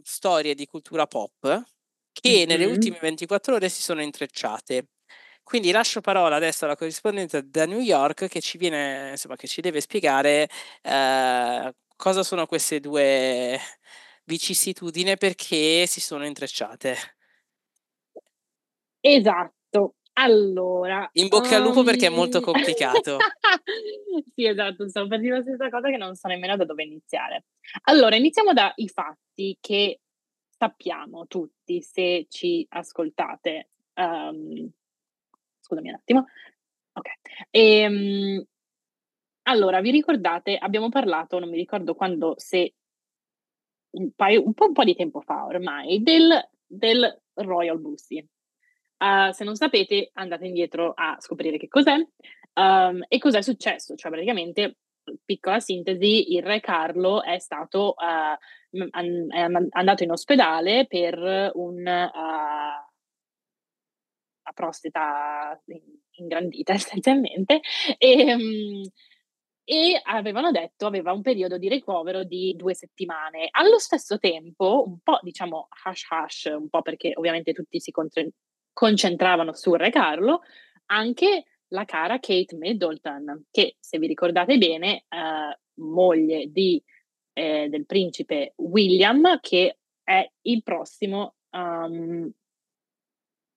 storie 0.01 0.55
di 0.55 0.65
cultura 0.65 1.05
pop 1.05 1.71
che 2.13 2.29
mm-hmm. 2.29 2.47
nelle 2.47 2.65
ultime 2.65 2.99
24 3.01 3.55
ore 3.55 3.69
si 3.69 3.81
sono 3.81 4.01
intrecciate. 4.01 4.87
Quindi 5.43 5.71
lascio 5.71 5.99
parola 5.99 6.37
adesso 6.37 6.63
alla 6.63 6.77
corrispondente 6.77 7.49
da 7.49 7.65
New 7.65 7.79
York 7.81 8.27
che 8.29 8.39
ci 8.39 8.57
viene, 8.57 9.09
insomma, 9.11 9.35
che 9.35 9.47
ci 9.47 9.59
deve 9.59 9.81
spiegare 9.81 10.47
eh, 10.81 11.73
cosa 11.97 12.23
sono 12.23 12.45
queste 12.45 12.79
due 12.79 13.59
vicissitudini 14.23 15.17
perché 15.17 15.85
si 15.85 15.99
sono 15.99 16.25
intrecciate. 16.25 16.95
Esatto. 19.01 19.95
Allora, 20.15 21.09
In 21.13 21.27
bocca 21.27 21.55
al 21.55 21.63
lupo 21.63 21.81
perché 21.81 22.05
è 22.05 22.09
molto 22.09 22.39
complicato. 22.41 23.17
sì, 24.35 24.45
esatto, 24.45 24.87
stavo 24.87 25.07
per 25.07 25.19
dire 25.19 25.37
la 25.37 25.41
stessa 25.41 25.69
cosa 25.69 25.89
che 25.89 25.97
non 25.97 26.15
so 26.15 26.27
nemmeno 26.27 26.55
da 26.55 26.65
dove 26.65 26.83
iniziare. 26.83 27.45
Allora, 27.85 28.15
iniziamo 28.15 28.53
dai 28.53 28.87
fatti 28.87 29.57
che 29.59 30.01
sappiamo 30.63 31.27
tutti 31.27 31.81
se 31.81 32.25
ci 32.29 32.65
ascoltate. 32.69 33.71
Um, 33.95 34.69
scusami 35.59 35.89
un 35.89 35.95
attimo. 35.95 36.27
Ok. 36.93 37.07
Ehm, 37.51 38.45
Allora, 39.45 39.81
vi 39.81 39.91
ricordate, 39.91 40.55
abbiamo 40.57 40.87
parlato, 40.87 41.37
non 41.37 41.49
mi 41.49 41.57
ricordo 41.57 41.95
quando, 41.95 42.35
se 42.37 42.75
un, 43.97 44.11
paio, 44.15 44.41
un, 44.45 44.53
po', 44.53 44.67
un 44.67 44.73
po', 44.73 44.85
di 44.85 44.95
tempo 44.95 45.19
fa 45.19 45.43
ormai, 45.45 46.01
del, 46.01 46.49
del 46.65 47.21
Royal 47.33 47.77
Bussy. 47.77 48.25
Uh, 48.99 49.31
se 49.33 49.43
non 49.43 49.55
sapete, 49.57 50.11
andate 50.13 50.45
indietro 50.45 50.93
a 50.95 51.17
scoprire 51.19 51.57
che 51.57 51.67
cos'è 51.67 51.95
um, 52.53 53.03
e 53.05 53.17
cos'è 53.17 53.41
successo. 53.41 53.95
Cioè, 53.95 54.09
praticamente, 54.09 54.77
piccola 55.25 55.59
sintesi, 55.59 56.33
il 56.33 56.43
re 56.43 56.59
Carlo 56.59 57.23
è 57.23 57.39
stato 57.39 57.95
uh, 57.97 58.37
è 58.73 59.47
andato 59.69 60.03
in 60.03 60.11
ospedale 60.11 60.87
per 60.87 61.51
un 61.53 61.85
uh, 61.85 62.91
prostata 64.53 65.61
ingrandita 66.11 66.73
essenzialmente 66.73 67.61
e, 67.97 68.33
um, 68.33 68.81
e 69.63 70.01
avevano 70.03 70.51
detto 70.51 70.87
aveva 70.87 71.13
un 71.13 71.21
periodo 71.21 71.57
di 71.57 71.69
ricovero 71.69 72.23
di 72.23 72.55
due 72.55 72.73
settimane. 72.73 73.47
Allo 73.51 73.79
stesso 73.79 74.17
tempo, 74.17 74.83
un 74.85 74.99
po' 75.01 75.19
diciamo 75.21 75.67
hush 75.85 76.07
hush, 76.09 76.53
un 76.57 76.69
po' 76.69 76.81
perché 76.81 77.13
ovviamente 77.15 77.53
tutti 77.53 77.79
si 77.79 77.91
concentravano 78.73 79.53
su 79.53 79.73
Re 79.75 79.91
Carlo, 79.91 80.41
anche 80.87 81.45
la 81.73 81.85
cara 81.85 82.19
Kate 82.19 82.55
Middleton, 82.55 83.45
che 83.51 83.75
se 83.79 83.97
vi 83.97 84.07
ricordate 84.07 84.57
bene, 84.57 85.05
eh, 85.09 85.59
moglie 85.75 86.51
di, 86.51 86.81
eh, 87.33 87.67
del 87.69 87.85
principe 87.85 88.53
William, 88.57 89.39
che 89.41 89.77
è 90.03 90.29
il 90.41 90.63
prossimo, 90.63 91.35
um, 91.51 92.29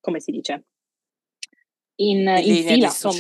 come 0.01 0.21
si 0.21 0.31
dice? 0.31 0.65
In, 1.97 2.19
in, 2.19 2.55
in 2.55 2.65
fila, 2.65 2.87
insomma. 2.87 3.15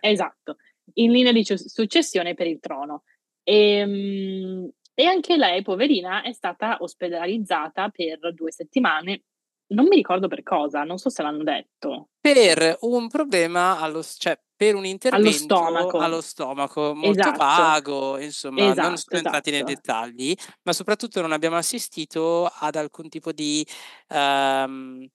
Esatto 0.00 0.56
in 0.94 1.10
linea 1.10 1.32
di 1.32 1.44
successione 1.44 2.34
per 2.34 2.46
il 2.46 2.60
trono. 2.60 3.04
E, 3.42 3.78
ehm, 3.78 4.70
e 4.94 5.04
anche 5.04 5.36
lei, 5.36 5.62
poverina, 5.62 6.22
è 6.22 6.32
stata 6.32 6.78
ospedalizzata 6.80 7.90
per 7.90 8.32
due 8.32 8.50
settimane. 8.50 9.24
Non 9.68 9.86
mi 9.86 9.96
ricordo 9.96 10.28
per 10.28 10.42
cosa, 10.42 10.84
non 10.84 10.98
so 10.98 11.08
se 11.10 11.22
l'hanno 11.22 11.42
detto. 11.42 12.10
Per 12.20 12.78
un 12.80 13.08
problema 13.08 13.80
allo, 13.80 14.02
cioè 14.02 14.38
per 14.56 14.74
un 14.74 14.86
intervento 14.86 15.26
allo 15.26 15.32
stomaco, 15.32 15.98
allo 15.98 16.20
stomaco 16.20 16.94
molto 16.94 17.20
esatto. 17.20 17.36
vago, 17.36 18.18
insomma, 18.18 18.70
esatto, 18.70 18.88
non 18.88 18.96
sono 18.96 19.16
entrati 19.18 19.50
esatto. 19.50 19.64
nei 19.64 19.74
dettagli, 19.74 20.34
ma 20.62 20.72
soprattutto 20.72 21.20
non 21.20 21.32
abbiamo 21.32 21.56
assistito 21.56 22.46
ad 22.46 22.76
alcun 22.76 23.08
tipo 23.08 23.32
di 23.32 23.66
um, 24.08 25.06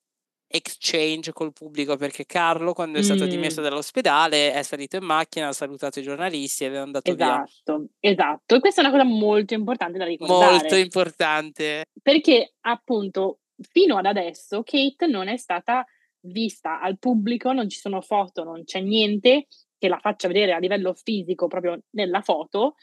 exchange 0.51 1.31
col 1.31 1.53
pubblico 1.53 1.95
perché 1.95 2.25
Carlo 2.25 2.73
quando 2.73 2.99
è 2.99 3.01
stato 3.01 3.25
mm. 3.25 3.29
dimesso 3.29 3.61
dall'ospedale 3.61 4.53
è 4.53 4.61
salito 4.63 4.97
in 4.97 5.05
macchina, 5.05 5.47
ha 5.47 5.53
salutato 5.53 5.99
i 5.99 6.03
giornalisti 6.03 6.65
ed 6.65 6.73
è 6.73 6.77
andato 6.77 7.09
esatto, 7.09 7.23
via. 7.25 7.43
Esatto, 7.43 7.87
esatto. 7.99 8.55
E 8.55 8.59
questa 8.59 8.81
è 8.81 8.85
una 8.85 8.93
cosa 8.93 9.09
molto 9.09 9.53
importante 9.53 9.97
da 9.97 10.05
ricordare. 10.05 10.51
Molto 10.51 10.75
importante. 10.75 11.85
Perché 12.01 12.53
appunto 12.61 13.39
fino 13.61 13.97
ad 13.97 14.05
adesso 14.05 14.63
Kate 14.63 15.07
non 15.07 15.27
è 15.27 15.37
stata 15.37 15.85
vista 16.21 16.79
al 16.79 16.99
pubblico, 16.99 17.51
non 17.51 17.69
ci 17.69 17.79
sono 17.79 18.01
foto, 18.01 18.43
non 18.43 18.63
c'è 18.63 18.79
niente 18.79 19.47
che 19.77 19.87
la 19.87 19.99
faccia 19.99 20.27
vedere 20.27 20.53
a 20.53 20.59
livello 20.59 20.93
fisico 20.93 21.47
proprio 21.47 21.81
nella 21.91 22.21
foto 22.21 22.75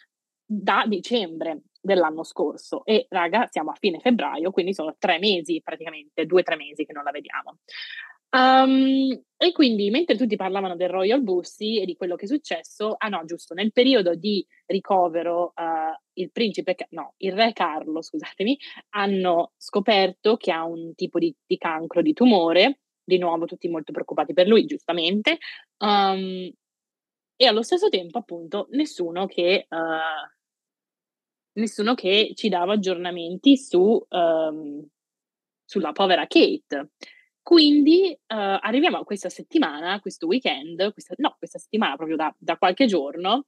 da 0.45 0.85
dicembre 0.87 1.63
dell'anno 1.81 2.25
scorso. 2.25 2.85
E 2.85 3.07
raga 3.11 3.47
siamo 3.51 3.71
a 3.71 3.77
fine 3.79 4.01
febbraio 4.01 4.51
quindi 4.51 4.75
sono 4.75 4.97
tre 4.99 5.19
mesi 5.19 5.61
praticamente 5.63 6.27
due 6.27 6.41
o 6.41 6.45
tre 6.45 6.57
mesi 6.57 6.85
che 6.85 6.93
non 6.93 7.05
la 7.05 7.11
vediamo 7.11 7.59
um, 8.31 9.23
e 9.37 9.53
quindi 9.53 9.91
mentre 9.91 10.17
tutti 10.17 10.37
parlavano 10.37 10.77
del 10.77 10.89
Royal 10.89 11.23
Bussy 11.23 11.81
e 11.81 11.85
di 11.85 11.97
quello 11.97 12.17
che 12.17 12.25
è 12.25 12.29
successo 12.29 12.95
ah 12.99 13.09
no 13.09 13.25
giusto 13.25 13.55
nel 13.55 13.73
periodo 13.73 14.15
di 14.15 14.45
ricovero 14.67 15.53
uh, 15.55 15.97
il 16.15 16.31
principe 16.33 16.75
no 16.91 17.15
il 17.19 17.33
re 17.33 17.53
Carlo 17.53 18.03
scusatemi 18.03 18.59
hanno 18.91 19.53
scoperto 19.57 20.37
che 20.37 20.51
ha 20.51 20.65
un 20.65 20.95
tipo 20.95 21.19
di, 21.19 21.35
di 21.47 21.57
cancro 21.57 22.03
di 22.03 22.13
tumore 22.13 22.81
di 23.05 23.19
nuovo 23.19 23.47
tutti 23.47 23.69
molto 23.69 23.93
preoccupati 23.93 24.33
per 24.33 24.47
lui 24.47 24.65
giustamente 24.65 25.39
um, 25.79 26.51
e 27.41 27.47
allo 27.47 27.63
stesso 27.63 27.89
tempo 27.89 28.19
appunto 28.19 28.67
nessuno 28.71 29.27
che 29.27 29.67
uh, 29.69 30.37
nessuno 31.59 31.95
che 31.95 32.33
ci 32.35 32.49
dava 32.49 32.75
aggiornamenti 32.75 33.57
su, 33.57 34.05
um, 34.09 34.87
sulla 35.65 35.93
povera 35.93 36.27
Kate. 36.27 36.91
Quindi 37.49 38.11
uh, 38.11 38.35
arriviamo 38.37 38.99
a 38.99 39.05
questa 39.05 39.31
settimana, 39.31 40.01
questo 40.01 40.27
weekend, 40.27 40.93
questa, 40.93 41.15
no, 41.17 41.35
questa 41.39 41.59
settimana 41.59 41.97
proprio 41.97 42.15
da, 42.15 42.35
da, 42.37 42.59
qualche 42.59 42.85
giorno, 42.85 43.47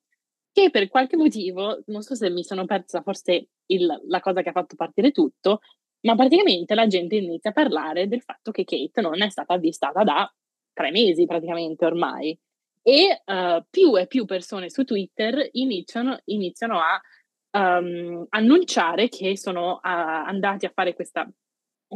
che 0.51 0.71
per 0.71 0.89
qualche 0.89 1.19
motivo, 1.19 1.83
non 1.89 2.01
so 2.01 2.15
se 2.15 2.31
mi 2.31 2.43
sono 2.43 2.65
persa 2.65 3.03
forse 3.03 3.49
il, 3.67 4.01
la 4.07 4.21
cosa 4.21 4.41
che 4.41 4.49
ha 4.49 4.53
fatto 4.53 4.75
partire 4.75 5.11
tutto, 5.11 5.61
ma 6.07 6.15
praticamente 6.15 6.75
la 6.75 6.87
gente 6.87 7.17
inizia 7.17 7.51
a 7.51 7.53
parlare 7.53 8.09
del 8.09 8.23
fatto 8.23 8.53
che 8.53 8.65
Kate 8.65 9.03
non 9.03 9.21
è 9.21 9.29
stata 9.29 9.53
avvistata 9.53 10.03
da 10.03 10.35
tre 10.73 10.91
mesi 10.91 11.27
praticamente 11.27 11.85
ormai. 11.85 12.35
E 12.81 13.21
uh, 13.23 13.63
più 13.69 13.99
e 13.99 14.07
più 14.07 14.25
persone 14.25 14.71
su 14.71 14.85
Twitter 14.85 15.47
iniziano, 15.53 16.19
iniziano 16.25 16.81
a 16.81 17.79
um, 17.79 18.25
annunciare 18.31 19.11
che 19.11 19.37
sono 19.37 19.75
uh, 19.75 19.79
andati 19.83 20.65
a 20.65 20.73
fare 20.75 20.95
questa 20.95 21.31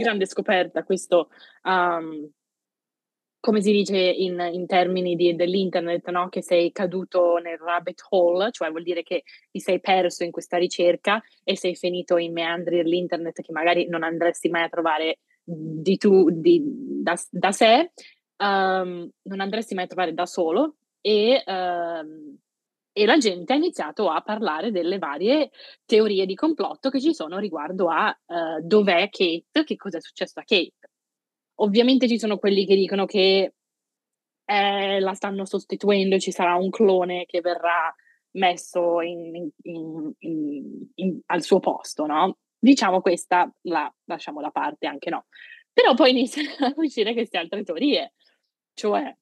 grande 0.02 0.26
scoperta, 0.26 0.84
questo, 0.84 1.30
um, 1.62 2.28
come 3.40 3.60
si 3.60 3.72
dice 3.72 3.98
in, 3.98 4.40
in 4.52 4.66
termini 4.66 5.14
di, 5.16 5.34
dell'internet, 5.34 6.10
no? 6.10 6.28
che 6.28 6.42
sei 6.42 6.72
caduto 6.72 7.36
nel 7.36 7.58
rabbit 7.58 8.02
hole, 8.10 8.50
cioè 8.50 8.70
vuol 8.70 8.82
dire 8.82 9.02
che 9.02 9.22
ti 9.50 9.60
sei 9.60 9.80
perso 9.80 10.24
in 10.24 10.30
questa 10.30 10.56
ricerca 10.56 11.22
e 11.42 11.56
sei 11.56 11.74
finito 11.74 12.16
in 12.16 12.32
meandri 12.32 12.76
dell'internet 12.76 13.40
che 13.40 13.52
magari 13.52 13.86
non 13.86 14.02
andresti 14.02 14.48
mai 14.48 14.64
a 14.64 14.68
trovare 14.68 15.18
di 15.44 15.96
tu, 15.98 16.30
di, 16.30 16.62
da, 16.64 17.14
da 17.30 17.52
sé, 17.52 17.92
um, 18.38 19.08
non 19.22 19.40
andresti 19.40 19.74
mai 19.74 19.84
a 19.84 19.88
trovare 19.88 20.14
da 20.14 20.26
solo 20.26 20.76
e 21.00 21.42
um, 21.46 22.38
e 22.96 23.06
la 23.06 23.18
gente 23.18 23.52
ha 23.52 23.56
iniziato 23.56 24.08
a 24.08 24.22
parlare 24.22 24.70
delle 24.70 24.98
varie 24.98 25.50
teorie 25.84 26.26
di 26.26 26.36
complotto 26.36 26.90
che 26.90 27.00
ci 27.00 27.12
sono 27.12 27.38
riguardo 27.38 27.90
a 27.90 28.16
uh, 28.26 28.60
dov'è 28.60 29.08
Kate, 29.10 29.64
che 29.64 29.74
cosa 29.74 29.98
è 29.98 30.00
successo 30.00 30.38
a 30.38 30.44
Kate. 30.44 30.90
Ovviamente 31.56 32.06
ci 32.06 32.20
sono 32.20 32.38
quelli 32.38 32.64
che 32.64 32.76
dicono 32.76 33.04
che 33.04 33.54
eh, 34.44 35.00
la 35.00 35.12
stanno 35.14 35.44
sostituendo, 35.44 36.18
ci 36.18 36.30
sarà 36.30 36.54
un 36.54 36.70
clone 36.70 37.24
che 37.26 37.40
verrà 37.40 37.92
messo 38.36 39.00
in, 39.00 39.50
in, 39.62 40.12
in, 40.94 41.20
al 41.26 41.42
suo 41.42 41.58
posto, 41.58 42.06
no? 42.06 42.38
Diciamo 42.56 43.00
questa 43.00 43.52
la 43.62 43.92
lasciamo 44.04 44.40
da 44.40 44.50
parte, 44.50 44.86
anche 44.86 45.10
no. 45.10 45.26
Però 45.72 45.94
poi 45.94 46.10
iniziano 46.10 46.48
a 46.64 46.72
uscire 46.76 47.12
queste 47.12 47.38
altre 47.38 47.64
teorie, 47.64 48.12
cioè 48.72 49.12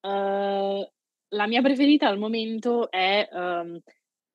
uh, 0.00 0.90
la 1.30 1.46
mia 1.46 1.62
preferita 1.62 2.08
al 2.08 2.18
momento 2.18 2.90
è 2.90 3.28
um, 3.32 3.78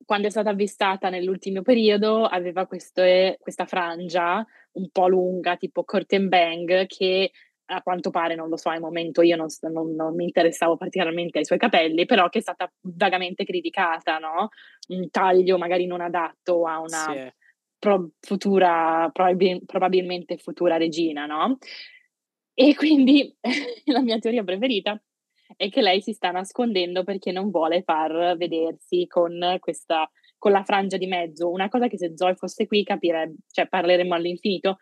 quando 0.06 0.28
è 0.28 0.30
stata 0.30 0.50
avvistata 0.50 1.10
nell'ultimo 1.10 1.62
periodo, 1.62 2.26
aveva 2.26 2.66
queste, 2.66 3.38
questa 3.40 3.66
frangia 3.66 4.46
un 4.74 4.90
po' 4.92 5.08
lunga, 5.08 5.58
tipo 5.58 5.84
curtain 5.84 6.28
bang, 6.28 6.86
che 6.88 7.32
a 7.66 7.82
quanto 7.82 8.10
pare, 8.10 8.36
non 8.36 8.50
lo 8.50 8.58
so, 8.58 8.70
al 8.70 8.82
momento 8.82 9.22
io 9.22 9.38
non, 9.38 9.48
non, 9.72 9.96
non, 9.96 10.14
mi 10.14 10.26
interessavo 10.26 10.76
particolarmente 10.76 11.38
ai 11.40 11.46
suoi 11.46 11.58
capelli, 11.58 12.06
però 12.06 12.28
che 12.28 12.40
è 12.40 12.42
stata 12.42 12.70
vagamente 12.82 13.46
criticata, 13.46 14.18
no? 14.18 14.50
Un 14.90 15.10
taglio 15.10 15.58
magari 15.58 15.86
non 15.86 16.02
adatto 16.02 16.66
a 16.66 16.80
una 16.80 17.14
sì. 17.14 17.34
pro, 17.80 18.10
futura, 18.20 19.10
probabil, 19.14 19.64
probabilmente 19.66 20.38
futura 20.38 20.76
regina, 20.76 21.26
no? 21.26 21.58
E 22.54 22.76
quindi 22.76 23.34
la 23.86 24.02
mia 24.02 24.20
teoria 24.20 24.44
preferita 24.44 25.02
è 25.56 25.70
che 25.70 25.82
lei 25.82 26.02
si 26.02 26.14
sta 26.14 26.32
nascondendo 26.32 27.04
perché 27.04 27.32
non 27.32 27.50
vuole 27.50 27.82
far 27.84 28.36
vedersi 28.38 29.06
con 29.08 29.58
questa 29.60 30.10
con 30.42 30.52
la 30.52 30.64
frangia 30.64 30.98
di 30.98 31.06
mezzo, 31.06 31.52
una 31.52 31.70
cosa 31.70 31.88
che 31.88 32.00
se 32.00 32.14
Zoe 32.16 32.34
fosse 32.34 32.66
qui 32.66 32.84
capirebbe, 32.84 33.36
cioè 33.52 33.68
parleremmo 33.68 34.16
all'infinito 34.16 34.80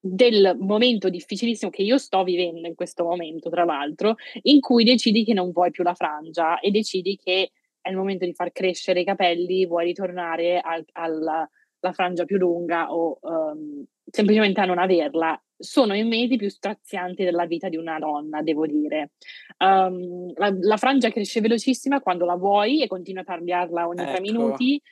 del 0.00 0.56
momento 0.58 1.10
difficilissimo 1.10 1.70
che 1.70 1.82
io 1.82 1.98
sto 1.98 2.24
vivendo 2.24 2.66
in 2.66 2.74
questo 2.74 3.04
momento, 3.04 3.50
tra 3.50 3.64
l'altro, 3.64 4.14
in 4.42 4.58
cui 4.60 4.84
decidi 4.84 5.22
che 5.22 5.34
non 5.34 5.52
vuoi 5.52 5.70
più 5.70 5.84
la 5.84 5.92
frangia 5.92 6.58
e 6.60 6.70
decidi 6.70 7.16
che 7.16 7.50
è 7.78 7.90
il 7.90 7.96
momento 7.96 8.24
di 8.24 8.32
far 8.32 8.52
crescere 8.52 9.00
i 9.00 9.04
capelli, 9.04 9.66
vuoi 9.66 9.84
ritornare 9.84 10.58
al, 10.60 10.82
alla 10.92 11.46
frangia 11.92 12.24
più 12.24 12.38
lunga 12.38 12.90
o 12.90 13.18
um, 13.20 13.84
semplicemente 14.10 14.60
a 14.60 14.64
non 14.64 14.78
averla 14.78 15.40
sono 15.56 15.94
i 15.94 16.02
mesi 16.02 16.36
più 16.36 16.50
strazianti 16.50 17.22
della 17.24 17.46
vita 17.46 17.68
di 17.68 17.76
una 17.76 17.98
donna, 17.98 18.42
devo 18.42 18.66
dire. 18.66 19.12
Um, 19.58 20.32
la, 20.34 20.52
la, 20.58 20.76
frangia 20.76 21.10
cresce 21.10 21.40
velocissima 21.40 22.00
quando 22.00 22.24
la 22.24 22.34
vuoi 22.34 22.82
e 22.82 22.88
continui 22.88 23.22
a 23.22 23.24
tagliarla 23.24 23.86
ogni 23.86 24.02
ecco. 24.02 24.10
tre 24.10 24.20
minuti, 24.20 24.82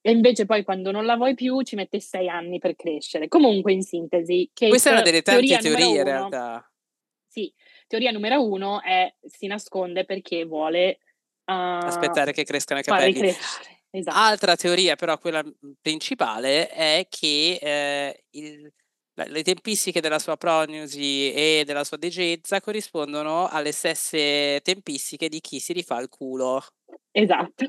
e 0.00 0.10
invece 0.10 0.44
poi 0.44 0.64
quando 0.64 0.90
non 0.90 1.06
la 1.06 1.16
vuoi 1.16 1.34
più 1.34 1.62
ci 1.62 1.76
mette 1.76 2.00
sei 2.00 2.28
anni 2.28 2.58
per 2.58 2.76
crescere. 2.76 3.28
Comunque, 3.28 3.72
in 3.72 3.82
sintesi, 3.82 4.50
Kate, 4.52 4.70
questa 4.70 4.90
è 4.90 4.92
una 4.92 5.02
delle 5.02 5.22
tante 5.22 5.58
teorie 5.58 5.86
uno, 5.86 5.96
in 5.96 6.04
realtà. 6.04 6.70
Sì, 7.26 7.52
teoria 7.86 8.10
numero 8.10 8.44
uno 8.44 8.82
è 8.82 9.12
si 9.22 9.46
nasconde 9.46 10.04
perché 10.04 10.44
vuole 10.44 10.98
aspettare 11.44 12.32
che 12.32 12.44
crescano 12.44 12.80
i 12.80 12.82
capelli. 12.82 13.32
Esatto. 13.90 14.16
Altra 14.16 14.56
teoria, 14.56 14.96
però 14.96 15.18
quella 15.18 15.42
principale, 15.80 16.68
è 16.68 17.06
che 17.08 17.58
eh, 17.60 18.24
il, 18.30 18.70
le 19.14 19.42
tempistiche 19.42 20.00
della 20.00 20.18
sua 20.18 20.36
prognosi 20.36 21.32
e 21.32 21.62
della 21.64 21.84
sua 21.84 21.96
degenza 21.96 22.60
corrispondono 22.60 23.48
alle 23.48 23.72
stesse 23.72 24.60
tempistiche 24.62 25.28
di 25.28 25.40
chi 25.40 25.58
si 25.58 25.72
rifà 25.72 26.00
il 26.00 26.08
culo. 26.08 26.62
Esatto. 27.10 27.64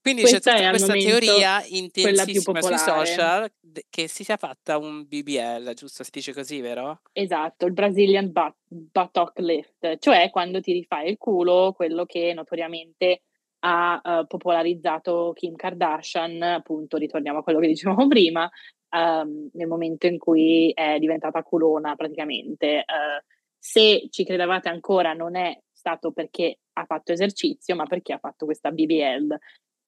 Quindi 0.00 0.22
questa 0.22 0.52
c'è 0.52 0.56
tutta 0.56 0.70
questa 0.70 0.92
teoria 0.94 1.64
intensissima 1.66 2.62
sui 2.62 2.78
social 2.78 3.52
che 3.90 4.08
si 4.08 4.24
sia 4.24 4.38
fatta 4.38 4.78
un 4.78 5.06
BBL, 5.06 5.74
giusto? 5.74 6.02
Si 6.02 6.10
dice 6.10 6.32
così, 6.32 6.60
vero? 6.60 7.02
Esatto, 7.12 7.66
il 7.66 7.72
Brazilian 7.72 8.32
butt, 8.32 8.56
buttock 8.64 9.38
lift, 9.40 9.98
cioè 9.98 10.30
quando 10.30 10.60
ti 10.62 10.72
rifai 10.72 11.10
il 11.10 11.18
culo, 11.18 11.74
quello 11.76 12.06
che 12.06 12.32
notoriamente 12.32 13.24
ha 13.60 14.00
uh, 14.02 14.26
popolarizzato 14.26 15.32
Kim 15.34 15.54
Kardashian, 15.54 16.42
appunto, 16.42 16.96
ritorniamo 16.96 17.38
a 17.38 17.42
quello 17.42 17.58
che 17.58 17.66
dicevamo 17.68 18.06
prima, 18.08 18.48
um, 18.90 19.50
nel 19.52 19.66
momento 19.66 20.06
in 20.06 20.18
cui 20.18 20.70
è 20.74 20.98
diventata 20.98 21.42
culona 21.42 21.94
praticamente. 21.94 22.84
Uh, 22.86 23.24
se 23.58 24.06
ci 24.10 24.24
credevate 24.24 24.68
ancora 24.68 25.12
non 25.12 25.34
è 25.34 25.58
stato 25.72 26.12
perché 26.12 26.60
ha 26.74 26.84
fatto 26.84 27.12
esercizio, 27.12 27.74
ma 27.74 27.86
perché 27.86 28.12
ha 28.12 28.18
fatto 28.18 28.44
questa 28.44 28.70
BBL. 28.70 29.36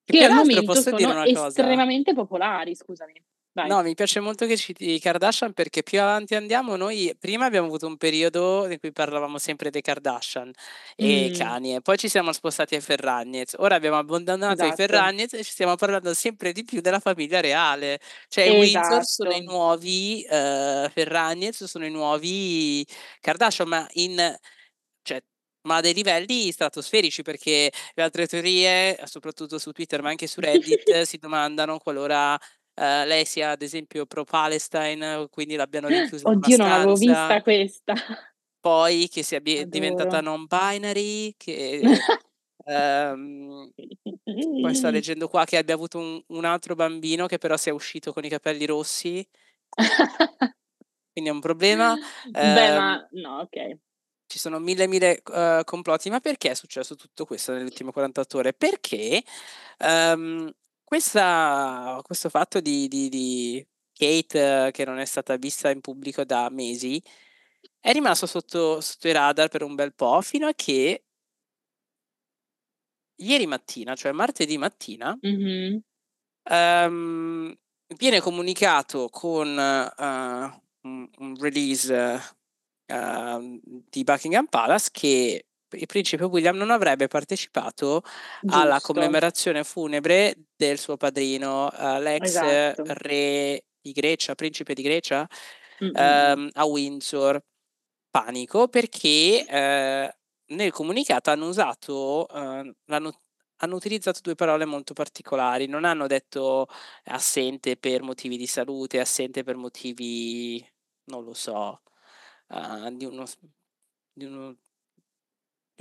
Che 0.04 0.24
al 0.24 0.34
momento 0.34 0.74
sono 0.74 1.24
estremamente 1.24 2.14
popolari, 2.14 2.74
scusami. 2.74 3.12
Vai. 3.52 3.66
No, 3.66 3.82
mi 3.82 3.94
piace 3.94 4.20
molto 4.20 4.46
che 4.46 4.56
citi 4.56 4.92
i 4.92 5.00
Kardashian 5.00 5.52
perché 5.52 5.82
più 5.82 6.00
avanti 6.00 6.36
andiamo, 6.36 6.76
noi 6.76 7.12
prima 7.18 7.46
abbiamo 7.46 7.66
avuto 7.66 7.88
un 7.88 7.96
periodo 7.96 8.70
in 8.70 8.78
cui 8.78 8.92
parlavamo 8.92 9.38
sempre 9.38 9.70
dei 9.70 9.82
Kardashian 9.82 10.52
e 10.94 11.30
mm. 11.30 11.36
Kanye, 11.36 11.80
poi 11.80 11.98
ci 11.98 12.08
siamo 12.08 12.32
spostati 12.32 12.76
ai 12.76 12.80
Ferragnez, 12.80 13.56
ora 13.58 13.74
abbiamo 13.74 13.98
abbandonato 13.98 14.62
esatto. 14.62 14.72
i 14.72 14.76
Ferragnez 14.76 15.32
e 15.32 15.42
ci 15.42 15.50
stiamo 15.50 15.74
parlando 15.74 16.14
sempre 16.14 16.52
di 16.52 16.62
più 16.62 16.80
della 16.80 17.00
famiglia 17.00 17.40
reale, 17.40 17.98
cioè 18.28 18.44
esatto. 18.44 18.56
i 18.56 18.60
Windsor 18.60 19.04
sono 19.04 19.32
i 19.32 19.42
nuovi 19.42 20.24
uh, 20.28 20.88
Ferragnez, 20.88 21.64
sono 21.64 21.84
i 21.84 21.90
nuovi 21.90 22.86
Kardashian, 23.20 23.66
ma 23.66 23.84
in... 23.94 24.38
Cioè, 25.02 25.20
ma 25.62 25.76
a 25.76 25.80
dei 25.80 25.92
livelli 25.92 26.50
stratosferici 26.52 27.22
perché 27.22 27.70
le 27.94 28.02
altre 28.02 28.26
teorie, 28.26 28.98
soprattutto 29.04 29.58
su 29.58 29.72
Twitter 29.72 30.00
ma 30.00 30.08
anche 30.08 30.26
su 30.26 30.40
Reddit, 30.40 31.02
si 31.02 31.18
domandano 31.18 31.78
qualora 31.78 32.38
uh, 32.80 33.06
lei 33.06 33.26
sia 33.26 33.50
ad 33.50 33.62
esempio 33.62 34.06
pro 34.06 34.24
Palestine, 34.24 35.28
quindi 35.30 35.54
l'abbiano 35.54 35.88
rinchiusa 35.88 36.28
Oddio, 36.28 36.56
non 36.56 36.70
avevo 36.70 36.94
vista 36.94 37.42
questa. 37.42 37.94
Poi 38.60 39.08
che 39.08 39.22
sia 39.22 39.40
bi- 39.40 39.68
diventata 39.68 40.20
non 40.20 40.44
binary, 40.46 41.34
che 41.38 41.80
um, 42.64 43.72
poi 44.60 44.74
sto 44.74 44.90
leggendo 44.90 45.28
qua 45.28 45.46
che 45.46 45.56
abbia 45.56 45.74
avuto 45.74 45.98
un, 45.98 46.22
un, 46.26 46.44
altro 46.44 46.74
bambino 46.74 47.26
che 47.26 47.38
però 47.38 47.56
sia 47.56 47.72
uscito 47.72 48.12
con 48.12 48.22
i 48.22 48.28
capelli 48.28 48.66
rossi. 48.66 49.26
quindi 51.10 51.30
è 51.30 51.32
un 51.32 51.40
problema. 51.40 51.96
Beh, 52.28 52.68
um, 52.70 52.76
ma 52.76 53.08
no, 53.12 53.38
ok 53.38 53.78
ci 54.30 54.38
sono 54.38 54.60
mille 54.60 54.86
mille 54.86 55.22
uh, 55.26 55.64
complotti, 55.64 56.08
ma 56.08 56.20
perché 56.20 56.50
è 56.50 56.54
successo 56.54 56.94
tutto 56.94 57.24
questo 57.24 57.50
nelle 57.50 57.64
ultime 57.64 57.90
48 57.90 58.38
ore? 58.38 58.52
Perché 58.52 59.24
um, 59.80 60.48
questa, 60.90 62.00
questo 62.02 62.28
fatto 62.28 62.60
di, 62.60 62.88
di, 62.88 63.08
di 63.08 63.64
Kate 63.92 64.66
uh, 64.66 64.70
che 64.72 64.84
non 64.84 64.98
è 64.98 65.04
stata 65.04 65.36
vista 65.36 65.70
in 65.70 65.80
pubblico 65.80 66.24
da 66.24 66.50
mesi 66.50 67.00
è 67.78 67.92
rimasto 67.92 68.26
sotto, 68.26 68.80
sotto 68.80 69.06
i 69.06 69.12
radar 69.12 69.46
per 69.46 69.62
un 69.62 69.76
bel 69.76 69.94
po' 69.94 70.20
fino 70.20 70.48
a 70.48 70.52
che 70.52 71.04
ieri 73.14 73.46
mattina, 73.46 73.94
cioè 73.94 74.10
martedì 74.10 74.58
mattina, 74.58 75.16
mm-hmm. 75.24 75.76
um, 76.50 77.54
viene 77.96 78.20
comunicato 78.20 79.08
con 79.10 79.46
uh, 79.46 80.88
un, 80.88 81.08
un, 81.18 81.36
release 81.38 81.94
uh, 82.86 83.60
di 83.62 84.02
Buckingham 84.02 84.46
Palace 84.46 84.88
che 84.90 85.44
il 85.72 85.86
principe 85.86 86.24
William 86.24 86.56
non 86.56 86.70
avrebbe 86.70 87.08
partecipato 87.08 88.02
Giusto. 88.40 88.58
alla 88.58 88.80
commemorazione 88.80 89.64
funebre 89.64 90.34
del 90.56 90.78
suo 90.78 90.96
padrino, 90.96 91.66
uh, 91.66 91.98
l'ex 92.00 92.22
esatto. 92.22 92.84
re 92.86 93.64
di 93.80 93.92
Grecia, 93.92 94.34
principe 94.34 94.74
di 94.74 94.82
Grecia, 94.82 95.26
um, 95.80 96.50
a 96.52 96.64
Windsor. 96.64 97.42
Panico 98.10 98.66
perché 98.66 99.44
uh, 99.48 100.54
nel 100.54 100.72
comunicato 100.72 101.30
hanno 101.30 101.46
usato, 101.46 102.26
uh, 102.28 102.74
hanno, 102.86 103.12
utilizzato 103.76 104.20
due 104.20 104.34
parole 104.34 104.64
molto 104.64 104.94
particolari, 104.94 105.66
non 105.66 105.84
hanno 105.84 106.08
detto 106.08 106.66
assente 107.04 107.76
per 107.76 108.02
motivi 108.02 108.36
di 108.36 108.46
salute, 108.46 108.98
assente 108.98 109.44
per 109.44 109.54
motivi, 109.56 110.64
non 111.04 111.24
lo 111.24 111.34
so, 111.34 111.82
uh, 112.48 112.96
di, 112.96 113.04
uno, 113.04 113.24
di, 114.12 114.24
uno, 114.24 114.56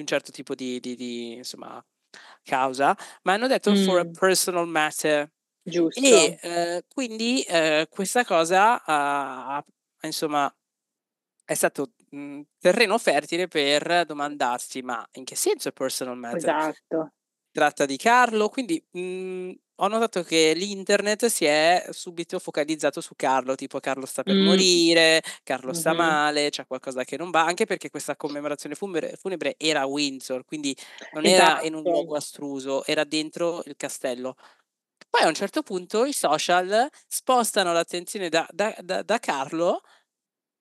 un 0.01 0.07
certo 0.07 0.31
tipo 0.31 0.55
di, 0.55 0.79
di, 0.79 0.95
di 0.95 1.33
insomma, 1.33 1.83
causa, 2.43 2.95
ma 3.23 3.33
hanno 3.33 3.47
detto 3.47 3.71
mm. 3.71 3.83
for 3.85 3.99
a 3.99 4.05
personal 4.05 4.67
matter. 4.67 5.31
Giusto. 5.61 5.99
E 5.99 6.39
uh, 6.41 6.85
quindi 6.87 7.45
uh, 7.47 7.87
questa 7.89 8.25
cosa 8.25 8.83
ha, 8.83 9.63
insomma, 10.01 10.51
è 11.45 11.53
stato 11.53 11.91
mh, 12.09 12.41
terreno 12.59 12.97
fertile 12.97 13.47
per 13.47 14.05
domandarsi 14.05 14.81
ma 14.81 15.07
in 15.13 15.25
che 15.25 15.35
senso 15.35 15.69
è 15.69 15.73
personal 15.73 16.17
matter? 16.17 16.37
Esatto. 16.37 17.13
Tratta 17.51 17.85
di 17.85 17.97
Carlo, 17.97 18.49
quindi 18.49 18.83
mh, 18.91 19.51
ho 19.81 19.87
notato 19.87 20.23
che 20.23 20.53
l'internet 20.53 21.27
si 21.27 21.45
è 21.45 21.87
subito 21.91 22.37
focalizzato 22.37 23.01
su 23.01 23.15
Carlo, 23.15 23.55
tipo 23.55 23.79
Carlo 23.79 24.05
sta 24.05 24.23
per 24.23 24.35
mm. 24.35 24.43
morire, 24.43 25.23
Carlo 25.43 25.73
sta 25.73 25.93
mm-hmm. 25.93 25.99
male, 25.99 26.49
c'è 26.49 26.67
qualcosa 26.67 27.03
che 27.03 27.17
non 27.17 27.31
va, 27.31 27.45
anche 27.45 27.65
perché 27.65 27.89
questa 27.89 28.15
commemorazione 28.15 28.75
funebre, 28.75 29.15
funebre 29.15 29.55
era 29.57 29.81
a 29.81 29.85
Windsor, 29.85 30.43
quindi 30.45 30.75
non 31.13 31.25
esatto. 31.25 31.51
era 31.51 31.61
in 31.63 31.75
un 31.75 31.83
luogo 31.83 32.15
esatto. 32.15 32.15
astruso, 32.15 32.85
era 32.85 33.03
dentro 33.03 33.63
il 33.65 33.75
castello. 33.77 34.35
Poi 35.09 35.21
a 35.21 35.27
un 35.27 35.33
certo 35.33 35.63
punto 35.63 36.05
i 36.05 36.13
social 36.13 36.87
spostano 37.07 37.73
l'attenzione 37.73 38.29
da, 38.29 38.45
da, 38.51 38.75
da, 38.81 39.01
da 39.01 39.17
Carlo 39.17 39.81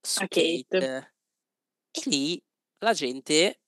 su 0.01 0.20
Kate. 0.20 0.64
Kate. 0.68 1.12
E 1.91 2.01
lì 2.05 2.43
la 2.78 2.93
gente 2.93 3.61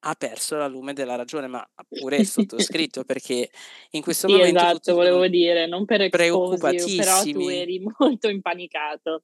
ha 0.00 0.14
perso 0.14 0.56
la 0.56 0.68
lume 0.68 0.92
della 0.92 1.16
ragione, 1.16 1.46
ma 1.46 1.66
pure 1.88 2.16
il 2.16 2.26
sottoscritto, 2.26 3.02
perché 3.06 3.50
in 3.90 4.02
questo 4.02 4.28
sì, 4.28 4.34
momento 4.34 4.58
esatto, 4.58 4.94
volevo 4.94 5.26
dire, 5.26 5.66
non 5.66 5.84
per 5.84 6.02
esposi, 6.02 6.96
però 6.96 7.22
tu 7.22 7.48
eri 7.48 7.82
molto 7.98 8.28
impanicato. 8.28 9.22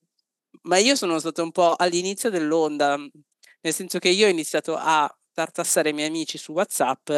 Ma 0.62 0.78
io 0.78 0.94
sono 0.94 1.18
stato 1.18 1.42
un 1.42 1.50
po' 1.50 1.74
all'inizio 1.76 2.30
dell'onda, 2.30 2.96
nel 2.96 3.72
senso 3.72 3.98
che 3.98 4.08
io 4.08 4.26
ho 4.26 4.30
iniziato 4.30 4.76
a 4.76 5.14
tartassare 5.34 5.90
i 5.90 5.92
miei 5.92 6.08
amici 6.08 6.38
su 6.38 6.52
WhatsApp 6.52 7.10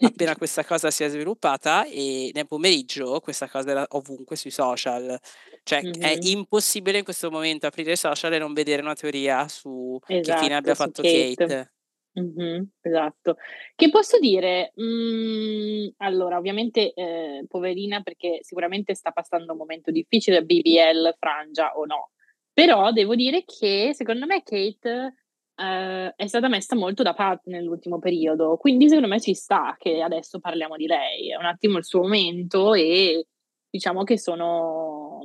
appena 0.00 0.36
questa 0.38 0.64
cosa 0.64 0.90
si 0.90 1.02
è 1.02 1.08
sviluppata 1.08 1.84
e 1.84 2.30
nel 2.32 2.46
pomeriggio 2.46 3.18
questa 3.20 3.48
cosa 3.48 3.70
era 3.70 3.86
ovunque 3.90 4.36
sui 4.36 4.52
social. 4.52 5.18
Cioè 5.64 5.82
mm-hmm. 5.82 6.00
è 6.00 6.16
impossibile 6.20 6.98
in 6.98 7.04
questo 7.04 7.28
momento 7.28 7.66
aprire 7.66 7.92
i 7.92 7.96
social 7.96 8.32
e 8.32 8.38
non 8.38 8.52
vedere 8.54 8.82
una 8.82 8.94
teoria 8.94 9.48
su 9.48 9.98
esatto, 10.06 10.38
che 10.38 10.44
fine 10.44 10.54
abbia 10.54 10.76
fatto 10.76 11.02
Kate. 11.02 11.34
Kate. 11.34 11.75
Mm-hmm, 12.18 12.62
esatto. 12.80 13.36
Che 13.74 13.90
posso 13.90 14.18
dire? 14.18 14.72
Mm, 14.80 15.88
allora, 15.98 16.38
ovviamente, 16.38 16.92
eh, 16.94 17.44
poverina, 17.46 18.00
perché 18.00 18.38
sicuramente 18.42 18.94
sta 18.94 19.10
passando 19.10 19.52
un 19.52 19.58
momento 19.58 19.90
difficile, 19.90 20.42
BBL, 20.42 21.14
frangia 21.18 21.76
o 21.76 21.84
no. 21.84 22.10
Però 22.52 22.90
devo 22.92 23.14
dire 23.14 23.44
che 23.44 23.90
secondo 23.92 24.24
me 24.24 24.42
Kate 24.42 25.14
eh, 25.56 26.14
è 26.16 26.26
stata 26.26 26.48
messa 26.48 26.74
molto 26.74 27.02
da 27.02 27.12
parte 27.14 27.50
nell'ultimo 27.50 27.98
periodo, 27.98 28.56
quindi 28.56 28.88
secondo 28.88 29.08
me 29.08 29.20
ci 29.20 29.34
sta 29.34 29.76
che 29.78 30.00
adesso 30.02 30.38
parliamo 30.40 30.76
di 30.76 30.86
lei. 30.86 31.30
È 31.32 31.36
un 31.36 31.44
attimo 31.44 31.76
il 31.78 31.84
suo 31.84 32.00
momento 32.02 32.72
e 32.74 33.26
diciamo 33.68 34.04
che 34.04 34.18
sono 34.18 35.20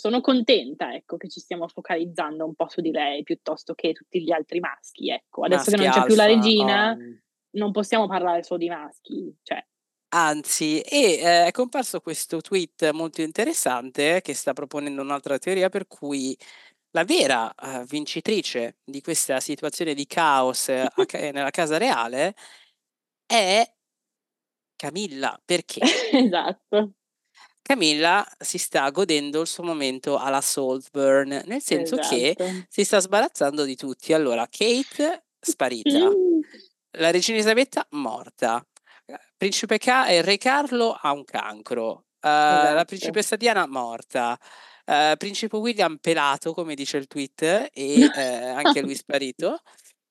sono 0.00 0.20
contenta, 0.20 0.94
ecco, 0.94 1.16
che 1.16 1.28
ci 1.28 1.40
stiamo 1.40 1.68
focalizzando 1.68 2.44
un 2.44 2.54
po' 2.54 2.68
su 2.68 2.80
di 2.80 2.90
lei 2.90 3.22
piuttosto 3.22 3.74
che 3.74 3.92
tutti 3.92 4.22
gli 4.22 4.32
altri 4.32 4.58
maschi, 4.58 5.10
ecco. 5.10 5.44
Adesso 5.44 5.70
maschi 5.70 5.74
che 5.74 5.76
non 5.76 5.90
c'è 5.90 5.98
alfa, 5.98 6.06
più 6.06 6.16
la 6.16 6.26
regina, 6.26 6.92
um... 6.92 7.20
non 7.50 7.70
possiamo 7.70 8.06
parlare 8.06 8.42
solo 8.42 8.58
di 8.58 8.68
maschi, 8.68 9.36
cioè. 9.42 9.64
Anzi, 10.12 10.80
e 10.80 11.18
eh, 11.22 11.44
è 11.46 11.50
comparso 11.52 12.00
questo 12.00 12.40
tweet 12.40 12.90
molto 12.90 13.20
interessante 13.20 14.20
che 14.22 14.34
sta 14.34 14.52
proponendo 14.52 15.02
un'altra 15.02 15.38
teoria 15.38 15.68
per 15.68 15.86
cui 15.86 16.36
la 16.92 17.04
vera 17.04 17.54
uh, 17.56 17.84
vincitrice 17.84 18.78
di 18.82 19.00
questa 19.00 19.38
situazione 19.38 19.94
di 19.94 20.06
caos 20.06 20.66
uh, 20.66 20.88
nella 21.30 21.50
casa 21.50 21.78
reale 21.78 22.34
è 23.24 23.62
Camilla. 24.74 25.38
Perché? 25.44 25.80
esatto. 26.10 26.94
Camilla 27.62 28.26
si 28.38 28.58
sta 28.58 28.88
godendo 28.90 29.42
il 29.42 29.46
suo 29.46 29.62
momento 29.62 30.18
alla 30.18 30.40
Saltburn, 30.40 31.42
nel 31.46 31.62
senso 31.62 31.98
esatto. 31.98 32.14
che 32.14 32.66
si 32.68 32.84
sta 32.84 32.98
sbarazzando 32.98 33.64
di 33.64 33.76
tutti. 33.76 34.12
Allora, 34.12 34.46
Kate 34.50 35.24
sparita, 35.38 36.10
La 36.98 37.10
regina 37.10 37.36
Elisabetta 37.36 37.86
morta. 37.90 38.64
Principe 39.36 39.78
Ca- 39.78 40.08
eh, 40.08 40.22
Re 40.22 40.36
Carlo 40.36 40.92
ha 40.92 41.12
un 41.12 41.24
cancro. 41.24 42.04
Uh, 42.20 42.26
esatto. 42.26 42.74
La 42.74 42.84
principessa 42.84 43.36
Diana 43.36 43.66
morta. 43.66 44.38
Uh, 44.84 45.16
Principe 45.16 45.56
William 45.56 45.96
pelato, 45.98 46.52
come 46.52 46.74
dice 46.74 46.96
il 46.96 47.06
tweet, 47.06 47.70
e 47.72 48.04
uh, 48.04 48.10
anche 48.58 48.82
lui 48.82 48.94
sparito. 48.94 49.60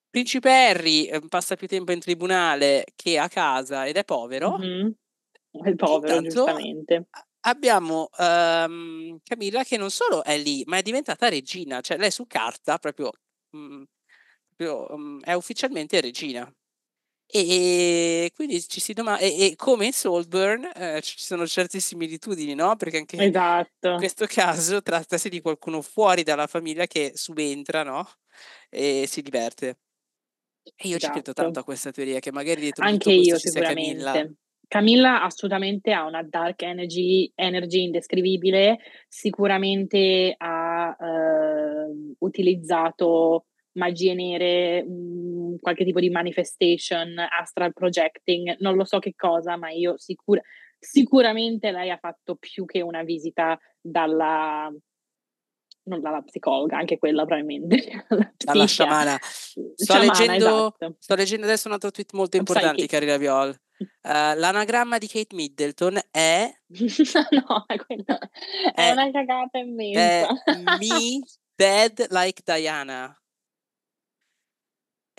Principe 0.09 0.49
Harry 0.49 1.09
passa 1.27 1.55
più 1.55 1.67
tempo 1.67 1.91
in 1.91 1.99
tribunale 1.99 2.85
che 2.95 3.19
a 3.19 3.27
casa 3.27 3.85
ed 3.85 3.97
è 3.97 4.03
povero. 4.03 4.57
Mm-hmm. 4.57 4.89
È 5.51 5.75
povero, 5.75 6.15
Intanto, 6.15 6.29
giustamente. 6.29 7.07
Abbiamo 7.41 8.09
um, 8.17 9.17
Camilla 9.23 9.63
che 9.63 9.77
non 9.77 9.89
solo 9.89 10.23
è 10.23 10.37
lì, 10.37 10.63
ma 10.65 10.77
è 10.77 10.81
diventata 10.81 11.29
regina, 11.29 11.79
cioè 11.79 11.97
lei 11.97 12.11
su 12.11 12.27
carta 12.27 12.77
proprio, 12.77 13.11
mh, 13.51 13.83
proprio 14.55 14.97
mh, 14.97 15.21
è 15.23 15.33
ufficialmente 15.33 16.01
regina. 16.01 16.51
E 17.31 18.31
quindi 18.33 18.59
ci 18.67 18.79
si 18.79 18.93
domanda, 18.93 19.21
e, 19.21 19.45
e 19.45 19.55
come 19.55 19.85
in 19.85 19.93
Saltburn 19.93 20.67
eh, 20.73 20.99
ci 21.01 21.19
sono 21.19 21.45
certe 21.45 21.79
similitudini, 21.79 22.55
no? 22.55 22.75
Perché 22.75 22.97
anche 22.97 23.23
esatto. 23.23 23.89
in 23.89 23.97
questo 23.97 24.25
caso 24.25 24.81
trattasi 24.81 25.29
di 25.29 25.39
qualcuno 25.39 25.83
fuori 25.83 26.23
dalla 26.23 26.47
famiglia 26.47 26.87
che 26.87 27.11
subentra, 27.13 27.83
no? 27.83 28.09
E 28.67 29.05
si 29.07 29.21
diverte. 29.21 29.77
E 30.75 30.87
io 30.87 30.97
esatto. 30.97 31.05
ci 31.05 31.11
credo 31.11 31.33
tanto 31.33 31.59
a 31.59 31.63
questa 31.63 31.91
teoria, 31.91 32.19
che 32.19 32.31
magari 32.31 32.61
dietro 32.61 32.83
anche 32.83 33.11
io 33.11 33.37
sicuramente. 33.37 34.03
Camilla. 34.03 34.33
Camilla 34.69 35.23
assolutamente 35.23 35.91
ha 35.91 36.05
una 36.05 36.21
dark 36.21 36.61
energy, 36.61 37.31
energy 37.33 37.85
indescrivibile, 37.85 38.77
sicuramente 39.07 40.35
ha 40.37 40.95
eh, 40.95 42.15
utilizzato 42.19 43.45
magie 43.71 44.13
nere, 44.13 44.83
mh, 44.83 45.55
qualche 45.59 45.83
tipo 45.83 45.99
di 45.99 46.11
manifestation, 46.11 47.17
astral 47.17 47.73
projecting, 47.73 48.57
non 48.59 48.75
lo 48.75 48.85
so 48.85 48.99
che 48.99 49.15
cosa, 49.15 49.57
ma 49.57 49.71
io 49.71 49.97
sicura, 49.97 50.39
sicuramente 50.77 51.71
lei 51.71 51.89
ha 51.89 51.97
fatto 51.97 52.35
più 52.35 52.65
che 52.65 52.81
una 52.81 53.01
visita 53.01 53.57
dalla 53.81 54.71
non 55.83 56.01
dalla 56.01 56.21
psicologa, 56.21 56.77
anche 56.77 56.97
quella 56.97 57.25
probabilmente. 57.25 58.05
Dalla 58.37 58.65
sciamana. 58.65 59.17
Sto, 59.21 59.73
sciamana, 59.75 60.05
leggendo, 60.05 60.45
esatto. 60.45 60.95
sto 60.99 61.15
leggendo 61.15 61.45
adesso 61.45 61.67
un 61.67 61.73
altro 61.73 61.91
tweet 61.91 62.13
molto 62.13 62.37
importante, 62.37 62.85
cari 62.85 63.05
Raviol. 63.05 63.55
Uh, 63.79 64.35
l'anagramma 64.35 64.97
di 64.97 65.07
Kate 65.07 65.35
Middleton 65.35 65.99
è... 66.11 66.51
no, 66.67 67.65
è, 67.65 67.75
è, 67.75 68.73
è 68.73 68.91
una 68.91 69.11
cagata 69.11 69.57
immensa. 69.57 70.43
È 70.43 70.57
me 70.77 71.21
dead 71.55 72.07
like 72.09 72.41
Diana. 72.43 73.13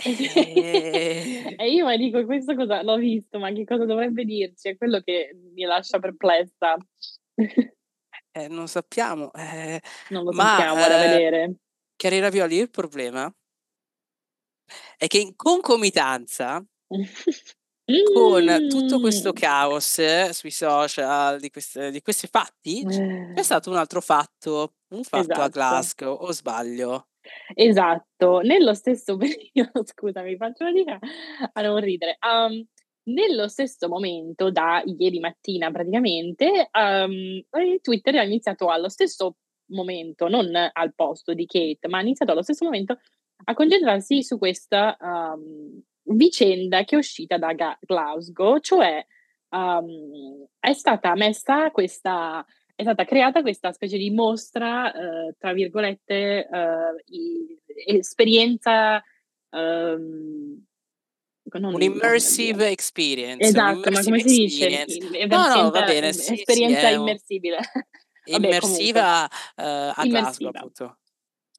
E... 0.02 1.56
e 1.58 1.70
io 1.70 1.86
mi 1.86 1.98
dico, 1.98 2.24
questo 2.24 2.54
cosa 2.54 2.82
l'ho 2.82 2.96
visto, 2.96 3.38
ma 3.38 3.52
che 3.52 3.64
cosa 3.64 3.84
dovrebbe 3.84 4.24
dirci? 4.24 4.70
È 4.70 4.76
quello 4.78 5.00
che 5.00 5.36
mi 5.52 5.64
lascia 5.64 5.98
perplessa. 5.98 6.78
Eh, 8.32 8.48
non 8.48 8.68
sappiamo. 8.68 9.32
Eh, 9.32 9.80
non 10.10 10.24
lo 10.24 10.32
ma, 10.32 10.56
sappiamo, 10.56 10.74
da 10.76 11.04
eh, 11.04 11.08
vedere. 11.08 11.54
Cari 11.96 12.20
Ravioli, 12.20 12.56
il 12.56 12.70
problema 12.70 13.32
è 14.96 15.06
che 15.06 15.18
in 15.18 15.34
concomitanza 15.34 16.64
con 18.14 18.66
tutto 18.68 19.00
questo 19.00 19.32
caos 19.34 20.30
sui 20.30 20.50
social 20.50 21.40
di, 21.40 21.50
queste, 21.50 21.90
di 21.90 22.00
questi 22.00 22.26
fatti, 22.26 22.84
c'è 22.86 23.32
eh. 23.36 23.42
stato 23.42 23.70
un 23.70 23.76
altro 23.76 24.00
fatto, 24.00 24.74
un 24.94 25.02
fatto 25.02 25.32
esatto. 25.32 25.42
a 25.42 25.48
Glasgow, 25.48 26.16
o 26.20 26.32
sbaglio? 26.32 27.08
Esatto, 27.54 28.40
nello 28.40 28.74
stesso 28.74 29.16
periodo, 29.18 29.84
scusami, 29.84 30.36
faccio 30.36 30.64
fatica 30.64 30.98
a 31.52 31.60
non 31.62 31.80
ridere. 31.80 32.18
Um, 32.20 32.64
nello 33.04 33.48
stesso 33.48 33.88
momento, 33.88 34.50
da 34.50 34.82
ieri 34.84 35.18
mattina 35.20 35.70
praticamente, 35.70 36.68
um, 36.72 37.40
Twitter 37.80 38.16
ha 38.16 38.24
iniziato 38.24 38.68
allo 38.68 38.88
stesso 38.88 39.36
momento, 39.70 40.28
non 40.28 40.50
al 40.72 40.94
posto 40.94 41.32
di 41.32 41.46
Kate, 41.46 41.88
ma 41.88 41.98
ha 41.98 42.02
iniziato 42.02 42.32
allo 42.32 42.42
stesso 42.42 42.64
momento 42.64 42.98
a 43.44 43.54
concentrarsi 43.54 44.22
su 44.22 44.38
questa 44.38 44.96
um, 45.00 45.80
vicenda 46.02 46.84
che 46.84 46.96
è 46.96 46.98
uscita 46.98 47.38
da 47.38 47.52
Ga- 47.52 47.78
Glasgow, 47.80 48.58
cioè 48.58 49.04
um, 49.50 50.46
è 50.58 50.72
stata 50.72 51.14
messa 51.14 51.70
questa 51.70 52.44
è 52.80 52.82
stata 52.82 53.04
creata 53.04 53.42
questa 53.42 53.72
specie 53.72 53.98
di 53.98 54.10
mostra, 54.10 54.90
eh, 54.90 55.34
tra 55.38 55.52
virgolette, 55.52 56.48
eh, 56.48 57.94
esperienza. 57.94 59.04
Um, 59.50 60.64
Un'immersive 61.52 62.70
experience. 62.70 63.46
Esatto, 63.46 63.90
ma 63.90 64.02
come 64.02 64.20
si 64.20 64.46
dice? 64.46 64.86
No, 65.26 65.48
no, 65.54 65.70
va 65.70 65.82
bene. 65.82 66.12
Sì, 66.12 66.34
esperienza 66.34 66.88
sì, 66.88 66.94
immersibile. 66.94 67.58
Immersiva 68.24 69.24
uh, 69.24 69.30
a 69.56 70.02
immersiva. 70.04 70.50
Glasgow, 70.50 70.50
appunto. 70.54 70.98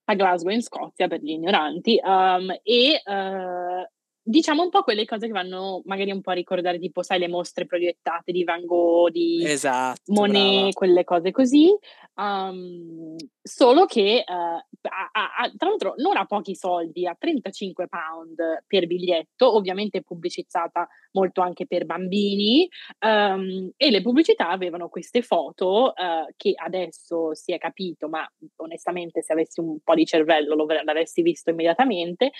A 0.06 0.16
Glasgow, 0.16 0.52
in 0.52 0.62
Scozia, 0.62 1.08
per 1.08 1.22
gli 1.22 1.32
ignoranti. 1.32 2.00
Um, 2.04 2.52
e 2.64 3.02
uh, 3.06 3.86
diciamo 4.24 4.62
un 4.62 4.70
po' 4.70 4.84
quelle 4.84 5.06
cose 5.06 5.28
che 5.28 5.32
vanno 5.32 5.82
magari 5.86 6.12
un 6.12 6.22
po' 6.22 6.32
a 6.32 6.36
ricordare, 6.36 6.78
tipo, 6.80 7.02
sai, 7.02 7.20
le 7.20 7.28
mostre 7.28 7.66
proiettate 7.66 8.32
di 8.32 8.44
Van 8.44 8.66
Gogh, 8.66 9.10
di 9.10 9.44
esatto, 9.46 10.12
Monet, 10.14 10.54
brava. 10.54 10.70
quelle 10.74 11.04
cose 11.04 11.32
così. 11.32 11.76
Um, 12.14 13.16
solo 13.42 13.86
che, 13.86 14.24
uh, 14.26 14.32
a, 14.34 15.10
a, 15.12 15.52
tra 15.58 15.70
l'altro, 15.70 15.94
non 15.98 16.18
a 16.18 16.26
pochi 16.26 16.56
soldi, 16.56 17.08
a 17.08 17.16
35 17.18 17.88
pound 17.88 18.64
per 18.68 18.86
biglietto, 18.86 19.56
ovviamente 19.56 20.04
pubblicizzata 20.04 20.88
molto 21.14 21.42
anche 21.42 21.66
per 21.66 21.86
bambini. 21.86 22.70
Um, 23.00 23.72
e 23.76 23.90
le 23.90 24.02
pubblicità 24.02 24.50
avevano 24.50 24.90
queste 24.90 25.24
foto 25.24 25.94
uh, 25.96 26.32
che 26.38 26.54
adesso 26.56 27.34
si 27.34 27.54
è 27.54 27.58
capito, 27.58 28.08
ma 28.08 28.30
onestamente, 28.58 29.24
se 29.24 29.34
avessi 29.34 29.60
un 29.60 29.80
po' 29.84 29.96
di 29.96 30.06
cervello 30.06 30.56
lo 30.56 30.66
l'avresti 30.66 31.22
visto 31.24 31.50
immediatamente 31.50 32.32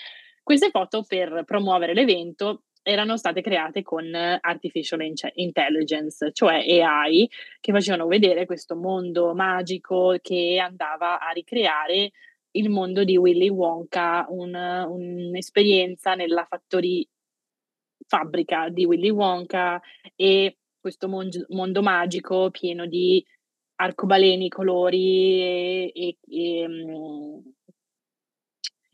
queste 0.42 0.70
foto 0.70 1.04
per 1.06 1.44
promuovere 1.44 1.94
l'evento 1.94 2.64
erano 2.82 3.16
state 3.16 3.40
create 3.42 3.82
con 3.82 4.12
artificial 4.12 5.00
intelligence, 5.34 6.32
cioè 6.32 6.64
AI, 6.82 7.30
che 7.60 7.72
facevano 7.72 8.06
vedere 8.06 8.44
questo 8.44 8.74
mondo 8.74 9.34
magico 9.34 10.18
che 10.20 10.58
andava 10.60 11.20
a 11.20 11.30
ricreare 11.30 12.10
il 12.52 12.68
mondo 12.70 13.04
di 13.04 13.16
Willy 13.16 13.48
Wonka, 13.48 14.26
un, 14.28 14.54
un'esperienza 14.54 16.14
nella 16.14 16.44
factory, 16.44 17.06
fabbrica 18.06 18.68
di 18.68 18.84
Willy 18.84 19.10
Wonka 19.10 19.80
e 20.16 20.58
questo 20.78 21.08
mon- 21.08 21.46
mondo 21.50 21.82
magico 21.82 22.50
pieno 22.50 22.86
di 22.86 23.24
arcobaleni, 23.76 24.48
colori 24.48 25.40
e, 25.40 25.92
e, 25.94 26.18
e 26.28 26.66
um, 26.66 27.42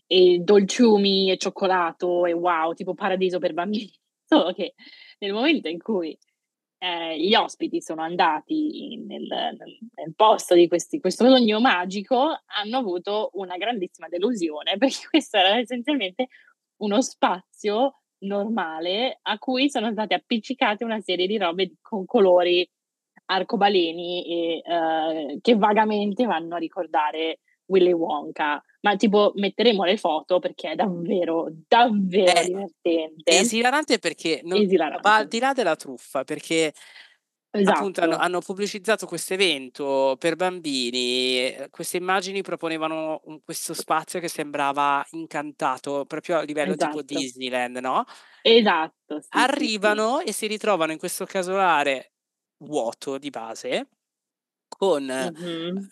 e 0.09 0.39
dolciumi 0.41 1.31
e 1.31 1.37
cioccolato 1.37 2.25
e 2.27 2.33
wow, 2.33 2.73
tipo 2.73 2.95
paradiso 2.95 3.39
per 3.39 3.53
bambini. 3.53 3.93
Solo 4.25 4.53
che 4.53 4.75
nel 5.19 5.33
momento 5.33 5.69
in 5.69 5.79
cui 5.79 6.19
eh, 6.79 7.19
gli 7.21 7.35
ospiti 7.35 7.83
sono 7.83 8.03
andati 8.03 8.97
nel, 9.07 9.23
nel, 9.23 9.79
nel 9.95 10.15
posto 10.17 10.55
di 10.55 10.67
questi, 10.67 10.99
questo 10.99 11.29
sogno 11.29 11.61
magico, 11.61 12.41
hanno 12.47 12.79
avuto 12.79 13.31
una 13.35 13.57
grandissima 13.57 14.09
delusione 14.09 14.77
perché 14.79 15.07
questo 15.11 15.37
era 15.37 15.59
essenzialmente 15.59 16.29
uno 16.79 17.01
spazio 17.03 18.01
normale 18.21 19.19
a 19.23 19.39
cui 19.39 19.71
sono 19.71 19.93
state 19.93 20.15
appiccicate 20.15 20.85
una 20.85 21.01
serie 21.01 21.27
di 21.27 21.37
robe 21.37 21.75
con 21.81 22.05
colori 22.05 22.69
arcobaleni 23.27 24.25
e 24.25 24.63
uh, 24.65 25.39
che 25.41 25.57
vagamente 25.57 26.25
vanno 26.25 26.55
a 26.55 26.59
ricordare 26.59 27.41
Willy 27.69 27.93
Wonka, 27.93 28.63
ma 28.81 28.97
tipo 28.97 29.33
metteremo 29.35 29.85
le 29.85 29.97
foto 29.97 30.39
perché 30.39 30.73
è 30.73 30.75
davvero, 30.75 31.49
davvero 31.67 32.33
è 32.33 32.45
divertente. 32.45 33.39
Esilarante 33.39 33.99
perché 33.99 34.41
non, 34.45 34.61
esilarante. 34.61 35.03
va 35.03 35.17
al 35.17 35.29
di 35.29 35.39
là 35.39 35.53
della 35.53 35.77
truffa, 35.77 36.25
perché 36.25 36.73
esatto. 37.51 37.79
appunto 37.79 38.01
hanno, 38.01 38.17
hanno 38.17 38.41
pubblicizzato 38.41 39.07
questo 39.07 39.35
evento 39.35 40.17
per 40.19 40.37
bambini, 40.37 41.55
queste 41.71 41.99
immagini 41.99 42.43
proponevano 42.43 43.21
un, 43.25 43.41
questo 43.43 43.75
spazio 43.75 44.21
che 44.21 44.29
sembrava 44.29 45.05
incantato, 45.11 46.05
proprio 46.07 46.39
a 46.39 46.43
livello 46.43 46.73
esatto. 46.73 47.03
tipo 47.03 47.21
Disneyland, 47.21 47.77
no? 47.79 48.05
Esatto. 48.43 49.21
Sì, 49.21 49.29
Arrivano 49.31 50.19
sì, 50.19 50.23
sì. 50.23 50.29
e 50.29 50.33
si 50.33 50.47
ritrovano 50.47 50.93
in 50.93 50.99
questo 50.99 51.25
casolare 51.25 52.13
vuoto 52.65 53.19
di 53.19 53.31
base 53.31 53.89
con 54.69 55.05
mm-hmm 55.05 55.87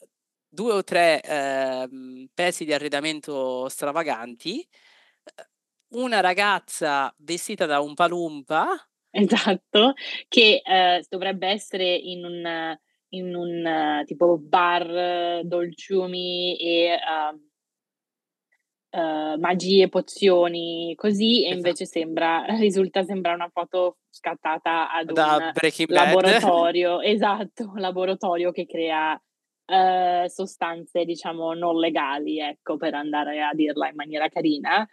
due 0.56 0.72
o 0.72 0.82
tre 0.82 1.20
eh, 1.20 1.86
pezzi 2.32 2.64
di 2.64 2.72
arredamento 2.72 3.68
stravaganti, 3.68 4.62
eh, 4.62 5.46
una 5.90 6.20
ragazza 6.20 7.14
vestita 7.18 7.66
da 7.66 7.80
un 7.80 7.92
palumpa. 7.92 8.66
Esatto, 9.10 9.92
che 10.28 10.62
eh, 10.64 11.04
dovrebbe 11.10 11.48
essere 11.48 11.94
in 11.94 12.24
un, 12.24 12.76
in 13.10 13.34
un 13.34 13.98
uh, 14.00 14.04
tipo 14.04 14.38
bar 14.38 15.42
dolciumi 15.44 16.56
e 16.56 16.94
uh, 16.94 18.98
uh, 18.98 19.38
magie, 19.38 19.88
pozioni, 19.88 20.94
così, 20.96 21.42
e 21.42 21.48
Esatto. 21.48 21.56
invece 21.56 21.84
sembra, 21.84 22.46
risulta 22.58 23.04
sembra 23.04 23.34
una 23.34 23.50
foto 23.52 23.98
scattata 24.08 24.90
ad 24.90 25.12
Da 25.12 25.52
un 25.52 25.86
laboratorio, 25.88 27.00
esatto, 27.02 27.72
un 27.74 27.80
laboratorio 27.80 28.52
che 28.52 28.66
crea 28.66 29.20
uh, 29.66 30.28
sostanze, 30.28 31.04
diciamo, 31.04 31.54
non 31.54 31.78
legali, 31.78 32.38
ecco, 32.38 32.76
per 32.76 32.94
andare 32.94 33.42
a 33.42 33.52
dirla 33.52 33.88
in 33.88 33.94
maniera 33.94 34.28
carina. 34.28 34.86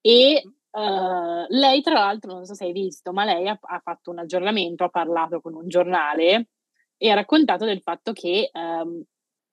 E 0.00 0.42
uh, 0.44 1.44
lei, 1.48 1.80
tra 1.82 1.94
l'altro, 1.94 2.32
non 2.32 2.44
so 2.44 2.54
se 2.54 2.64
hai 2.64 2.72
visto, 2.72 3.12
ma 3.12 3.24
lei 3.24 3.48
ha, 3.48 3.58
ha 3.60 3.80
fatto 3.80 4.10
un 4.10 4.18
aggiornamento, 4.18 4.84
ha 4.84 4.88
parlato 4.88 5.40
con 5.40 5.54
un 5.54 5.68
giornale 5.68 6.48
e 6.96 7.10
ha 7.10 7.14
raccontato 7.14 7.64
del 7.64 7.80
fatto 7.80 8.12
che 8.12 8.50
um, 8.52 9.02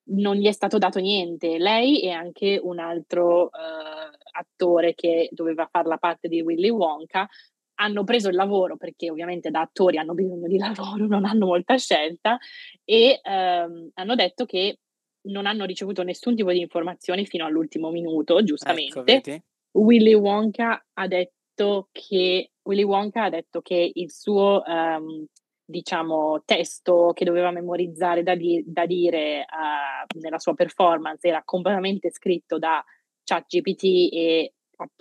non 0.07 0.35
gli 0.35 0.47
è 0.47 0.51
stato 0.51 0.77
dato 0.77 0.99
niente. 0.99 1.57
Lei 1.57 2.01
e 2.01 2.11
anche 2.11 2.59
un 2.61 2.79
altro 2.79 3.45
uh, 3.45 4.17
attore 4.31 4.93
che 4.95 5.29
doveva 5.31 5.67
fare 5.71 5.87
la 5.87 5.97
parte 5.97 6.27
di 6.27 6.41
Willy 6.41 6.69
Wonka 6.69 7.27
hanno 7.75 8.03
preso 8.03 8.29
il 8.29 8.35
lavoro 8.35 8.77
perché 8.77 9.09
ovviamente 9.09 9.51
da 9.51 9.61
attori 9.61 9.97
hanno 9.97 10.13
bisogno 10.13 10.47
di 10.47 10.57
lavoro, 10.59 11.07
non 11.07 11.25
hanno 11.25 11.45
molta 11.45 11.77
scelta 11.77 12.37
e 12.83 13.19
um, 13.23 13.89
hanno 13.93 14.15
detto 14.15 14.45
che 14.45 14.79
non 15.27 15.45
hanno 15.45 15.65
ricevuto 15.65 16.03
nessun 16.03 16.35
tipo 16.35 16.51
di 16.51 16.59
informazioni 16.59 17.25
fino 17.25 17.45
all'ultimo 17.45 17.89
minuto, 17.89 18.43
giustamente. 18.43 18.99
Ecco, 19.05 19.43
Willy 19.79 20.13
Wonka 20.13 20.85
ha 20.93 21.07
detto 21.07 21.89
che 21.91 22.51
Willy 22.63 22.83
Wonka 22.83 23.23
ha 23.23 23.29
detto 23.29 23.61
che 23.61 23.91
il 23.93 24.11
suo 24.11 24.61
um, 24.65 25.25
diciamo, 25.65 26.43
testo 26.45 27.11
che 27.13 27.25
doveva 27.25 27.51
memorizzare 27.51 28.23
da, 28.23 28.35
di- 28.35 28.63
da 28.65 28.85
dire 28.85 29.45
uh, 29.49 30.19
nella 30.19 30.39
sua 30.39 30.53
performance 30.53 31.27
era 31.27 31.41
completamente 31.43 32.11
scritto 32.11 32.59
da 32.59 32.83
ChatGPT 33.23 33.83
e 34.13 34.53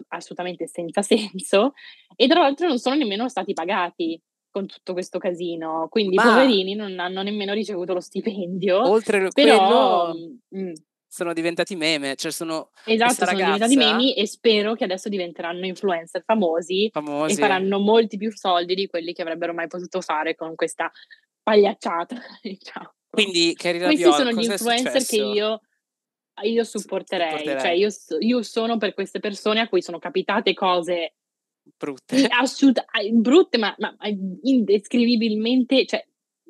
assolutamente 0.09 0.67
senza 0.67 1.03
senso 1.03 1.73
e 2.17 2.27
tra 2.27 2.41
l'altro 2.41 2.67
non 2.69 2.79
sono 2.79 2.97
nemmeno 2.97 3.29
stati 3.29 3.53
pagati 3.53 4.21
con 4.51 4.67
tutto 4.67 4.93
questo 4.93 5.19
casino, 5.19 5.89
quindi 5.91 6.15
i 6.15 6.19
poverini 6.23 6.77
non 6.77 7.01
hanno 7.01 7.23
nemmeno 7.23 7.53
ricevuto 7.55 7.93
lo 7.93 8.01
stipendio. 8.01 8.89
Oltre 8.89 9.29
però, 9.35 10.13
quello, 10.13 10.39
mm, 10.57 10.73
sono 11.09 11.33
diventati 11.33 11.75
meme, 11.75 12.15
cioè 12.15 12.31
sono 12.31 12.71
Esatto, 12.85 13.15
sono 13.15 13.31
ragazza, 13.33 13.67
diventati 13.67 13.77
memi 13.77 14.15
e 14.15 14.27
spero 14.29 14.75
che 14.75 14.85
adesso 14.85 15.09
diventeranno 15.09 15.67
influencer 15.67 16.23
famosi 16.25 16.89
famosi. 16.93 17.35
e 17.35 17.37
faranno 17.37 17.81
molti 17.81 18.17
più 18.17 18.31
soldi 18.33 18.77
di 18.77 18.87
quelli 18.87 19.13
che 19.13 19.23
avrebbero 19.23 19.53
mai 19.53 19.67
potuto 19.67 20.01
fare 20.01 20.37
con 20.37 20.55
questa 20.55 20.91
pagliacciata. 21.43 22.17
Diciamo. 22.43 22.95
Quindi, 23.11 23.55
Carrie 23.55 23.81
Questi 23.85 24.03
Raviol, 24.03 24.27
sono 24.27 24.41
gli 24.41 24.45
influencer 24.45 25.05
che 25.05 25.17
io, 25.17 25.61
io 26.43 26.65
supporterei, 26.65 27.39
supporterei. 27.39 27.61
cioè 27.61 27.71
io, 27.71 27.89
io 28.21 28.43
sono 28.43 28.77
per 28.77 28.95
queste 28.95 29.21
persone 29.21 29.61
a 29.61 29.69
cui 29.69 29.83
sono 29.83 29.99
capitate 29.99 30.53
cose 30.55 31.15
Brutte. 31.77 32.27
assolut- 32.29 32.85
brutte, 33.13 33.59
ma, 33.59 33.75
ma 33.79 33.97
indescrivibilmente, 34.43 35.87
cioè 35.87 36.05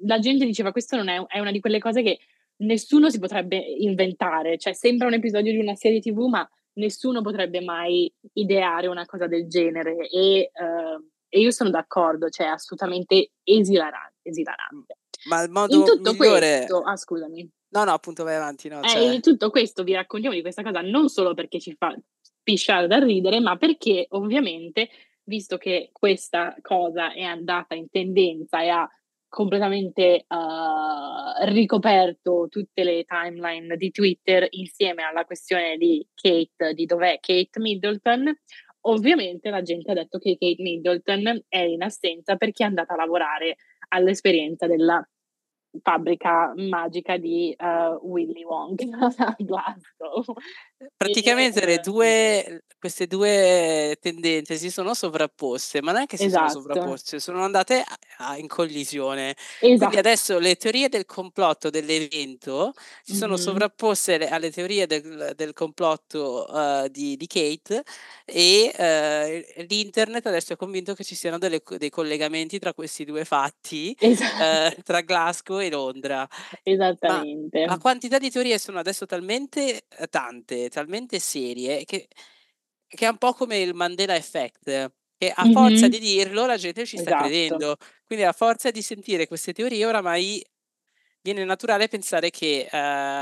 la 0.07 0.18
gente 0.18 0.45
diceva 0.45 0.72
questo 0.72 0.97
non 0.97 1.09
è, 1.09 1.24
è 1.26 1.39
una 1.39 1.53
di 1.53 1.61
quelle 1.61 1.78
cose 1.78 2.03
che 2.03 2.18
nessuno 2.57 3.11
si 3.11 3.18
potrebbe 3.18 3.57
inventare, 3.57 4.59
cioè 4.59 4.72
sembra 4.72 5.07
un 5.07 5.14
episodio 5.14 5.53
di 5.53 5.59
una 5.59 5.74
serie 5.74 6.01
tv, 6.01 6.26
ma 6.26 6.49
nessuno 6.74 7.20
potrebbe 7.22 7.61
mai 7.61 8.12
ideare 8.35 8.87
una 8.89 9.07
cosa 9.07 9.26
del 9.26 9.49
genere 9.49 10.09
e, 10.09 10.51
uh, 10.53 11.03
e 11.28 11.41
io 11.41 11.51
sono 11.51 11.70
d'accordo, 11.70 12.28
cioè 12.28 12.47
assolutamente 12.47 13.32
esilarante, 13.43 14.28
esilarante. 14.28 14.99
Ma 15.28 15.43
il 15.43 15.51
modo 15.51 15.74
In 15.74 15.85
tutto 15.85 16.12
migliore... 16.12 16.57
questo, 16.57 16.82
ah 16.82 16.97
scusami, 16.97 17.49
No, 17.75 17.83
no, 17.83 17.91
appunto 17.91 18.22
vai 18.22 18.37
avanti, 18.37 18.68
no, 18.68 18.83
eh, 18.83 18.89
cioè... 18.89 19.14
in 19.14 19.20
tutto 19.20 19.51
questo 19.51 19.83
vi 19.83 19.95
raccontiamo 19.95 20.37
di 20.37 20.43
questa 20.43 20.62
cosa 20.62 20.81
non 20.81 21.09
solo 21.09 21.35
perché 21.35 21.59
ci 21.59 21.75
fa 21.77 21.93
pisciare 22.41 22.87
da 22.87 22.99
ridere, 22.99 23.41
ma 23.41 23.57
perché 23.57 24.07
ovviamente, 24.11 24.89
visto 25.25 25.57
che 25.57 25.91
questa 25.91 26.55
cosa 26.61 27.12
è 27.12 27.22
andata 27.22 27.75
in 27.75 27.91
tendenza 27.91 28.62
e 28.62 28.68
ha 28.68 28.89
completamente 29.29 30.25
uh, 30.29 31.45
ricoperto 31.47 32.47
tutte 32.49 32.85
le 32.85 33.03
timeline 33.03 33.77
di 33.77 33.91
Twitter 33.91 34.47
insieme 34.51 35.03
alla 35.03 35.25
questione 35.25 35.77
di 35.77 36.07
Kate, 36.14 36.75
di 36.75 36.87
dov'è 36.87 37.18
Kate 37.18 37.59
Middleton, 37.59 38.33
ovviamente 38.83 39.51
la 39.51 39.62
gente 39.62 39.91
ha 39.91 39.95
detto 39.95 40.18
che 40.18 40.37
Kate 40.39 40.62
Middleton 40.62 41.43
è 41.49 41.59
in 41.59 41.83
assenza 41.83 42.37
perché 42.37 42.62
è 42.62 42.66
andata 42.68 42.93
a 42.93 42.99
lavorare 42.99 43.57
all'esperienza 43.89 44.68
della 44.68 45.05
fabbrica 45.83 46.53
magica 46.57 47.16
di 47.18 47.55
uh, 47.59 47.99
Willy 48.03 48.45
Wonka 48.45 48.85
a 49.18 49.37
Glasgow. 49.39 50.37
Praticamente 50.97 51.62
e, 51.62 51.66
le 51.66 51.79
due, 51.79 52.64
queste 52.79 53.07
due 53.07 53.97
tendenze 54.01 54.57
si 54.57 54.70
sono 54.70 54.93
sovrapposte, 54.93 55.81
ma 55.81 55.93
non 55.93 56.03
è 56.03 56.07
che 56.07 56.16
si 56.16 56.25
Esatto. 56.25 56.49
sono 56.51 56.61
sovrapposte, 56.62 57.20
sono 57.20 57.43
andate 57.45 57.83
a, 57.87 58.29
a, 58.31 58.37
in 58.37 58.49
collisione. 58.49 59.31
Esatto. 59.61 59.77
Quindi 59.79 59.97
adesso 59.97 60.39
le 60.39 60.57
teorie 60.57 60.89
del 60.89 61.07
complotto 61.07 61.70
dell'evento 61.70 62.72
si 63.03 63.14
sono 63.14 63.35
Mhm. 63.35 63.39
sovrapposte 63.41 64.18
le- 64.18 64.29
alle 64.29 64.51
teorie 64.51 64.87
del, 64.87 65.33
del 65.37 65.53
complotto 65.53 66.47
uh, 66.49 66.89
di, 66.89 67.16
di 67.16 67.27
Kate 67.27 67.83
e 68.25 68.72
uh, 69.57 69.64
l'internet 69.68 70.27
adesso 70.27 70.53
è 70.55 70.57
convinto 70.57 70.95
che 70.95 71.05
ci 71.05 71.14
siano 71.14 71.39
delle- 71.39 71.62
dei 71.79 71.91
collegamenti 71.91 72.59
tra 72.59 72.75
questi 72.75 73.05
due 73.05 73.25
fatti, 73.25 73.97
Esatto. 73.99 74.79
uh, 74.79 74.83
tra 74.83 75.01
Glasgow 75.01 75.61
e 75.61 75.70
Londra. 75.70 76.27
Esattamente. 76.62 77.64
La 77.64 77.79
quantità 77.79 78.18
di 78.18 78.31
teorie 78.31 78.59
sono 78.59 78.79
adesso 78.81 79.07
talmente 79.07 79.85
eh, 79.89 80.09
tante, 80.69 80.69
talmente 80.71 81.19
serie, 81.21 81.85
che, 81.85 82.09
che 82.87 83.07
è 83.07 83.09
un 83.09 83.19
po' 83.19 83.33
come 83.35 83.59
il 83.59 83.75
Mandela 83.75 84.15
Effect, 84.17 84.93
che 85.17 85.31
a 85.35 85.47
forza 85.47 85.89
Mhm. 85.89 85.89
di 85.89 85.99
dirlo 85.99 86.47
la 86.47 86.57
gente 86.57 86.87
ci 86.87 86.99
sta 86.99 87.12
Esatto. 87.12 87.15
credendo. 87.15 87.77
Quindi 88.05 88.25
a 88.25 88.33
forza 88.33 88.71
di 88.71 88.83
sentire 88.83 89.27
queste 89.27 89.53
teorie 89.53 89.85
oramai 89.87 90.45
viene 91.23 91.45
naturale 91.45 91.89
pensare 91.89 92.31
che 92.31 92.69
eh, 92.71 92.71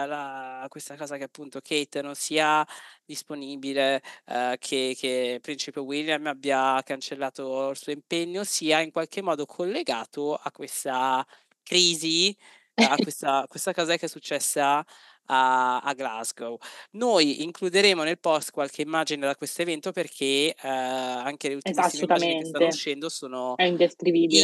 la- 0.07 0.67
questa 0.69 0.97
cosa 0.97 1.17
che 1.19 1.25
appunto 1.25 1.61
Kate 1.61 2.03
non 2.03 2.15
sia 2.17 2.67
disponibile, 3.05 4.03
eh, 4.27 4.57
che, 4.59 4.95
che 4.99 5.39
Principe 5.41 5.81
William 5.81 6.27
abbia 6.27 6.83
cancellato 6.85 7.71
il 7.71 7.77
suo 7.77 7.93
impegno, 7.93 8.45
sia 8.45 8.81
in 8.81 8.91
qualche 8.93 9.23
modo 9.23 9.47
collegato 9.47 10.35
a 10.35 10.51
questa 10.53 11.25
crisi 11.63 12.37
a 12.85 12.99
questa, 12.99 13.45
questa 13.49 13.73
cosa 13.75 13.97
che 13.97 14.07
è 14.07 14.09
successa 14.09 14.85
a, 15.27 15.81
a 15.81 15.95
Glasgow. 15.95 16.59
Noi 16.93 17.43
includeremo 17.43 18.03
nel 18.03 18.19
post 18.19 18.51
qualche 18.51 18.83
immagine 18.83 19.27
da 19.27 19.37
questo 19.37 19.63
evento 19.63 19.93
perché 19.93 20.55
eh, 20.55 20.69
anche 20.69 21.49
le 21.49 21.55
ultimissime 21.55 22.05
immagini 22.05 22.39
che 22.39 22.47
stanno 22.47 22.67
uscendo 22.67 23.09
sono 23.09 23.55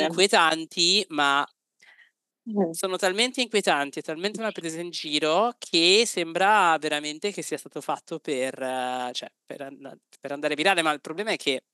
inquietanti, 0.07 1.05
ma 1.09 1.47
sono 2.70 2.97
talmente 2.97 3.43
inquietanti 3.43 3.99
e 3.99 4.03
talmente 4.03 4.41
una 4.41 4.53
presa 4.53 4.81
in 4.81 4.91
giro 4.91 5.53
che 5.59 6.05
sembra 6.07 6.76
veramente 6.79 7.31
che 7.31 7.43
sia 7.43 7.59
stato 7.59 7.81
fatto 7.81 8.20
per, 8.20 8.61
eh, 8.61 9.11
cioè, 9.12 9.31
per, 9.45 9.61
and- 9.61 9.99
per 10.18 10.33
andare 10.33 10.55
virale, 10.55 10.83
ma 10.83 10.93
il 10.93 11.01
problema 11.01 11.31
è 11.31 11.37
che 11.37 11.64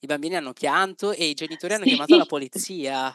i 0.00 0.06
bambini 0.06 0.36
hanno 0.36 0.52
pianto 0.52 1.12
e 1.12 1.26
i 1.26 1.34
genitori 1.34 1.74
hanno 1.74 1.84
Sì. 1.84 1.90
chiamato 1.90 2.16
la 2.16 2.24
polizia. 2.26 3.12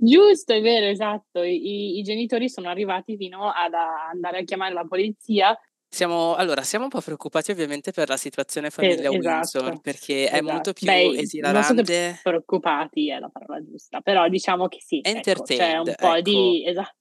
Giusto, 0.00 0.52
è 0.52 0.60
vero, 0.60 0.86
esatto. 0.86 1.42
I, 1.42 1.98
i 1.98 2.02
genitori 2.02 2.48
sono 2.48 2.68
arrivati 2.68 3.16
fino 3.16 3.50
ad 3.50 3.72
andare 3.74 4.38
a 4.38 4.42
chiamare 4.44 4.74
la 4.74 4.84
polizia. 4.84 5.58
Siamo, 5.88 6.34
allora, 6.34 6.62
siamo 6.62 6.84
un 6.84 6.90
po' 6.90 7.00
preoccupati 7.00 7.52
ovviamente 7.52 7.92
per 7.92 8.08
la 8.08 8.16
situazione 8.16 8.70
famiglia 8.70 9.10
Windsor 9.10 9.62
esatto, 9.62 9.80
perché 9.80 10.24
è 10.28 10.32
esatto. 10.34 10.42
molto 10.52 10.72
più 10.72 10.86
Beh, 10.88 11.04
non 11.04 11.16
esilarante. 11.18 12.18
preoccupati 12.20 13.10
è 13.10 13.18
la 13.20 13.28
parola 13.28 13.62
giusta, 13.64 14.00
però 14.00 14.26
diciamo 14.28 14.66
che 14.66 14.78
sì, 14.80 14.96
ecco, 14.96 15.08
c'è 15.08 15.16
Entertained, 15.16 15.86
un 15.86 15.94
po' 15.96 16.14
ecco. 16.14 16.20
di... 16.22 16.64
Esatto. 16.66 16.96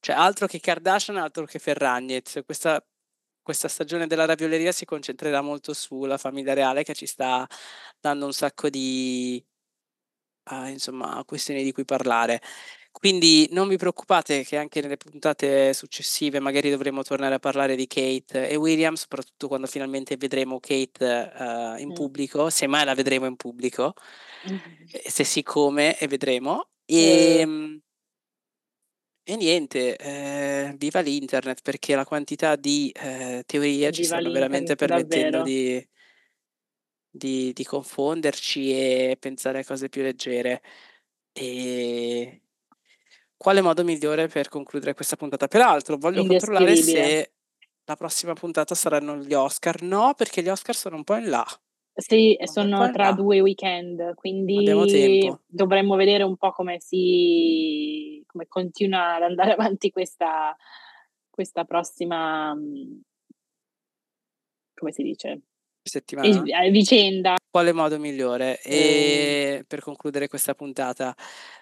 Cioè, 0.00 0.16
altro 0.16 0.46
che 0.48 0.58
Kardashian, 0.58 1.16
altro 1.18 1.44
che 1.44 1.60
Ferragnez. 1.60 2.40
Questa, 2.44 2.84
questa 3.46 3.68
stagione 3.68 4.08
della 4.08 4.24
ravioleria 4.24 4.72
si 4.72 4.84
concentrerà 4.84 5.40
molto 5.40 5.72
sulla 5.72 6.18
famiglia 6.18 6.52
reale 6.52 6.82
che 6.82 6.94
ci 6.94 7.06
sta 7.06 7.46
dando 8.00 8.26
un 8.26 8.32
sacco 8.32 8.68
di 8.68 9.40
ah, 10.48 10.68
insomma, 10.68 11.22
questioni 11.24 11.62
di 11.62 11.70
cui 11.70 11.84
parlare. 11.84 12.42
Quindi 12.90 13.46
non 13.52 13.68
vi 13.68 13.76
preoccupate 13.76 14.42
che 14.42 14.56
anche 14.56 14.80
nelle 14.80 14.96
puntate 14.96 15.72
successive 15.74 16.40
magari 16.40 16.70
dovremo 16.70 17.04
tornare 17.04 17.36
a 17.36 17.38
parlare 17.38 17.76
di 17.76 17.86
Kate 17.86 18.48
e 18.48 18.56
William, 18.56 18.94
soprattutto 18.94 19.46
quando 19.46 19.68
finalmente 19.68 20.16
vedremo 20.16 20.58
Kate 20.58 21.32
eh, 21.32 21.80
in 21.82 21.92
pubblico, 21.92 22.50
semmai 22.50 22.84
la 22.84 22.94
vedremo 22.94 23.26
in 23.26 23.36
pubblico, 23.36 23.94
eh, 24.90 25.08
se 25.08 25.22
sì 25.22 25.44
come 25.44 25.96
e 26.00 26.08
vedremo. 26.08 26.70
Eh. 26.84 27.42
E, 27.42 27.80
e 29.28 29.34
niente, 29.34 29.96
eh, 29.96 30.72
viva 30.76 31.00
l'internet 31.00 31.60
perché 31.60 31.96
la 31.96 32.04
quantità 32.04 32.54
di 32.54 32.92
eh, 32.94 33.42
teorie 33.44 33.90
ci 33.90 34.04
stanno 34.04 34.30
veramente 34.30 34.76
permettendo 34.76 35.42
di, 35.42 35.84
di, 37.10 37.52
di 37.52 37.64
confonderci 37.64 38.70
e 38.70 39.16
pensare 39.18 39.58
a 39.58 39.64
cose 39.64 39.88
più 39.88 40.02
leggere. 40.02 40.62
E 41.32 42.42
quale 43.36 43.62
modo 43.62 43.82
migliore 43.82 44.28
per 44.28 44.48
concludere 44.48 44.94
questa 44.94 45.16
puntata? 45.16 45.48
Peraltro 45.48 45.96
voglio 45.96 46.24
controllare 46.24 46.76
se 46.76 47.32
la 47.84 47.96
prossima 47.96 48.32
puntata 48.34 48.76
saranno 48.76 49.16
gli 49.16 49.34
Oscar. 49.34 49.82
No, 49.82 50.14
perché 50.14 50.40
gli 50.40 50.48
Oscar 50.48 50.76
sono 50.76 50.94
un 50.94 51.02
po' 51.02 51.16
in 51.16 51.28
là. 51.30 51.44
Sì, 51.96 52.36
sono 52.44 52.90
tra 52.90 53.12
due 53.12 53.40
weekend, 53.40 54.14
quindi 54.14 55.32
dovremmo 55.46 55.96
vedere 55.96 56.24
un 56.24 56.36
po' 56.36 56.52
come 56.52 56.78
si 56.78 58.22
come 58.26 58.46
continua 58.48 59.14
ad 59.14 59.22
andare 59.22 59.52
avanti 59.56 59.90
questa, 59.90 60.54
questa 61.30 61.64
prossima 61.64 62.54
come 64.76 64.92
si 64.92 65.02
dice? 65.02 65.40
Settimana. 65.82 66.42
Eh, 66.44 66.70
vicenda. 66.70 67.36
Quale 67.48 67.72
modo 67.72 67.98
migliore? 67.98 68.60
E 68.60 69.64
per 69.66 69.80
concludere 69.80 70.28
questa 70.28 70.54
puntata, 70.54 71.14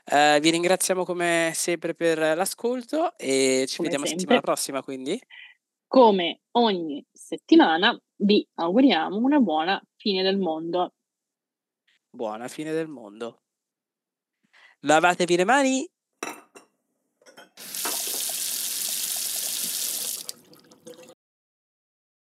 eh, 0.05 0.39
vi 0.41 0.51
ringraziamo 0.51 1.05
come 1.05 1.53
sempre 1.55 1.95
per 1.95 2.19
l'ascolto 2.19 3.17
e 3.17 3.65
ci 3.69 3.77
come 3.77 3.89
vediamo 3.89 4.07
sempre. 4.07 4.09
settimana 4.09 4.41
prossima 4.41 4.83
quindi. 4.83 5.21
Come 5.95 6.41
ogni 6.57 7.07
settimana 7.13 7.97
vi 8.17 8.45
auguriamo 8.55 9.17
una 9.17 9.39
buona 9.39 9.81
fine 9.95 10.25
del 10.25 10.39
mondo. 10.39 10.95
Buona 12.11 12.49
fine 12.49 12.73
del 12.73 12.89
mondo. 12.89 13.43
Lavatevi 14.81 15.37
le 15.37 15.45
mani 15.45 15.89